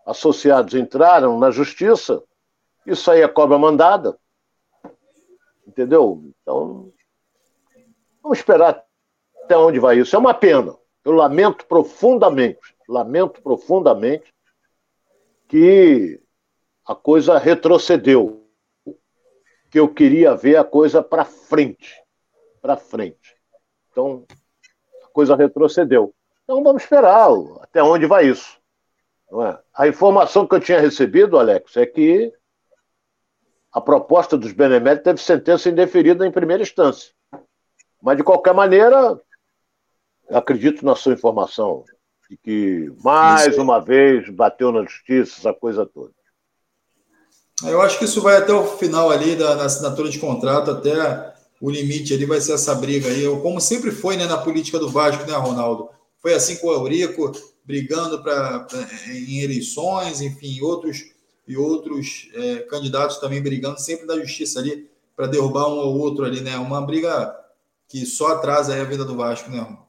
associados 0.06 0.72
entraram 0.72 1.38
na 1.38 1.50
justiça. 1.50 2.24
Isso 2.86 3.10
aí 3.10 3.20
é 3.20 3.28
cobra 3.28 3.58
mandada. 3.58 4.18
Entendeu? 5.66 6.32
Então, 6.40 6.90
vamos 8.22 8.38
esperar 8.38 8.82
até 9.44 9.54
onde 9.54 9.78
vai 9.78 9.98
isso. 9.98 10.16
É 10.16 10.18
uma 10.18 10.32
pena. 10.32 10.74
Eu 11.04 11.12
lamento 11.12 11.66
profundamente, 11.66 12.74
lamento 12.88 13.42
profundamente 13.42 14.32
que 15.48 16.18
a 16.86 16.94
coisa 16.94 17.36
retrocedeu. 17.36 18.42
Que 19.70 19.78
eu 19.78 19.86
queria 19.86 20.34
ver 20.34 20.56
a 20.56 20.64
coisa 20.64 21.02
para 21.02 21.26
frente. 21.26 22.01
Para 22.62 22.76
frente. 22.76 23.36
Então, 23.90 24.24
a 25.04 25.08
coisa 25.08 25.36
retrocedeu. 25.36 26.14
Então 26.44 26.62
vamos 26.62 26.82
esperar 26.82 27.28
até 27.60 27.82
onde 27.82 28.06
vai 28.06 28.26
isso. 28.26 28.58
É? 29.32 29.58
A 29.74 29.88
informação 29.88 30.46
que 30.46 30.54
eu 30.54 30.60
tinha 30.60 30.80
recebido, 30.80 31.38
Alex, 31.38 31.76
é 31.76 31.86
que 31.86 32.32
a 33.72 33.80
proposta 33.80 34.36
dos 34.36 34.52
beneméritos 34.52 35.04
teve 35.04 35.20
sentença 35.20 35.70
indeferida 35.70 36.26
em 36.26 36.30
primeira 36.30 36.62
instância. 36.62 37.10
Mas, 38.02 38.18
de 38.18 38.22
qualquer 38.22 38.52
maneira, 38.52 39.18
acredito 40.28 40.84
na 40.84 40.94
sua 40.94 41.14
informação, 41.14 41.84
de 42.28 42.36
que 42.36 42.92
mais 43.02 43.56
uma 43.56 43.80
vez 43.80 44.28
bateu 44.28 44.70
na 44.70 44.82
justiça, 44.82 45.38
essa 45.38 45.54
coisa 45.54 45.86
toda. 45.86 46.12
Eu 47.64 47.80
acho 47.80 47.98
que 47.98 48.04
isso 48.04 48.20
vai 48.20 48.36
até 48.36 48.52
o 48.52 48.66
final 48.66 49.10
ali 49.10 49.36
da, 49.36 49.54
da 49.54 49.64
assinatura 49.64 50.10
de 50.10 50.18
contrato, 50.18 50.70
até 50.70 51.31
o 51.62 51.70
limite 51.70 52.12
ali 52.12 52.26
vai 52.26 52.40
ser 52.40 52.54
essa 52.54 52.74
briga 52.74 53.06
aí, 53.06 53.24
como 53.40 53.60
sempre 53.60 53.92
foi 53.92 54.16
né, 54.16 54.26
na 54.26 54.36
política 54.36 54.80
do 54.80 54.88
Vasco, 54.88 55.24
né, 55.30 55.36
Ronaldo? 55.36 55.90
Foi 56.20 56.34
assim 56.34 56.56
com 56.56 56.66
o 56.66 56.72
Eurico, 56.72 57.30
brigando 57.64 58.20
pra, 58.20 58.66
em 59.08 59.42
eleições, 59.42 60.20
enfim, 60.20 60.60
outros 60.60 61.12
e 61.46 61.56
outros 61.56 62.28
é, 62.34 62.56
candidatos 62.62 63.18
também 63.18 63.40
brigando 63.40 63.80
sempre 63.80 64.06
na 64.06 64.18
justiça 64.18 64.58
ali 64.58 64.90
para 65.14 65.28
derrubar 65.28 65.68
um 65.68 65.78
ou 65.78 66.00
outro 66.00 66.24
ali, 66.24 66.40
né? 66.40 66.56
Uma 66.56 66.84
briga 66.84 67.32
que 67.88 68.04
só 68.06 68.32
atrasa 68.32 68.74
a 68.74 68.84
vida 68.84 69.04
do 69.04 69.14
Vasco, 69.14 69.48
né, 69.48 69.60
Ronaldo? 69.60 69.86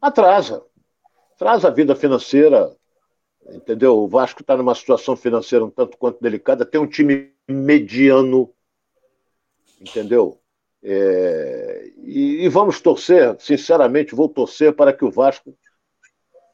Atrasa. 0.00 0.62
Atrasa 1.34 1.68
a 1.68 1.70
vida 1.70 1.94
financeira, 1.94 2.74
entendeu? 3.52 3.98
O 3.98 4.08
Vasco 4.08 4.40
está 4.40 4.56
numa 4.56 4.74
situação 4.74 5.14
financeira 5.14 5.66
um 5.66 5.70
tanto 5.70 5.98
quanto 5.98 6.18
delicada, 6.22 6.64
tem 6.64 6.80
um 6.80 6.86
time 6.86 7.30
mediano, 7.46 8.50
entendeu? 9.80 10.40
É, 10.82 11.92
e, 11.98 12.44
e, 12.44 12.48
vamos 12.48 12.80
torcer, 12.80 13.36
sinceramente, 13.38 14.14
vou 14.14 14.28
torcer 14.28 14.74
para 14.74 14.92
que 14.92 15.04
o 15.04 15.10
Vasco 15.10 15.56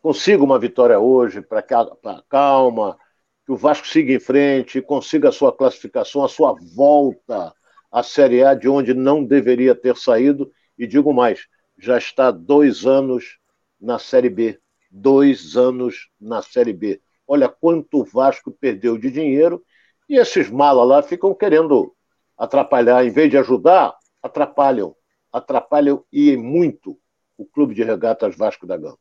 consiga 0.02 0.42
uma 0.42 0.58
vitória 0.58 0.98
hoje, 0.98 1.40
para 1.40 1.62
que 1.62 1.74
a, 1.74 1.86
calma, 2.28 2.96
que 3.44 3.52
o 3.52 3.56
Vasco 3.56 3.86
siga 3.86 4.12
em 4.12 4.20
frente, 4.20 4.80
consiga 4.80 5.28
a 5.28 5.32
sua 5.32 5.52
classificação, 5.52 6.24
a 6.24 6.28
sua 6.28 6.54
volta 6.74 7.52
à 7.90 8.02
Série 8.02 8.42
A, 8.42 8.54
de 8.54 8.68
onde 8.68 8.94
não 8.94 9.24
deveria 9.24 9.74
ter 9.74 9.96
saído, 9.96 10.50
e 10.78 10.86
digo 10.86 11.12
mais, 11.12 11.46
já 11.78 11.98
está 11.98 12.30
dois 12.30 12.86
anos 12.86 13.38
na 13.80 13.98
Série 13.98 14.30
B. 14.30 14.58
Dois 14.90 15.56
anos 15.56 16.08
na 16.20 16.42
Série 16.42 16.72
B. 16.72 17.00
Olha 17.26 17.48
quanto 17.48 18.00
o 18.00 18.04
Vasco 18.04 18.50
perdeu 18.50 18.96
de 18.96 19.10
dinheiro 19.10 19.62
e 20.08 20.16
esses 20.16 20.48
malas 20.48 20.86
lá 20.86 21.02
ficam 21.02 21.34
querendo 21.34 21.95
atrapalhar. 22.36 23.04
Em 23.04 23.10
vez 23.10 23.30
de 23.30 23.38
ajudar, 23.38 23.96
atrapalham. 24.22 24.94
Atrapalham 25.32 26.04
e 26.12 26.36
muito 26.36 26.98
o 27.36 27.44
Clube 27.44 27.74
de 27.74 27.82
Regatas 27.82 28.36
Vasco 28.36 28.66
da 28.66 28.76
Gama. 28.76 28.98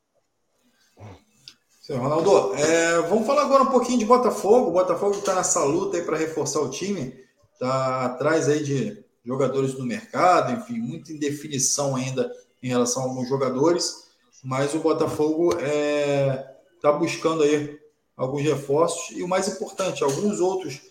Senhor 1.82 2.02
Ronaldo, 2.02 2.56
é, 2.56 3.02
vamos 3.04 3.28
falar 3.28 3.44
agora 3.44 3.64
um 3.64 3.70
pouquinho 3.72 4.00
de 4.00 4.06
Botafogo. 4.06 4.70
O 4.70 4.74
Botafogo 4.74 5.16
está 5.16 5.36
nessa 5.36 5.64
luta 5.64 5.98
aí 5.98 6.04
para 6.04 6.18
reforçar 6.18 6.60
o 6.62 6.70
time. 6.70 7.14
Está 7.54 8.06
atrás 8.06 8.50
aí 8.50 8.64
de 8.64 9.06
jogadores 9.24 9.74
no 9.74 9.86
mercado, 9.86 10.54
enfim, 10.54 10.80
muita 10.80 11.12
indefinição 11.12 11.96
ainda 11.96 12.32
em 12.62 12.68
relação 12.68 13.04
a 13.04 13.06
alguns 13.06 13.28
jogadores, 13.28 14.08
mas 14.44 14.74
o 14.74 14.80
Botafogo 14.80 15.54
está 15.54 15.68
é, 15.68 16.56
tá 16.82 16.92
buscando 16.92 17.44
aí 17.44 17.80
alguns 18.16 18.44
reforços 18.44 19.16
e 19.16 19.24
o 19.24 19.28
mais 19.28 19.48
importante, 19.48 20.04
alguns 20.04 20.40
outros 20.40 20.82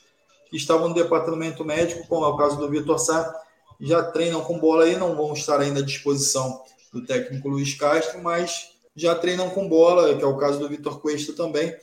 que 0.55 0.59
estavam 0.59 0.89
no 0.89 0.95
departamento 0.95 1.65
médico, 1.65 2.07
como 2.07 2.25
é 2.25 2.29
o 2.29 2.37
caso 2.37 2.57
do 2.57 2.71
Vitor 2.71 2.97
Sá, 2.97 3.43
já 3.81 4.05
treinam 4.05 4.41
com 4.41 4.57
bola 4.57 4.85
aí, 4.85 4.97
não 4.97 5.17
vão 5.17 5.33
estar 5.33 5.61
ainda 5.61 5.81
à 5.81 5.83
disposição 5.83 6.63
do 6.93 7.05
técnico 7.05 7.49
Luiz 7.49 7.75
Castro, 7.75 8.23
mas 8.23 8.71
já 8.95 9.17
treinam 9.17 9.51
com 9.51 9.69
bola, 9.69 10.17
que 10.17 10.23
é 10.23 10.27
o 10.27 10.37
caso 10.37 10.61
do 10.61 10.69
Vitor 10.69 11.01
Cuesta 11.01 11.33
também, 11.33 11.77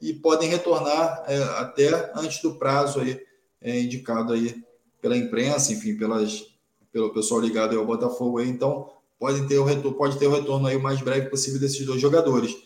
e 0.00 0.14
podem 0.14 0.48
retornar 0.48 1.22
é, 1.28 1.36
até 1.58 2.10
antes 2.14 2.40
do 2.40 2.54
prazo 2.54 3.00
aí, 3.00 3.20
é, 3.60 3.78
indicado 3.78 4.32
aí 4.32 4.64
pela 5.02 5.14
imprensa, 5.14 5.74
enfim, 5.74 5.94
pelas, 5.94 6.46
pelo 6.90 7.12
pessoal 7.12 7.42
ligado 7.42 7.78
ao 7.78 7.84
Botafogo 7.84 8.38
aí, 8.38 8.48
então 8.48 8.90
pode 9.18 9.46
ter 9.46 9.58
o 9.58 9.64
retorno, 9.64 9.98
pode 9.98 10.18
ter 10.18 10.28
o 10.28 10.32
retorno 10.32 10.66
aí 10.66 10.76
o 10.76 10.82
mais 10.82 11.02
breve 11.02 11.28
possível 11.28 11.60
desses 11.60 11.84
dois 11.84 12.00
jogadores. 12.00 12.56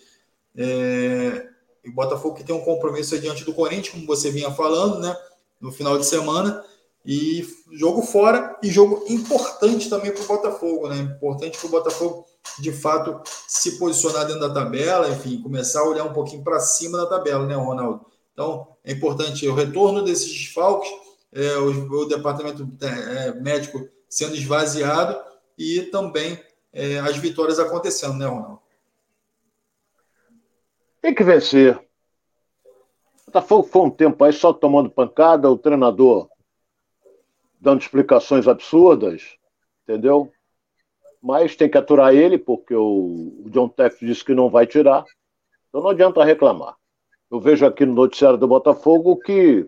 É, 0.56 1.48
o 1.84 1.90
Botafogo 1.90 2.36
que 2.36 2.44
tem 2.44 2.54
um 2.54 2.60
compromisso 2.60 3.18
diante 3.18 3.44
do 3.44 3.52
Corinthians, 3.52 3.88
como 3.88 4.06
você 4.06 4.30
vinha 4.30 4.52
falando, 4.52 5.00
né? 5.00 5.16
No 5.62 5.72
final 5.72 5.96
de 5.96 6.04
semana. 6.04 6.62
E 7.04 7.44
jogo 7.72 8.02
fora 8.02 8.56
e 8.62 8.70
jogo 8.70 9.04
importante 9.08 9.88
também 9.88 10.12
para 10.12 10.22
o 10.22 10.26
Botafogo, 10.26 10.88
né? 10.88 10.98
Importante 10.98 11.58
para 11.58 11.66
o 11.66 11.70
Botafogo, 11.70 12.26
de 12.60 12.70
fato, 12.70 13.20
se 13.48 13.76
posicionar 13.78 14.26
dentro 14.26 14.40
da 14.40 14.54
tabela, 14.54 15.08
enfim, 15.08 15.42
começar 15.42 15.80
a 15.80 15.88
olhar 15.88 16.04
um 16.04 16.12
pouquinho 16.12 16.44
para 16.44 16.60
cima 16.60 16.98
da 16.98 17.06
tabela, 17.06 17.44
né, 17.44 17.56
Ronaldo? 17.56 18.06
Então, 18.32 18.68
é 18.84 18.92
importante 18.92 19.46
o 19.48 19.54
retorno 19.54 20.02
desses 20.02 20.28
desfalques, 20.28 20.90
é, 21.32 21.56
o, 21.56 21.90
o, 21.90 22.04
departamento 22.04 22.68
é, 22.80 23.32
médico 23.40 23.88
sendo 24.08 24.34
esvaziado 24.34 25.18
e 25.58 25.82
também 25.82 26.40
é, 26.72 26.98
as 26.98 27.16
vitórias 27.16 27.58
acontecendo, 27.58 28.14
né, 28.14 28.26
Ronaldo? 28.26 28.60
Tem 31.00 31.14
que 31.14 31.24
vencer. 31.24 31.80
Botafogo 33.32 33.62
foi 33.62 33.82
um 33.82 33.90
tempo 33.90 34.22
aí 34.22 34.32
só 34.32 34.52
tomando 34.52 34.90
pancada, 34.90 35.50
o 35.50 35.56
treinador 35.56 36.28
dando 37.58 37.80
explicações 37.80 38.46
absurdas, 38.46 39.38
entendeu? 39.84 40.30
Mas 41.22 41.56
tem 41.56 41.70
que 41.70 41.78
aturar 41.78 42.14
ele, 42.14 42.36
porque 42.36 42.74
o, 42.74 43.44
John 43.46 43.70
Tex 43.70 44.00
disse 44.00 44.22
que 44.22 44.34
não 44.34 44.50
vai 44.50 44.66
tirar. 44.66 45.06
Então 45.68 45.80
não 45.80 45.88
adianta 45.88 46.22
reclamar. 46.22 46.76
Eu 47.30 47.40
vejo 47.40 47.64
aqui 47.64 47.86
no 47.86 47.94
noticiário 47.94 48.36
do 48.36 48.46
Botafogo 48.46 49.16
que, 49.16 49.66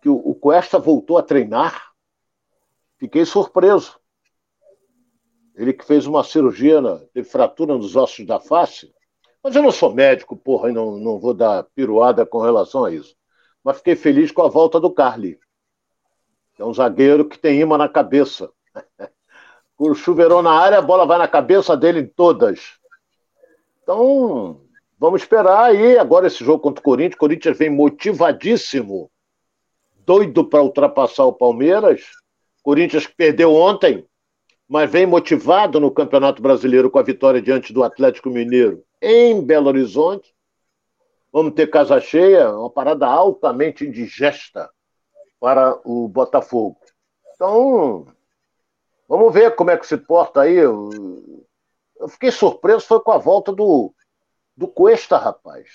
que 0.00 0.08
o, 0.08 0.14
o 0.14 0.34
Cuesta 0.34 0.78
voltou 0.78 1.18
a 1.18 1.22
treinar. 1.22 1.92
Fiquei 2.96 3.26
surpreso. 3.26 4.00
Ele 5.54 5.74
que 5.74 5.84
fez 5.84 6.06
uma 6.06 6.24
cirurgia, 6.24 6.80
teve 7.12 7.28
fratura 7.28 7.76
nos 7.76 7.94
ossos 7.94 8.24
da 8.24 8.40
face. 8.40 8.90
Mas 9.44 9.54
eu 9.54 9.62
não 9.62 9.70
sou 9.70 9.92
médico, 9.92 10.34
porra, 10.34 10.70
e 10.70 10.72
não, 10.72 10.96
não 10.96 11.18
vou 11.18 11.34
dar 11.34 11.64
piruada 11.74 12.24
com 12.24 12.40
relação 12.40 12.86
a 12.86 12.90
isso. 12.90 13.14
Mas 13.62 13.76
fiquei 13.76 13.94
feliz 13.94 14.32
com 14.32 14.40
a 14.40 14.48
volta 14.48 14.80
do 14.80 14.90
Carly. 14.90 15.38
É 16.58 16.64
um 16.64 16.72
zagueiro 16.72 17.28
que 17.28 17.38
tem 17.38 17.60
imã 17.60 17.76
na 17.76 17.86
cabeça. 17.86 18.50
o 19.76 19.94
chuveirão 19.94 20.40
na 20.40 20.52
área, 20.52 20.78
a 20.78 20.82
bola 20.82 21.04
vai 21.04 21.18
na 21.18 21.28
cabeça 21.28 21.76
dele 21.76 22.00
em 22.00 22.06
todas. 22.06 22.78
Então, 23.82 24.62
vamos 24.98 25.20
esperar 25.20 25.64
aí 25.64 25.98
agora 25.98 26.26
esse 26.26 26.42
jogo 26.42 26.60
contra 26.60 26.80
o 26.80 26.84
Corinthians. 26.84 27.16
O 27.16 27.18
Corinthians 27.18 27.58
vem 27.58 27.68
motivadíssimo, 27.68 29.10
doido 30.06 30.48
para 30.48 30.62
ultrapassar 30.62 31.24
o 31.26 31.34
Palmeiras. 31.34 32.02
Corinthians 32.62 33.06
perdeu 33.06 33.54
ontem, 33.54 34.06
mas 34.74 34.90
vem 34.90 35.06
motivado 35.06 35.78
no 35.78 35.88
Campeonato 35.88 36.42
Brasileiro 36.42 36.90
com 36.90 36.98
a 36.98 37.02
vitória 37.04 37.40
diante 37.40 37.72
do 37.72 37.84
Atlético 37.84 38.28
Mineiro 38.28 38.84
em 39.00 39.40
Belo 39.40 39.68
Horizonte. 39.68 40.34
Vamos 41.32 41.54
ter 41.54 41.68
casa 41.68 42.00
cheia, 42.00 42.50
uma 42.50 42.68
parada 42.68 43.06
altamente 43.06 43.86
indigesta 43.86 44.68
para 45.38 45.80
o 45.84 46.08
Botafogo. 46.08 46.76
Então, 47.32 48.08
vamos 49.08 49.32
ver 49.32 49.54
como 49.54 49.70
é 49.70 49.76
que 49.76 49.86
se 49.86 49.96
porta 49.96 50.40
aí. 50.40 50.56
Eu, 50.56 50.90
fiquei 52.08 52.32
surpreso 52.32 52.84
foi 52.84 52.98
com 52.98 53.12
a 53.12 53.18
volta 53.18 53.52
do, 53.52 53.94
do 54.56 54.66
Cuesta, 54.66 55.16
rapaz. 55.16 55.68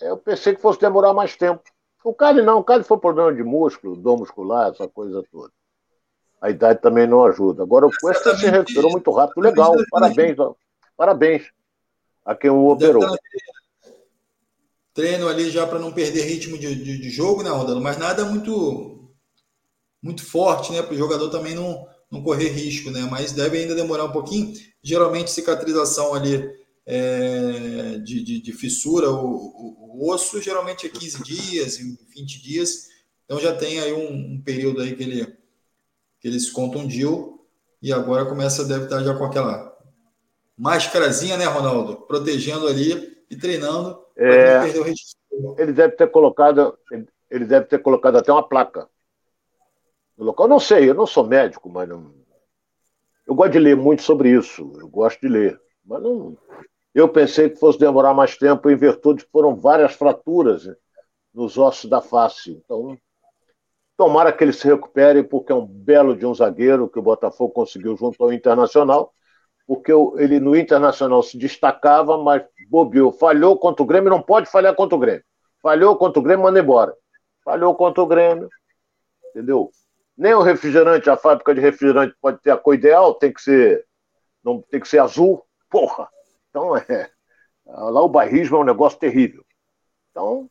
Eu 0.00 0.16
pensei 0.16 0.54
que 0.54 0.62
fosse 0.62 0.80
demorar 0.80 1.12
mais 1.12 1.36
tempo. 1.36 1.62
O 2.02 2.14
Cali 2.14 2.40
não, 2.40 2.60
o 2.60 2.64
Cali 2.64 2.82
foi 2.82 2.96
problema 2.96 3.34
de 3.34 3.42
músculo, 3.42 3.94
dor 3.94 4.16
muscular, 4.16 4.70
essa 4.70 4.88
coisa 4.88 5.22
toda. 5.30 5.52
A 6.42 6.50
idade 6.50 6.82
também 6.82 7.06
não 7.06 7.24
ajuda. 7.24 7.62
Agora 7.62 7.86
o 7.86 7.90
Cuesta 8.00 8.36
se 8.36 8.46
recuperou 8.50 8.90
muito 8.90 9.10
rápido. 9.12 9.40
Legal, 9.40 9.74
parabéns, 9.90 10.36
parabéns 10.96 11.42
a 12.24 12.34
quem 12.34 12.50
o 12.50 12.66
operou 12.66 13.02
treino 14.94 15.28
ali 15.28 15.50
já 15.50 15.66
para 15.66 15.78
não 15.78 15.92
perder 15.92 16.22
ritmo 16.22 16.58
de, 16.58 16.74
de, 16.74 16.98
de, 16.98 17.10
jogo, 17.10 17.42
né, 17.42 17.50
Rodando? 17.50 17.80
Mas 17.80 17.96
nada 17.96 18.24
muito 18.24 19.10
muito 20.02 20.24
forte, 20.24 20.72
né? 20.72 20.82
Para 20.82 20.94
o 20.94 20.98
jogador 20.98 21.30
também 21.30 21.54
não, 21.54 21.86
não 22.10 22.22
correr 22.22 22.48
risco, 22.48 22.90
né? 22.90 23.06
Mas 23.10 23.32
deve 23.32 23.58
ainda 23.58 23.74
demorar 23.74 24.04
um 24.04 24.12
pouquinho. 24.12 24.52
Geralmente, 24.82 25.30
cicatrização 25.30 26.12
ali 26.12 26.50
é, 26.84 27.98
de, 27.98 28.22
de, 28.22 28.42
de, 28.42 28.52
fissura, 28.52 29.08
o, 29.10 29.14
o, 29.14 30.00
o, 30.02 30.12
osso 30.12 30.42
geralmente 30.42 30.86
é 30.86 30.88
15 30.88 31.22
dias, 31.22 31.78
20 31.78 32.42
dias. 32.42 32.88
Então 33.24 33.38
já 33.38 33.54
tem 33.54 33.78
aí 33.78 33.92
um, 33.92 34.34
um 34.34 34.42
período 34.44 34.82
aí 34.82 34.96
que 34.96 35.04
ele, 35.04 35.36
que 36.22 36.28
ele 36.28 36.38
se 36.38 36.52
contundiu 36.52 37.44
e 37.82 37.92
agora 37.92 38.24
começa, 38.24 38.64
deve 38.64 38.84
estar 38.84 39.02
já 39.02 39.12
com 39.14 39.24
aquela 39.24 39.76
máscarazinha, 40.56 41.36
né, 41.36 41.46
Ronaldo? 41.46 41.96
Protegendo 42.06 42.68
ali 42.68 43.18
e 43.28 43.36
treinando 43.36 44.00
é, 44.16 44.62
ele 45.58 45.72
deve 45.72 45.96
ter 45.96 46.08
colocado, 46.08 46.78
ele 47.30 47.44
deve 47.44 47.66
ter 47.66 47.78
colocado 47.80 48.16
até 48.16 48.30
uma 48.30 48.46
placa 48.46 48.88
no 50.16 50.26
local. 50.26 50.46
Eu 50.46 50.50
não 50.50 50.60
sei, 50.60 50.88
eu 50.88 50.94
não 50.94 51.06
sou 51.06 51.26
médico, 51.26 51.68
mas 51.68 51.88
não. 51.88 52.14
Eu 53.26 53.34
gosto 53.34 53.52
de 53.52 53.58
ler 53.58 53.76
muito 53.76 54.02
sobre 54.02 54.30
isso. 54.30 54.72
Eu 54.78 54.88
gosto 54.88 55.20
de 55.20 55.28
ler, 55.28 55.60
mas 55.84 56.02
não. 56.02 56.36
Eu 56.94 57.08
pensei 57.08 57.48
que 57.48 57.56
fosse 57.58 57.78
demorar 57.78 58.12
mais 58.12 58.36
tempo 58.36 58.70
em 58.70 58.76
virtude 58.76 59.24
que 59.24 59.30
foram 59.30 59.56
várias 59.56 59.94
fraturas 59.94 60.68
nos 61.32 61.56
ossos 61.56 61.88
da 61.88 62.00
face. 62.00 62.50
Então, 62.50 62.98
tomara 64.02 64.32
que 64.32 64.42
ele 64.42 64.52
se 64.52 64.66
recupere, 64.66 65.22
porque 65.22 65.52
é 65.52 65.54
um 65.54 65.64
belo 65.64 66.16
de 66.16 66.26
um 66.26 66.34
zagueiro 66.34 66.88
que 66.88 66.98
o 66.98 67.02
Botafogo 67.02 67.52
conseguiu 67.52 67.96
junto 67.96 68.22
ao 68.22 68.32
Internacional 68.32 69.12
porque 69.66 69.92
ele 70.18 70.40
no 70.40 70.56
Internacional 70.56 71.22
se 71.22 71.38
destacava, 71.38 72.18
mas 72.18 72.42
bobeou, 72.68 73.12
falhou 73.12 73.58
contra 73.58 73.82
o 73.82 73.86
Grêmio, 73.86 74.10
não 74.10 74.20
pode 74.20 74.50
falhar 74.50 74.74
contra 74.74 74.96
o 74.96 74.98
Grêmio. 74.98 75.24
Falhou 75.62 75.96
contra 75.96 76.20
o 76.20 76.22
Grêmio, 76.22 76.44
manda 76.44 76.60
embora. 76.60 76.94
Falhou 77.44 77.74
contra 77.74 78.02
o 78.02 78.06
Grêmio, 78.06 78.48
entendeu? 79.30 79.70
Nem 80.16 80.34
o 80.34 80.42
refrigerante, 80.42 81.08
a 81.08 81.16
fábrica 81.16 81.54
de 81.54 81.60
refrigerante 81.60 82.14
pode 82.20 82.40
ter 82.40 82.50
a 82.50 82.56
cor 82.56 82.74
ideal, 82.74 83.14
tem 83.14 83.32
que 83.32 83.40
ser, 83.40 83.86
não 84.44 84.60
tem 84.60 84.80
que 84.80 84.88
ser 84.88 84.98
azul, 84.98 85.42
porra. 85.70 86.08
Então 86.50 86.76
é, 86.76 87.10
lá 87.64 88.02
o 88.02 88.08
bairrismo 88.08 88.56
é 88.56 88.60
um 88.60 88.64
negócio 88.64 88.98
terrível. 88.98 89.44
Então, 90.10 90.50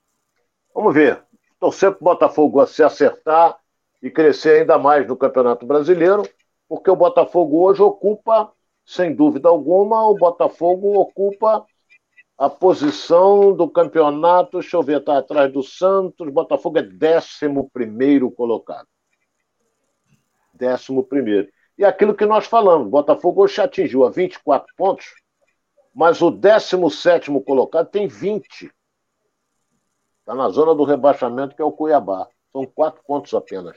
vamos 0.74 0.94
ver. 0.94 1.24
Torcer 1.62 1.92
para 1.92 2.02
o 2.02 2.04
Botafogo 2.04 2.66
se 2.66 2.84
acertar 2.84 3.58
e 4.02 4.10
crescer 4.10 4.62
ainda 4.62 4.80
mais 4.80 5.08
no 5.08 5.16
Campeonato 5.16 5.64
Brasileiro, 5.66 6.24
porque 6.68 6.90
o 6.90 6.96
Botafogo 6.96 7.62
hoje 7.64 7.84
ocupa 7.84 8.52
sem 8.84 9.14
dúvida 9.14 9.48
alguma, 9.48 10.10
o 10.10 10.16
Botafogo 10.16 11.00
ocupa 11.00 11.64
a 12.36 12.50
posição 12.50 13.54
do 13.54 13.70
campeonato. 13.70 14.60
Deixa 14.60 14.76
eu 14.76 14.82
ver, 14.82 15.00
está 15.00 15.20
atrás 15.20 15.54
do 15.54 15.62
Santos. 15.62 16.28
O 16.28 16.32
Botafogo 16.32 16.80
é 16.80 16.82
11 16.82 18.32
colocado. 18.36 18.88
11. 20.60 21.50
E 21.78 21.86
aquilo 21.86 22.16
que 22.16 22.26
nós 22.26 22.48
falamos, 22.48 22.88
o 22.88 22.90
Botafogo 22.90 23.44
hoje 23.44 23.62
atingiu 23.62 24.04
a 24.04 24.10
24 24.10 24.74
pontos, 24.76 25.06
mas 25.94 26.22
o 26.22 26.32
17 26.32 27.30
colocado 27.46 27.88
tem 27.88 28.08
20. 28.08 28.72
Está 30.32 30.44
na 30.44 30.50
zona 30.50 30.74
do 30.74 30.86
rebaixamento, 30.86 31.54
que 31.54 31.62
é 31.62 31.66
o 31.66 31.74
Cuiabá. 31.74 32.26
São 32.54 32.66
quatro 32.66 33.02
pontos 33.06 33.34
apenas. 33.34 33.76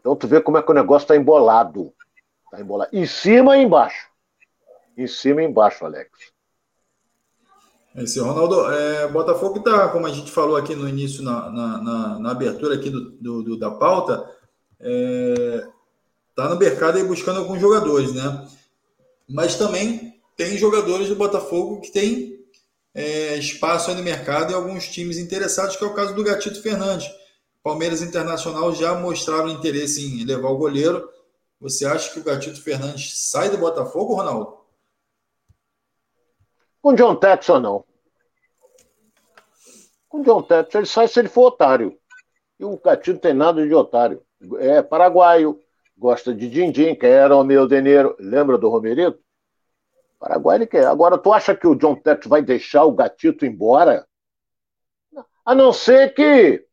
Então 0.00 0.16
tu 0.16 0.26
vê 0.26 0.40
como 0.40 0.58
é 0.58 0.62
que 0.62 0.70
o 0.72 0.74
negócio 0.74 1.04
está 1.04 1.16
embolado. 1.16 1.92
Tá 2.50 2.60
embolado. 2.60 2.90
Em 2.92 3.06
cima 3.06 3.56
e 3.56 3.62
embaixo. 3.62 4.08
Em 4.96 5.06
cima 5.06 5.40
e 5.40 5.46
embaixo, 5.46 5.84
Alex. 5.84 6.10
Esse 7.94 8.18
Ronaldo, 8.18 8.68
é, 8.72 9.06
Botafogo 9.06 9.58
está, 9.58 9.88
como 9.90 10.06
a 10.06 10.10
gente 10.10 10.28
falou 10.28 10.56
aqui 10.56 10.74
no 10.74 10.88
início, 10.88 11.22
na, 11.22 11.48
na, 11.50 11.82
na, 11.82 12.18
na 12.18 12.30
abertura 12.32 12.74
aqui 12.74 12.90
do, 12.90 13.10
do, 13.12 13.42
do 13.44 13.56
da 13.56 13.70
pauta, 13.70 14.28
está 14.80 16.46
é, 16.46 16.48
no 16.48 16.58
mercado 16.58 16.98
aí 16.98 17.04
buscando 17.04 17.38
alguns 17.38 17.60
jogadores, 17.60 18.12
né? 18.12 18.44
Mas 19.28 19.54
também 19.54 20.20
tem 20.36 20.58
jogadores 20.58 21.08
do 21.08 21.14
Botafogo 21.14 21.80
que 21.80 21.92
tem 21.92 22.37
é, 22.98 23.36
espaço 23.36 23.90
aí 23.90 23.96
no 23.96 24.02
mercado 24.02 24.50
e 24.50 24.54
alguns 24.54 24.88
times 24.88 25.18
interessados, 25.18 25.76
que 25.76 25.84
é 25.84 25.86
o 25.86 25.94
caso 25.94 26.14
do 26.14 26.24
Gatito 26.24 26.60
Fernandes. 26.62 27.08
Palmeiras 27.62 28.02
Internacional 28.02 28.74
já 28.74 28.94
mostraram 28.94 29.48
interesse 29.48 30.04
em 30.04 30.24
levar 30.24 30.48
o 30.48 30.58
goleiro 30.58 31.08
você 31.60 31.84
acha 31.86 32.12
que 32.12 32.20
o 32.20 32.22
Gatito 32.22 32.62
Fernandes 32.62 33.28
sai 33.30 33.50
do 33.50 33.58
Botafogo, 33.58 34.14
Ronaldo? 34.14 34.58
Com 36.80 36.94
John 36.94 37.16
Texon, 37.16 37.58
não. 37.58 37.84
Com 40.08 40.22
John 40.22 40.42
Texon, 40.42 40.78
ele 40.78 40.86
sai 40.86 41.08
se 41.08 41.18
ele 41.18 41.28
for 41.28 41.48
otário. 41.48 41.98
E 42.60 42.64
o 42.64 42.78
Gatito 42.78 43.18
tem 43.18 43.34
nada 43.34 43.66
de 43.66 43.74
otário. 43.74 44.22
É 44.58 44.80
paraguaio, 44.82 45.60
gosta 45.96 46.32
de 46.32 46.48
din-din, 46.48 46.94
que 46.94 47.06
era 47.06 47.34
o 47.34 47.42
meu 47.42 47.66
deneiro. 47.66 48.16
Lembra 48.20 48.56
do 48.56 48.68
Romerito? 48.68 49.18
Paraguai 50.18 50.56
ele 50.56 50.66
quer. 50.66 50.86
Agora, 50.86 51.16
tu 51.16 51.32
acha 51.32 51.54
que 51.54 51.66
o 51.66 51.74
John 51.74 51.94
Texon 51.94 52.28
vai 52.28 52.42
deixar 52.42 52.84
o 52.84 52.92
Gatito 52.92 53.46
embora? 53.46 54.06
A 55.44 55.54
não 55.54 55.72
ser 55.72 56.12
que, 56.12 56.64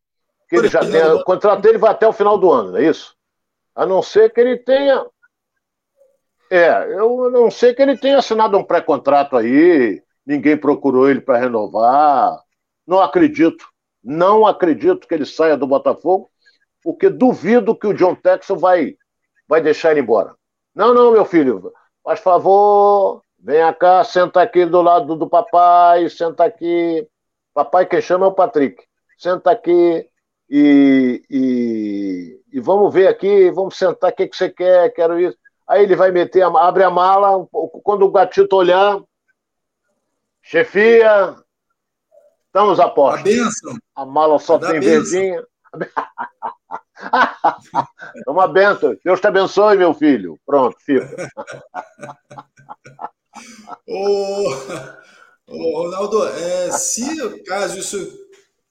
que 0.49 0.55
ele 0.55 0.67
já 0.67 0.79
tenha. 0.79 1.15
O 1.15 1.23
contrato 1.23 1.61
dele 1.61 1.77
vai 1.77 1.91
até 1.91 2.07
o 2.07 2.13
final 2.13 2.37
do 2.37 2.51
ano, 2.51 2.71
não 2.71 2.77
é 2.77 2.85
isso? 2.85 3.15
A 3.75 3.85
não 3.85 4.01
ser 4.01 4.33
que 4.33 4.41
ele 4.41 4.57
tenha. 4.57 5.05
É, 6.49 6.69
eu 6.93 7.29
não 7.31 7.49
sei 7.49 7.73
que 7.73 7.81
ele 7.81 7.97
tenha 7.97 8.17
assinado 8.17 8.57
um 8.57 8.63
pré-contrato 8.63 9.35
aí, 9.35 10.01
ninguém 10.25 10.57
procurou 10.57 11.09
ele 11.09 11.21
para 11.21 11.37
renovar. 11.37 12.39
Não 12.85 12.99
acredito. 13.01 13.67
Não 14.03 14.45
acredito 14.45 15.07
que 15.07 15.13
ele 15.13 15.25
saia 15.25 15.57
do 15.57 15.65
Botafogo, 15.65 16.29
porque 16.83 17.09
duvido 17.09 17.75
que 17.75 17.87
o 17.87 17.93
John 17.93 18.13
Texon 18.13 18.55
vai, 18.55 18.95
vai 19.47 19.59
deixar 19.59 19.91
ele 19.91 20.01
embora. 20.01 20.35
Não, 20.75 20.93
não, 20.93 21.11
meu 21.11 21.25
filho, 21.25 21.73
faz 22.03 22.19
favor, 22.19 23.23
venha 23.45 23.71
cá, 23.71 24.03
senta 24.03 24.41
aqui 24.41 24.65
do 24.65 24.81
lado 24.81 25.15
do 25.15 25.29
papai, 25.29 26.09
senta 26.09 26.43
aqui. 26.43 27.07
Papai, 27.53 27.85
quem 27.85 28.01
chama 28.01 28.25
é 28.25 28.29
o 28.29 28.33
Patrick. 28.33 28.83
Senta 29.19 29.51
aqui, 29.51 30.09
e, 30.49 31.23
e, 31.29 32.41
e, 32.51 32.59
vamos 32.59 32.91
ver 32.91 33.07
aqui, 33.07 33.51
vamos 33.51 33.77
sentar, 33.77 34.11
o 34.11 34.15
que, 34.15 34.27
que 34.27 34.35
você 34.35 34.49
quer, 34.49 34.91
quero 34.93 35.19
isso. 35.19 35.37
Aí 35.67 35.83
ele 35.83 35.95
vai 35.95 36.11
meter, 36.11 36.41
abre 36.41 36.83
a 36.83 36.89
mala, 36.89 37.47
quando 37.83 38.03
o 38.03 38.11
gatito 38.11 38.55
olhar, 38.55 38.99
chefia, 40.41 41.35
estamos 42.47 42.79
a 42.79 42.89
posto. 42.89 43.19
A 43.19 43.23
benção. 43.23 43.77
A 43.95 44.05
mala 44.05 44.39
só 44.39 44.57
tem 44.57 44.79
verdinha. 44.79 45.45
É 48.25 48.31
uma 48.31 48.47
benção. 48.47 48.95
Deus 49.03 49.19
te 49.19 49.27
abençoe, 49.27 49.77
meu 49.77 49.93
filho. 49.93 50.39
Pronto, 50.45 50.77
fica. 50.79 51.05
ô, 53.87 54.49
ô, 55.47 55.83
Ronaldo, 55.83 56.25
é, 56.27 56.71
se 56.71 57.43
caso 57.43 57.77
isso 57.77 57.97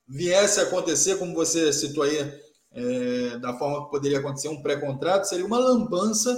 viesse 0.07 0.61
a 0.61 0.65
acontecer, 0.65 1.19
como 1.19 1.35
você 1.35 1.73
citou 1.73 2.05
aí, 2.05 2.45
é, 2.73 3.39
da 3.39 3.57
forma 3.57 3.85
que 3.85 3.91
poderia 3.91 4.19
acontecer 4.19 4.49
um 4.49 4.63
pré-contrato, 4.63 5.25
seria 5.25 5.47
uma 5.47 5.59
lambança 5.59 6.37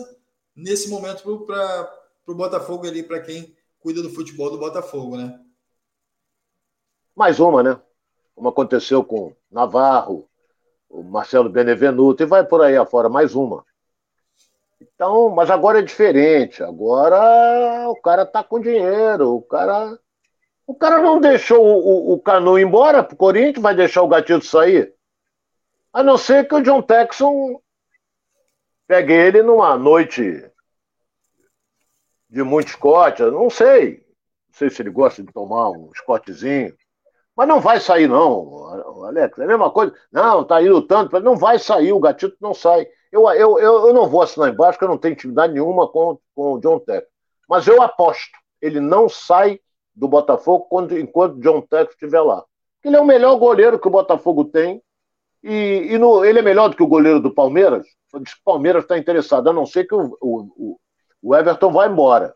nesse 0.55 0.89
momento 0.89 1.23
para 1.47 1.91
o 2.27 2.35
Botafogo 2.35 2.87
ali, 2.87 3.03
para 3.03 3.21
quem 3.21 3.55
cuida 3.79 4.03
do 4.03 4.11
futebol 4.11 4.51
do 4.51 4.59
Botafogo, 4.59 5.17
né? 5.17 5.39
Mais 7.15 7.41
uma, 7.41 7.63
né? 7.63 7.81
Como 8.35 8.49
aconteceu 8.49 9.03
com 9.03 9.35
Navarro, 9.51 10.29
o 10.89 11.03
Marcelo 11.03 11.49
Benevenuto, 11.49 12.23
e 12.23 12.27
vai 12.27 12.45
por 12.45 12.63
aí 12.63 12.77
afora, 12.77 13.09
mais 13.09 13.35
uma. 13.35 13.65
Então, 14.81 15.31
mas 15.31 15.51
agora 15.51 15.79
é 15.79 15.83
diferente. 15.83 16.63
Agora 16.63 17.89
o 17.89 17.97
cara 18.01 18.27
tá 18.27 18.43
com 18.45 18.61
dinheiro, 18.61 19.35
o 19.37 19.43
cara. 19.43 19.99
O 20.67 20.75
cara 20.75 21.01
não 21.01 21.21
deixou 21.21 21.65
o, 21.65 22.11
o, 22.11 22.13
o 22.15 22.21
Canu 22.21 22.59
embora 22.59 23.03
pro 23.03 23.17
Corinthians, 23.17 23.63
vai 23.63 23.75
deixar 23.75 24.03
o 24.03 24.09
Gatito 24.09 24.45
sair? 24.45 24.93
A 25.93 26.03
não 26.03 26.19
ser 26.19 26.49
que 26.49 26.55
o 26.55 26.61
John 26.61 26.83
Texon 26.83 27.61
pegue 28.87 29.13
ele 29.13 29.43
numa 29.43 29.79
noite 29.79 30.51
de 32.29 32.43
muito 32.43 32.71
Scott, 32.71 33.23
não 33.23 33.49
sei. 33.49 34.05
Não 34.49 34.55
sei 34.55 34.71
se 34.71 34.83
ele 34.83 34.91
gosta 34.91 35.23
de 35.23 35.33
tomar 35.33 35.71
um 35.71 35.91
Scottzinho. 35.95 36.75
Mas 37.37 37.49
não 37.49 37.61
vai 37.61 37.79
sair, 37.79 38.09
não, 38.09 39.05
Alex. 39.05 39.39
É 39.39 39.45
a 39.45 39.47
mesma 39.47 39.71
coisa. 39.71 39.95
Não, 40.11 40.45
tá 40.45 40.57
aí 40.57 40.69
lutando. 40.69 41.21
Não 41.21 41.37
vai 41.37 41.59
sair, 41.59 41.93
o 41.93 42.01
gatito 42.01 42.37
não 42.41 42.55
sai. 42.55 42.87
Eu, 43.17 43.59
eu, 43.59 43.87
eu, 43.87 43.95
não 43.95 44.09
vou 44.09 44.21
assinar 44.21 44.51
embaixo, 44.51 44.73
porque 44.73 44.85
eu 44.85 44.91
não 44.91 44.99
tenho 44.99 45.15
intimidade 45.15 45.53
nenhuma 45.53 45.89
com, 45.89 46.19
com 46.35 46.53
o 46.53 46.61
John 46.61 46.79
Tech. 46.79 47.07
Mas 47.49 47.67
eu 47.67 47.81
aposto, 47.81 48.37
ele 48.61 48.79
não 48.79 49.09
sai 49.09 49.59
do 49.95 50.07
Botafogo 50.07 50.67
quando, 50.69 50.99
enquanto 50.99 51.41
John 51.41 51.63
Tech 51.63 51.91
estiver 51.91 52.21
lá. 52.21 52.45
Ele 52.85 52.95
é 52.95 53.01
o 53.01 53.07
melhor 53.07 53.37
goleiro 53.37 53.79
que 53.79 53.89
o 53.89 53.91
Botafogo 53.91 54.45
tem. 54.45 54.83
E, 55.43 55.89
e 55.91 55.99
no, 55.99 56.25
ele 56.25 56.41
é 56.41 56.43
melhor 56.43 56.69
do 56.69 56.77
que 56.77 56.83
o 56.83 56.89
goleiro 56.89 57.21
do 57.21 57.33
Palmeiras. 57.33 57.87
Diz 58.21 58.35
que 58.35 58.41
o 58.41 58.45
Palmeiras 58.45 58.83
está 58.83 58.99
interessado, 58.99 59.49
a 59.49 59.53
não 59.53 59.65
ser 59.65 59.87
que 59.87 59.95
o, 59.95 60.17
o, 60.21 60.79
o 61.23 61.35
Everton 61.35 61.73
vá 61.73 61.87
embora. 61.87 62.35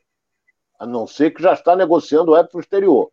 A 0.79 0.87
não 0.87 1.07
ser 1.07 1.31
que 1.33 1.43
já 1.43 1.53
está 1.53 1.77
negociando 1.77 2.33
o 2.33 2.37
Everton 2.37 2.61
exterior. 2.61 3.11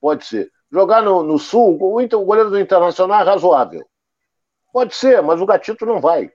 Pode 0.00 0.26
ser. 0.26 0.50
Jogar 0.70 1.02
no, 1.02 1.22
no 1.22 1.38
Sul, 1.38 1.78
o, 1.80 2.00
o 2.00 2.24
goleiro 2.24 2.50
do 2.50 2.60
Internacional 2.60 3.22
é 3.22 3.24
razoável. 3.24 3.86
Pode 4.72 4.94
ser, 4.94 5.22
mas 5.22 5.40
o 5.40 5.46
Gatito 5.46 5.86
não 5.86 6.00
vai. 6.00 6.30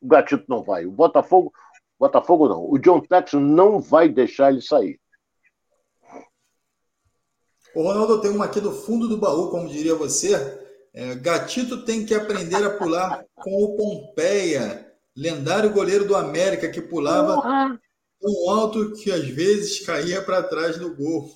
O 0.00 0.06
Gatito 0.06 0.44
não 0.48 0.62
vai. 0.62 0.86
O 0.86 0.90
Botafogo, 0.90 1.52
Botafogo 1.98 2.48
não. 2.48 2.70
O 2.70 2.78
John 2.78 3.00
Texon 3.00 3.40
não 3.40 3.80
vai 3.80 4.08
deixar 4.08 4.52
ele 4.52 4.62
sair. 4.62 5.00
O 7.74 7.82
Ronaldo 7.82 8.20
tem 8.20 8.30
uma 8.30 8.46
aqui 8.46 8.60
do 8.60 8.72
fundo 8.72 9.08
do 9.08 9.18
baú, 9.18 9.50
como 9.50 9.68
diria 9.68 9.94
você. 9.94 10.34
É, 10.94 11.14
Gatito 11.14 11.84
tem 11.84 12.04
que 12.04 12.14
aprender 12.14 12.64
a 12.64 12.76
pular 12.76 13.24
com 13.34 13.50
o 13.62 13.76
Pompeia, 13.76 14.92
lendário 15.16 15.72
goleiro 15.72 16.06
do 16.06 16.16
América 16.16 16.70
que 16.70 16.80
pulava 16.80 17.40
tão 18.20 18.50
alto 18.50 18.92
que 18.94 19.12
às 19.12 19.28
vezes 19.28 19.84
caía 19.84 20.22
para 20.22 20.42
trás 20.42 20.78
do 20.78 20.94
gol. 20.94 21.30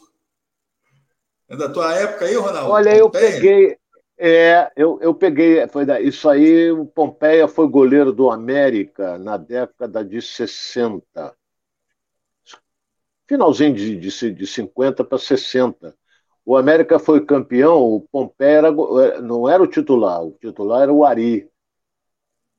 É 1.49 1.57
da 1.57 1.69
tua 1.69 1.95
época 1.95 2.25
aí, 2.25 2.35
Ronaldo? 2.35 2.71
Olha, 2.71 2.99
Pompeia? 2.99 2.99
eu 2.99 3.11
peguei. 3.11 3.82
É, 4.19 4.71
eu, 4.77 4.99
eu 5.01 5.15
peguei. 5.15 5.67
Foi 5.69 5.85
isso 6.03 6.29
aí, 6.29 6.71
o 6.71 6.87
Pompeia 6.87 7.49
foi 7.49 7.69
goleiro 7.69 8.13
do 8.13 8.31
América 8.31 9.19
na 9.19 9.37
década 9.37 10.05
de 10.05 10.21
60. 10.23 11.35
Finalzinho 13.27 13.75
de, 13.75 13.97
de, 13.97 14.33
de 14.33 14.47
50 14.47 15.05
para 15.05 15.19
60. 15.19 15.97
O 16.45 16.57
América 16.57 16.99
foi 16.99 17.25
campeão, 17.25 17.81
o 17.83 18.01
Pompeia 18.01 18.59
era, 18.59 18.69
é, 18.69 19.21
não 19.21 19.49
era 19.49 19.63
o 19.63 19.67
titular, 19.67 20.23
o 20.25 20.33
titular 20.33 20.83
era 20.83 20.93
o 20.93 21.05
Ari, 21.05 21.49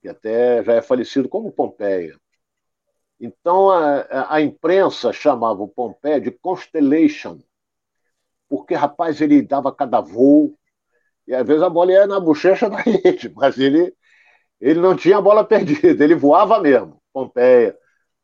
que 0.00 0.08
até 0.08 0.62
já 0.62 0.74
é 0.74 0.82
falecido 0.82 1.28
como 1.28 1.52
Pompeia. 1.52 2.18
Então 3.20 3.70
a, 3.70 4.34
a 4.34 4.40
imprensa 4.40 5.12
chamava 5.12 5.62
o 5.62 5.68
Pompeia 5.68 6.20
de 6.20 6.30
Constellation 6.30 7.38
porque, 8.48 8.74
rapaz, 8.74 9.20
ele 9.20 9.42
dava 9.42 9.74
cada 9.74 10.00
voo, 10.00 10.56
e 11.26 11.34
às 11.34 11.46
vezes 11.46 11.62
a 11.62 11.70
bola 11.70 11.92
ia 11.92 12.06
na 12.06 12.20
bochecha 12.20 12.68
da 12.68 12.78
rede, 12.82 13.32
mas 13.34 13.58
ele, 13.58 13.94
ele 14.60 14.80
não 14.80 14.96
tinha 14.96 15.18
a 15.18 15.22
bola 15.22 15.44
perdida, 15.44 16.04
ele 16.04 16.14
voava 16.14 16.60
mesmo. 16.60 17.00
Pompeia. 17.12 17.76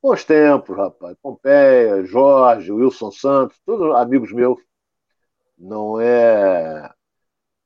Bons 0.02 0.24
tempos, 0.24 0.76
rapaz. 0.76 1.16
Pompeia, 1.22 2.04
Jorge, 2.04 2.72
Wilson 2.72 3.10
Santos, 3.10 3.60
todos 3.64 3.94
amigos 3.96 4.32
meus. 4.32 4.58
Não 5.58 6.00
é. 6.00 6.90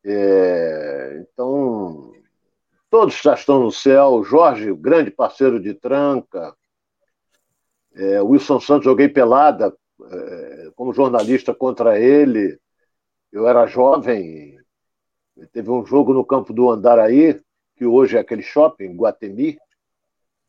é... 0.05 1.21
Então, 1.23 2.13
todos 2.91 3.15
já 3.23 3.35
estão 3.35 3.61
no 3.61 3.71
céu. 3.73 4.25
Jorge, 4.25 4.75
grande 4.75 5.11
parceiro 5.11 5.61
de 5.61 5.75
tranca. 5.75 6.55
É, 7.95 8.21
Wilson 8.23 8.61
Santos, 8.61 8.85
joguei 8.85 9.09
pelada 9.09 9.73
é, 10.11 10.71
como 10.75 10.93
jornalista 10.93 11.55
contra 11.55 11.99
ele. 11.99 12.59
Eu 13.33 13.49
era 13.49 13.67
jovem, 13.67 14.59
teve 15.53 15.71
um 15.71 15.85
jogo 15.85 16.13
no 16.13 16.25
campo 16.25 16.53
do 16.53 16.71
Andaraí, 16.71 17.41
que 17.77 17.85
hoje 17.85 18.17
é 18.17 18.21
aquele 18.21 18.43
shopping, 18.43 18.97
Guatemi. 18.97 19.59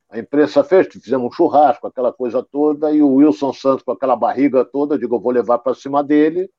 A 0.10 0.20
imprensa 0.20 0.64
fez, 0.64 0.88
fizemos 0.88 1.28
um 1.28 1.32
churrasco, 1.32 1.88
aquela 1.88 2.14
coisa 2.14 2.44
toda, 2.44 2.92
e 2.92 3.02
o 3.02 3.16
Wilson 3.16 3.52
Santos 3.54 3.84
com 3.84 3.92
aquela 3.92 4.16
barriga 4.16 4.64
toda, 4.64 4.96
eu 4.96 5.00
digo, 5.00 5.16
eu 5.16 5.20
vou 5.20 5.32
levar 5.32 5.58
para 5.58 5.74
cima 5.74 6.04
dele, 6.04 6.50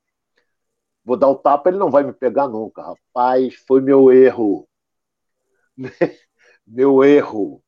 vou 1.04 1.16
dar 1.16 1.28
o 1.28 1.36
tapa, 1.36 1.70
ele 1.70 1.78
não 1.78 1.90
vai 1.90 2.02
me 2.02 2.12
pegar 2.12 2.48
nunca. 2.48 2.82
Rapaz, 2.82 3.54
foi 3.66 3.80
meu 3.80 4.12
erro. 4.12 4.68
meu 6.66 7.04
erro 7.04 7.62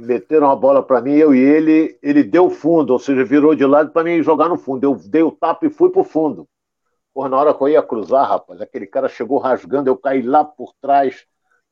meteram 0.00 0.50
a 0.50 0.56
bola 0.56 0.82
para 0.82 1.00
mim, 1.00 1.12
eu 1.12 1.34
e 1.34 1.38
ele, 1.38 1.98
ele 2.02 2.24
deu 2.24 2.50
fundo, 2.50 2.92
ou 2.92 2.98
seja, 2.98 3.24
virou 3.24 3.54
de 3.54 3.64
lado 3.64 3.92
para 3.92 4.02
mim 4.02 4.22
jogar 4.22 4.48
no 4.48 4.58
fundo. 4.58 4.84
Eu 4.84 4.96
dei 4.96 5.22
o 5.22 5.30
tapa 5.30 5.66
e 5.66 5.70
fui 5.70 5.90
pro 5.90 6.02
fundo. 6.02 6.48
Porra, 7.16 7.30
na 7.30 7.38
hora 7.38 7.54
que 7.54 7.62
eu 7.62 7.68
ia 7.70 7.82
cruzar, 7.82 8.28
rapaz, 8.28 8.60
aquele 8.60 8.86
cara 8.86 9.08
chegou 9.08 9.38
rasgando, 9.38 9.88
eu 9.88 9.96
caí 9.96 10.20
lá 10.20 10.44
por 10.44 10.74
trás. 10.82 11.24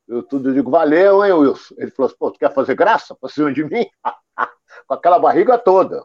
Eu 0.08 0.22
tudo 0.22 0.54
digo, 0.54 0.70
valeu, 0.70 1.22
hein, 1.22 1.34
Wilson? 1.34 1.74
Ele 1.76 1.90
falou 1.90 2.06
assim, 2.06 2.16
pô, 2.18 2.30
tu 2.30 2.38
quer 2.38 2.54
fazer 2.54 2.74
graça 2.74 3.14
pra 3.14 3.28
cima 3.28 3.52
de 3.52 3.62
mim? 3.62 3.86
Com 4.88 4.94
aquela 4.94 5.18
barriga 5.18 5.58
toda. 5.58 6.02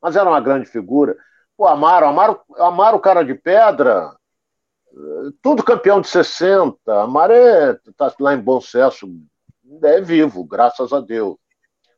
Mas 0.00 0.16
era 0.16 0.26
uma 0.26 0.40
grande 0.40 0.64
figura. 0.64 1.14
Pô, 1.54 1.66
Amaro, 1.66 2.06
Amaro, 2.06 2.40
Amaro 2.56 2.98
cara 2.98 3.22
de 3.22 3.34
pedra, 3.34 4.16
tudo 5.42 5.62
campeão 5.62 6.00
de 6.00 6.08
60. 6.08 6.78
Amaro 7.02 7.34
é, 7.34 7.74
tá 7.94 8.10
lá 8.18 8.32
em 8.32 8.40
bom 8.40 8.58
sucesso, 8.58 9.06
é 9.82 10.00
vivo, 10.00 10.42
graças 10.44 10.94
a 10.94 11.00
Deus. 11.00 11.36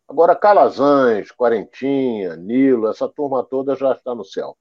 Agora, 0.09 0.34
Calazans, 0.34 1.30
Quarentinha, 1.30 2.34
Nilo, 2.34 2.88
essa 2.88 3.09
turma 3.09 3.45
toda 3.45 3.76
já 3.76 3.93
está 3.93 4.12
no 4.12 4.24
céu. 4.24 4.57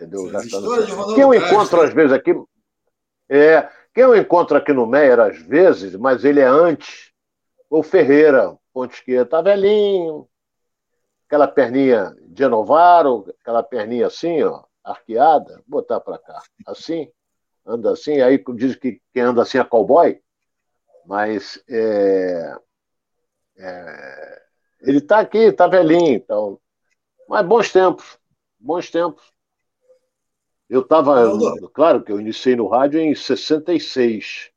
Entendeu? 0.00 0.30
Já 0.30 0.40
está 0.40 0.60
no 0.60 0.86
céu. 0.86 1.14
Quem 1.14 1.22
eu 1.22 1.34
encontro 1.34 1.82
às 1.82 1.92
vezes 1.92 2.12
aqui. 2.12 2.32
É, 3.28 3.68
quem 3.94 4.04
eu 4.04 4.16
encontro 4.16 4.56
aqui 4.56 4.72
no 4.72 4.86
Meyer, 4.86 5.20
às 5.20 5.38
vezes, 5.42 5.94
mas 5.94 6.24
ele 6.24 6.40
é 6.40 6.46
antes, 6.46 7.12
o 7.68 7.82
Ferreira, 7.82 8.56
ponte 8.72 8.94
esquerda, 8.94 9.26
tá 9.26 9.42
velhinho, 9.42 10.26
aquela 11.26 11.46
perninha 11.46 12.16
de 12.26 12.46
Novaro, 12.48 13.32
aquela 13.40 13.62
perninha 13.62 14.06
assim, 14.06 14.42
ó, 14.42 14.64
arqueada, 14.82 15.62
botar 15.66 16.00
para 16.00 16.18
cá, 16.18 16.42
assim, 16.66 17.08
anda 17.64 17.92
assim, 17.92 18.20
aí 18.20 18.42
diz 18.56 18.74
que 18.74 19.00
quem 19.12 19.22
anda 19.22 19.42
assim 19.42 19.58
é 19.58 19.64
cowboy, 19.64 20.20
mas 21.06 21.62
é, 21.68 22.56
é, 23.58 24.42
ele 24.80 24.98
está 24.98 25.20
aqui, 25.20 25.38
está 25.38 25.68
velhinho, 25.68 26.14
então. 26.14 26.60
Mas 27.28 27.46
bons 27.46 27.72
tempos, 27.72 28.18
bons 28.58 28.90
tempos. 28.90 29.29
Eu 30.70 30.80
estava, 30.82 31.28
claro 31.74 32.00
que 32.00 32.12
eu 32.12 32.20
iniciei 32.20 32.54
no 32.54 32.68
rádio 32.68 33.00
em 33.00 33.12
66, 33.12 34.52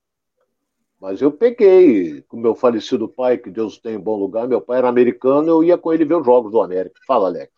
mas 1.01 1.19
eu 1.19 1.31
peguei 1.31 2.21
com 2.27 2.37
meu 2.37 2.53
falecido 2.53 3.09
pai, 3.09 3.39
que 3.39 3.49
Deus 3.49 3.79
tem 3.79 3.95
em 3.95 3.99
bom 3.99 4.15
lugar, 4.15 4.47
meu 4.47 4.61
pai 4.61 4.77
era 4.77 4.87
americano, 4.87 5.49
eu 5.49 5.63
ia 5.63 5.75
com 5.75 5.91
ele 5.91 6.05
ver 6.05 6.17
os 6.17 6.25
jogos 6.25 6.51
do 6.51 6.61
América. 6.61 7.01
Fala, 7.07 7.29
Alex. 7.29 7.51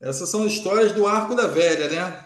Essas 0.00 0.28
são 0.28 0.46
histórias 0.46 0.92
do 0.92 1.08
Arco 1.08 1.34
da 1.34 1.48
Velha, 1.48 1.90
né? 1.90 2.24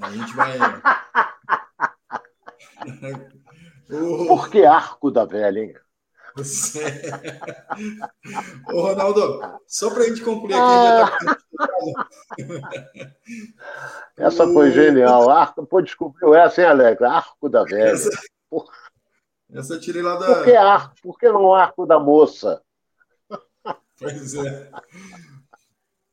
A 0.00 0.10
gente 0.10 0.34
vai. 0.34 0.58
Por 4.26 4.50
que 4.50 4.64
Arco 4.64 5.12
da 5.12 5.24
Velha, 5.24 5.60
hein? 5.60 5.74
Você... 6.36 6.82
Ô, 8.72 8.82
Ronaldo, 8.82 9.60
só 9.66 9.90
para 9.90 10.02
a 10.02 10.08
gente 10.08 10.22
concluir 10.22 10.54
aqui, 10.54 10.62
ah. 10.62 11.18
tá... 11.24 11.38
Essa 14.16 14.46
foi 14.46 14.70
genial. 14.70 15.30
Arco, 15.30 15.66
pô, 15.66 15.80
descobriu 15.80 16.34
essa, 16.34 16.60
hein, 16.60 16.68
Alex? 16.68 17.02
Arco 17.02 17.48
da 17.48 17.64
velha. 17.64 17.90
Essa, 17.90 18.10
essa 19.52 19.74
eu 19.74 19.80
tirei 19.80 20.02
lá 20.02 20.16
da. 20.16 20.26
Por 20.26 20.44
que 20.44 20.54
arco? 20.54 20.94
Por 21.02 21.18
que 21.18 21.28
não 21.30 21.54
arco 21.54 21.86
da 21.86 21.98
moça? 21.98 22.62
Pois 23.98 24.34
é. 24.34 24.70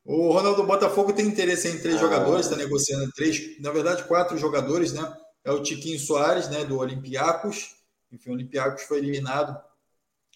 O 0.04 0.32
Ronaldo 0.32 0.64
Botafogo 0.64 1.12
tem 1.12 1.26
interesse 1.26 1.68
em 1.68 1.80
três 1.80 1.96
ah. 1.96 2.00
jogadores, 2.00 2.46
está 2.46 2.56
negociando 2.56 3.10
três, 3.12 3.60
na 3.60 3.70
verdade, 3.70 4.04
quatro 4.04 4.38
jogadores, 4.38 4.92
né? 4.92 5.16
É 5.44 5.52
o 5.52 5.62
Tiquinho 5.62 5.98
Soares, 5.98 6.48
né, 6.48 6.64
do 6.64 6.78
Olympiacos. 6.78 7.76
Enfim, 8.10 8.30
o 8.30 8.32
Olympiacos 8.32 8.82
foi 8.82 8.98
eliminado 8.98 9.56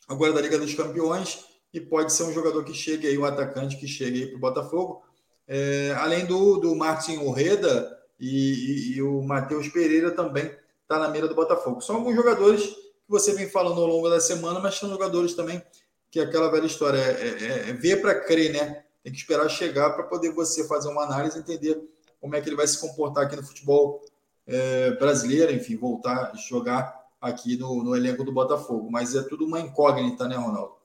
agora 0.09 0.33
da 0.33 0.41
Liga 0.41 0.59
dos 0.59 0.75
Campeões 0.75 1.50
e 1.73 1.81
pode 1.81 2.13
ser 2.13 2.25
um 2.25 2.33
jogador 2.33 2.65
que 2.65 2.75
chegue 2.75 3.07
aí, 3.07 3.17
um 3.17 3.25
atacante 3.25 3.77
que 3.77 3.87
chegue 3.87 4.23
aí 4.23 4.27
para 4.29 4.37
o 4.37 4.41
Botafogo. 4.41 5.03
É, 5.47 5.95
além 5.99 6.27
do, 6.27 6.59
do 6.59 6.75
Martin 6.75 7.19
Orreda 7.19 7.99
e, 8.19 8.93
e, 8.93 8.97
e 8.97 9.03
o 9.03 9.23
Matheus 9.23 9.69
Pereira 9.69 10.11
também 10.11 10.55
está 10.83 10.99
na 10.99 11.09
mira 11.09 11.29
do 11.29 11.35
Botafogo. 11.35 11.81
São 11.81 11.97
alguns 11.97 12.15
jogadores 12.15 12.63
que 12.63 13.09
você 13.09 13.35
vem 13.35 13.49
falando 13.49 13.81
ao 13.81 13.87
longo 13.87 14.09
da 14.09 14.21
semana, 14.21 14.61
mas 14.61 14.77
são 14.77 14.89
jogadores 14.91 15.35
também 15.35 15.63
que 16.11 16.19
é 16.19 16.25
aquela 16.25 16.51
velha 16.51 16.67
história 16.67 16.99
é, 16.99 17.69
é, 17.69 17.71
é 17.71 17.73
ver 17.73 18.03
para 18.03 18.21
crer, 18.21 18.53
né? 18.53 18.83
Tem 19.03 19.13
que 19.13 19.19
esperar 19.19 19.49
chegar 19.49 19.91
para 19.91 20.05
poder 20.05 20.33
você 20.33 20.67
fazer 20.67 20.89
uma 20.89 21.05
análise 21.05 21.39
e 21.39 21.41
entender 21.41 21.81
como 22.21 22.35
é 22.35 22.41
que 22.41 22.49
ele 22.49 22.57
vai 22.57 22.67
se 22.67 22.79
comportar 22.79 23.25
aqui 23.25 23.37
no 23.37 23.43
futebol 23.43 24.03
é, 24.47 24.91
brasileiro, 24.93 25.53
enfim, 25.53 25.77
voltar 25.77 26.33
a 26.33 26.37
jogar 26.37 27.01
aqui 27.21 27.57
no, 27.57 27.83
no 27.85 27.97
elenco 27.97 28.25
do 28.25 28.33
Botafogo. 28.33 28.91
Mas 28.91 29.15
é 29.15 29.23
tudo 29.23 29.47
uma 29.47 29.61
incógnita, 29.61 30.27
né, 30.27 30.37
Ronaldo? 30.37 30.80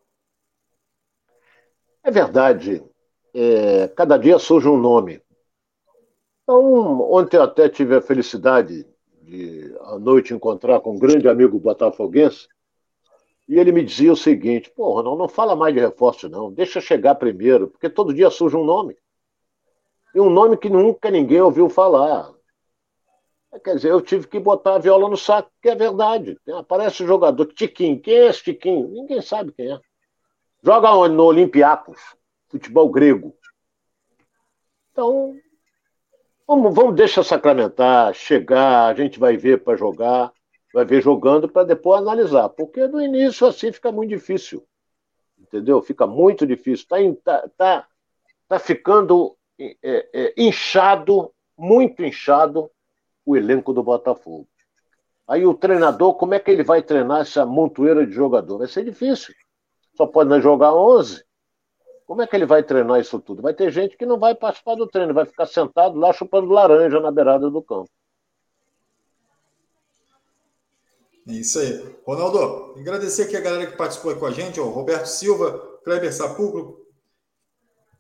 É 2.06 2.12
verdade. 2.12 2.84
É, 3.34 3.88
cada 3.88 4.16
dia 4.16 4.38
surge 4.38 4.68
um 4.70 4.78
nome. 4.78 5.20
Então, 6.43 7.01
ontem 7.12 7.38
eu 7.38 7.41
até 7.41 7.68
tive 7.68 7.95
a 7.95 8.01
felicidade 8.01 8.86
de, 9.24 9.76
à 9.82 9.97
noite, 9.97 10.32
encontrar 10.32 10.80
com 10.82 10.91
um 10.91 10.99
grande 10.99 11.28
amigo 11.28 11.60
botafoguense, 11.60 12.47
e 13.49 13.60
ele 13.60 13.72
me 13.72 13.84
dizia 13.84 14.14
o 14.14 14.16
seguinte: 14.16 14.70
pô, 14.70 14.93
Ronaldo, 14.93 15.18
não 15.18 15.28
fala 15.28 15.56
mais 15.56 15.74
de 15.74 15.82
reforço, 15.82 16.30
não, 16.30 16.53
deixa 16.53 16.80
chegar 16.80 17.16
primeiro, 17.16 17.70
porque 17.70 17.89
todo 17.89 18.14
dia 18.14 18.30
surge 18.30 18.56
um 18.56 18.64
nome. 18.64 18.95
E 20.14 20.20
um 20.20 20.30
nome 20.30 20.58
que 20.58 20.70
nunca 20.70 21.10
ninguém 21.10 21.41
ouviu 21.41 21.68
falar. 21.70 22.32
Quer 23.64 23.78
dizer, 23.78 23.89
eu 23.89 24.01
tive 24.01 24.28
que 24.28 24.39
botar 24.39 24.76
a 24.76 24.80
viola 24.80 25.10
no 25.10 25.18
saco, 25.18 25.49
que 25.60 25.70
é 25.70 25.76
verdade. 25.76 26.38
Aparece 26.53 27.03
o 27.03 27.08
jogador 27.08 27.47
Tiquinho. 27.47 27.99
Quem 27.99 28.14
é 28.14 28.28
esse 28.28 28.43
Tiquinho? 28.43 28.89
Ninguém 28.89 29.22
sabe 29.22 29.51
quem 29.51 29.72
é. 29.72 29.80
Joga 30.66 30.91
onde? 30.93 31.13
No 31.13 31.26
Olympiacos, 31.26 32.01
futebol 32.47 32.89
grego. 32.89 33.38
Então, 34.91 35.36
vamos, 36.47 36.74
vamos 36.74 36.95
deixar 36.95 37.24
sacramentar, 37.24 38.16
chegar, 38.16 38.88
a 38.88 38.93
gente 38.95 39.20
vai 39.20 39.38
ver 39.38 39.63
para 39.63 39.78
jogar, 39.78 40.34
vai 40.74 40.84
ver 40.84 41.03
jogando 41.03 41.47
para 41.47 41.68
depois 41.68 42.01
analisar. 42.01 42.49
Porque 42.49 42.88
no 42.88 42.99
início 42.99 43.45
assim 43.45 43.72
fica 43.72 43.91
muito 43.91 44.09
difícil. 44.09 44.66
Entendeu? 45.38 45.84
Fica 45.84 46.07
muito 46.07 46.47
difícil. 46.47 46.84
Está 46.84 46.97
tá, 47.24 47.49
tá, 47.55 47.88
tá 48.47 48.57
ficando 48.57 49.38
é, 49.59 49.78
é, 49.84 50.34
inchado, 50.36 51.32
muito 51.55 52.03
inchado 52.03 52.72
o 53.24 53.38
elenco 53.38 53.72
do 53.72 53.84
Botafogo. 53.84 54.47
Aí 55.28 55.45
o 55.45 55.53
treinador, 55.53 56.16
como 56.16 56.34
é 56.34 56.39
que 56.39 56.49
ele 56.49 56.63
vai 56.63 56.82
treinar 56.82 57.22
essa 57.22 57.45
montoeira 57.45 58.03
de 58.03 58.13
jogador? 58.13 58.57
Vai 58.57 58.68
ser 58.68 58.84
difícil. 58.84 59.36
Só 59.96 60.06
pode 60.06 60.41
jogar 60.41 60.74
11. 60.74 61.24
Como 62.06 62.22
é 62.22 62.28
que 62.28 62.36
ele 62.36 62.46
vai 62.46 62.62
treinar 62.64 63.00
isso 63.00 63.20
tudo? 63.20 63.41
Vai 63.41 63.54
ter 63.54 63.72
gente 63.72 63.98
que 63.98 64.06
não 64.06 64.20
vai 64.20 64.36
participar 64.36 64.76
do 64.76 64.88
treino, 64.88 65.14
vai 65.14 65.26
ficar 65.26 65.48
sentado 65.48 65.98
lá 65.98 66.14
chupando 66.14 66.52
laranja 66.52 67.00
na 67.00 67.12
beirada 67.12 67.50
do 67.50 67.62
campo. 67.62 67.89
É 71.28 71.34
isso 71.34 71.58
aí. 71.58 71.98
Ronaldo, 72.06 72.80
agradecer 72.80 73.24
aqui 73.24 73.36
a 73.36 73.41
galera 73.41 73.66
que 73.66 73.76
participou 73.78 74.16
com 74.16 74.28
a 74.28 74.32
gente, 74.32 74.60
ó, 74.60 74.66
Roberto 74.66 75.08
Silva, 75.08 75.80
Kleber 75.84 76.14
Sapucro, 76.14 76.86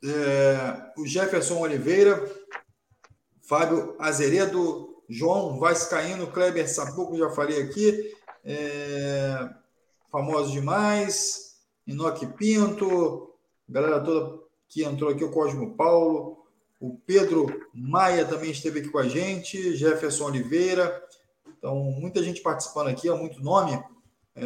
é, 0.03 0.91
o 1.01 1.07
Jefferson 1.07 1.59
Oliveira, 1.59 2.23
Fábio 3.41 3.95
Azeredo, 3.97 5.03
João 5.09 5.59
Vascaíno, 5.59 6.27
Kleber 6.27 6.69
Sapuco, 6.69 7.17
já 7.17 7.29
falei 7.31 7.63
aqui. 7.63 8.15
É, 8.43 9.49
famoso 10.11 10.51
demais. 10.51 11.44
Inoque 11.87 12.25
Pinto, 12.27 13.33
galera 13.67 13.99
toda 13.99 14.43
que 14.67 14.83
entrou 14.83 15.11
aqui, 15.11 15.23
o 15.23 15.31
Cosmo 15.31 15.75
Paulo, 15.75 16.45
o 16.79 16.97
Pedro 17.05 17.47
Maia 17.73 18.25
também 18.25 18.51
esteve 18.51 18.79
aqui 18.79 18.89
com 18.89 18.99
a 18.99 19.07
gente, 19.07 19.75
Jefferson 19.75 20.25
Oliveira. 20.25 21.03
Então, 21.57 21.75
muita 21.75 22.21
gente 22.21 22.41
participando 22.41 22.87
aqui, 22.87 23.07
há 23.07 23.15
muito 23.15 23.41
nome. 23.41 23.73
É, 24.35 24.41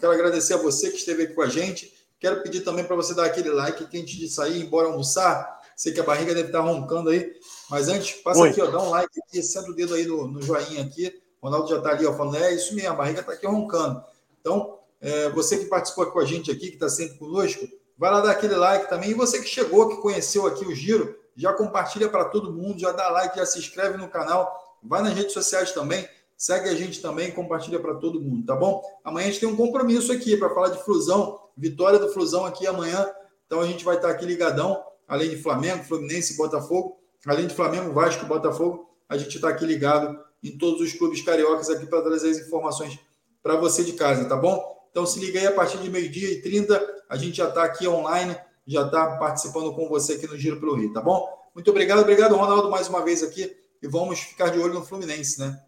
quero 0.00 0.12
agradecer 0.12 0.54
a 0.54 0.58
você 0.58 0.90
que 0.90 0.96
esteve 0.96 1.24
aqui 1.24 1.34
com 1.34 1.42
a 1.42 1.48
gente. 1.48 1.92
Quero 2.18 2.42
pedir 2.42 2.62
também 2.62 2.84
para 2.84 2.96
você 2.96 3.14
dar 3.14 3.26
aquele 3.26 3.50
like 3.50 3.86
que 3.86 3.98
antes 3.98 4.16
de 4.16 4.28
sair, 4.28 4.60
embora 4.60 4.88
almoçar, 4.88 5.60
sei 5.76 5.92
que 5.92 6.00
a 6.00 6.04
barriga 6.04 6.34
deve 6.34 6.48
estar 6.48 6.60
roncando 6.60 7.10
aí, 7.10 7.32
mas 7.70 7.88
antes, 7.88 8.20
passa 8.22 8.40
Oi. 8.40 8.50
aqui, 8.50 8.60
ó, 8.60 8.66
dá 8.66 8.82
um 8.82 8.90
like 8.90 9.20
aqui, 9.20 9.40
senta 9.42 9.70
o 9.70 9.74
dedo 9.74 9.94
aí 9.94 10.04
no, 10.04 10.26
no 10.26 10.42
joinha 10.42 10.82
aqui. 10.82 11.14
O 11.40 11.46
Ronaldo 11.46 11.68
já 11.68 11.76
está 11.76 11.90
ali, 11.90 12.04
ó, 12.04 12.12
falando, 12.14 12.36
é 12.36 12.52
isso 12.52 12.74
mesmo, 12.74 12.90
a 12.90 12.94
barriga 12.94 13.20
está 13.20 13.32
aqui 13.32 13.46
roncando. 13.46 14.02
Então, 14.40 14.77
é, 15.00 15.28
você 15.30 15.58
que 15.58 15.66
participou 15.66 16.06
com 16.06 16.18
a 16.18 16.24
gente 16.24 16.50
aqui, 16.50 16.68
que 16.68 16.74
está 16.74 16.88
sempre 16.88 17.18
conosco, 17.18 17.66
vai 17.96 18.10
lá 18.10 18.20
dar 18.20 18.32
aquele 18.32 18.56
like 18.56 18.88
também. 18.88 19.10
E 19.10 19.14
você 19.14 19.40
que 19.40 19.48
chegou, 19.48 19.88
que 19.88 20.02
conheceu 20.02 20.46
aqui 20.46 20.64
o 20.64 20.74
Giro, 20.74 21.16
já 21.36 21.52
compartilha 21.52 22.08
para 22.08 22.24
todo 22.26 22.52
mundo, 22.52 22.80
já 22.80 22.92
dá 22.92 23.08
like, 23.10 23.36
já 23.36 23.46
se 23.46 23.58
inscreve 23.58 23.96
no 23.96 24.08
canal, 24.08 24.78
vai 24.82 25.02
nas 25.02 25.14
redes 25.14 25.32
sociais 25.32 25.72
também, 25.72 26.08
segue 26.36 26.68
a 26.68 26.74
gente 26.74 27.00
também, 27.00 27.30
compartilha 27.30 27.78
para 27.78 27.94
todo 27.94 28.20
mundo, 28.20 28.44
tá 28.44 28.56
bom? 28.56 28.82
Amanhã 29.04 29.28
a 29.28 29.30
gente 29.30 29.40
tem 29.40 29.48
um 29.48 29.56
compromisso 29.56 30.12
aqui 30.12 30.36
para 30.36 30.50
falar 30.50 30.70
de 30.70 30.82
Flusão, 30.84 31.38
vitória 31.56 31.98
do 31.98 32.08
Flusão 32.12 32.44
aqui 32.44 32.66
amanhã. 32.66 33.08
Então 33.46 33.60
a 33.60 33.66
gente 33.66 33.84
vai 33.84 33.96
estar 33.96 34.08
tá 34.08 34.14
aqui 34.14 34.26
ligadão, 34.26 34.82
além 35.06 35.30
de 35.30 35.36
Flamengo, 35.36 35.84
Fluminense 35.84 36.36
Botafogo 36.36 36.98
além 37.26 37.46
de 37.46 37.54
Flamengo, 37.54 37.92
Vasco 37.92 38.26
Botafogo, 38.26 38.88
a 39.08 39.16
gente 39.16 39.36
está 39.36 39.48
aqui 39.48 39.64
ligado 39.64 40.18
em 40.42 40.56
todos 40.56 40.80
os 40.80 40.92
clubes 40.92 41.22
cariocas 41.22 41.68
aqui 41.68 41.86
para 41.86 42.02
trazer 42.02 42.30
as 42.30 42.38
informações 42.38 42.98
para 43.42 43.56
você 43.56 43.82
de 43.82 43.92
casa, 43.92 44.24
tá 44.26 44.36
bom? 44.36 44.77
Então 44.90 45.06
se 45.06 45.18
liga 45.20 45.38
aí 45.38 45.46
a 45.46 45.52
partir 45.52 45.78
de 45.78 45.90
meio-dia 45.90 46.30
e 46.30 46.42
30, 46.42 47.04
a 47.08 47.16
gente 47.16 47.36
já 47.36 47.48
está 47.48 47.64
aqui 47.64 47.86
online, 47.86 48.36
já 48.66 48.84
está 48.84 49.16
participando 49.16 49.74
com 49.74 49.88
você 49.88 50.14
aqui 50.14 50.26
no 50.26 50.36
Giro 50.36 50.60
pelo 50.60 50.74
Rio, 50.74 50.92
tá 50.92 51.00
bom? 51.00 51.28
Muito 51.54 51.70
obrigado, 51.70 52.00
obrigado, 52.00 52.36
Ronaldo, 52.36 52.70
mais 52.70 52.88
uma 52.88 53.04
vez 53.04 53.22
aqui. 53.22 53.56
E 53.82 53.88
vamos 53.88 54.20
ficar 54.20 54.50
de 54.50 54.58
olho 54.58 54.74
no 54.74 54.84
Fluminense, 54.84 55.40
né? 55.40 55.60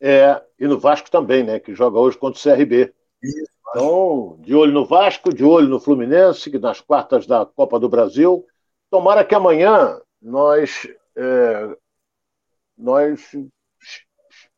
É, 0.00 0.42
e 0.58 0.66
no 0.66 0.78
Vasco 0.78 1.10
também, 1.10 1.42
né? 1.42 1.58
Que 1.58 1.74
joga 1.74 1.98
hoje 1.98 2.16
contra 2.16 2.38
o 2.38 2.42
CRB. 2.42 2.92
Isso, 3.22 3.50
então, 3.70 4.38
de 4.40 4.54
olho 4.54 4.72
no 4.72 4.86
Vasco, 4.86 5.32
de 5.32 5.44
olho 5.44 5.68
no 5.68 5.80
Fluminense, 5.80 6.50
que 6.50 6.58
nas 6.58 6.80
quartas 6.80 7.26
da 7.26 7.44
Copa 7.44 7.78
do 7.78 7.88
Brasil. 7.88 8.46
Tomara 8.90 9.24
que 9.24 9.34
amanhã 9.34 10.00
nós, 10.20 10.88
é, 11.14 11.76
nós, 12.76 13.30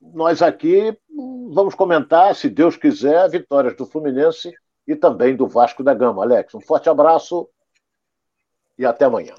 nós 0.00 0.40
aqui 0.42 0.96
vamos 1.52 1.74
comentar, 1.74 2.34
se 2.34 2.48
Deus 2.48 2.76
quiser, 2.76 3.28
vitórias 3.28 3.76
do 3.76 3.84
Fluminense 3.84 4.52
e 4.86 4.96
também 4.96 5.36
do 5.36 5.46
Vasco 5.46 5.82
da 5.82 5.92
Gama. 5.92 6.22
Alex, 6.22 6.54
um 6.54 6.60
forte 6.60 6.88
abraço 6.88 7.48
e 8.78 8.86
até 8.86 9.04
amanhã. 9.04 9.34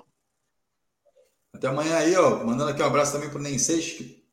Até 1.54 1.68
amanhã 1.68 1.98
aí, 1.98 2.16
ó. 2.16 2.44
Mandando 2.44 2.72
aqui 2.72 2.82
um 2.82 2.86
abraço 2.86 3.14
também 3.14 3.30
para 3.30 3.40
o 3.40 3.42
Nenseis, 3.42 3.92
que, 3.92 4.24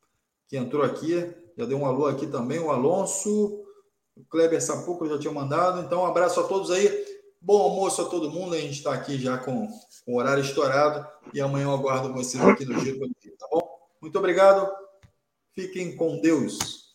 que 0.47 0.57
entrou 0.57 0.83
aqui. 0.83 1.33
Já 1.57 1.65
deu 1.65 1.77
um 1.77 1.85
alô 1.85 2.05
aqui 2.05 2.27
também. 2.27 2.59
O 2.59 2.71
Alonso, 2.71 3.65
o 4.15 4.23
Kleber 4.29 4.61
Sapuco 4.61 5.07
já 5.07 5.17
tinha 5.19 5.33
mandado. 5.33 5.81
Então, 5.81 6.03
um 6.03 6.05
abraço 6.05 6.39
a 6.39 6.43
todos 6.43 6.71
aí. 6.71 6.89
Bom 7.41 7.61
almoço 7.61 8.01
a 8.01 8.05
todo 8.05 8.31
mundo. 8.31 8.55
A 8.55 8.59
gente 8.59 8.77
está 8.77 8.93
aqui 8.93 9.17
já 9.17 9.37
com, 9.37 9.67
com, 10.05 10.13
o 10.13 10.17
horário 10.17 10.43
estourado 10.43 11.05
e 11.33 11.41
amanhã 11.41 11.65
eu 11.65 11.71
aguardo 11.71 12.13
vocês 12.13 12.41
aqui 12.43 12.65
no 12.65 12.79
Giro, 12.79 12.99
tá 13.37 13.47
bom? 13.51 13.61
Muito 14.01 14.17
obrigado. 14.17 14.69
Fiquem 15.59 15.93
com 15.97 16.21
Deus. 16.21 16.88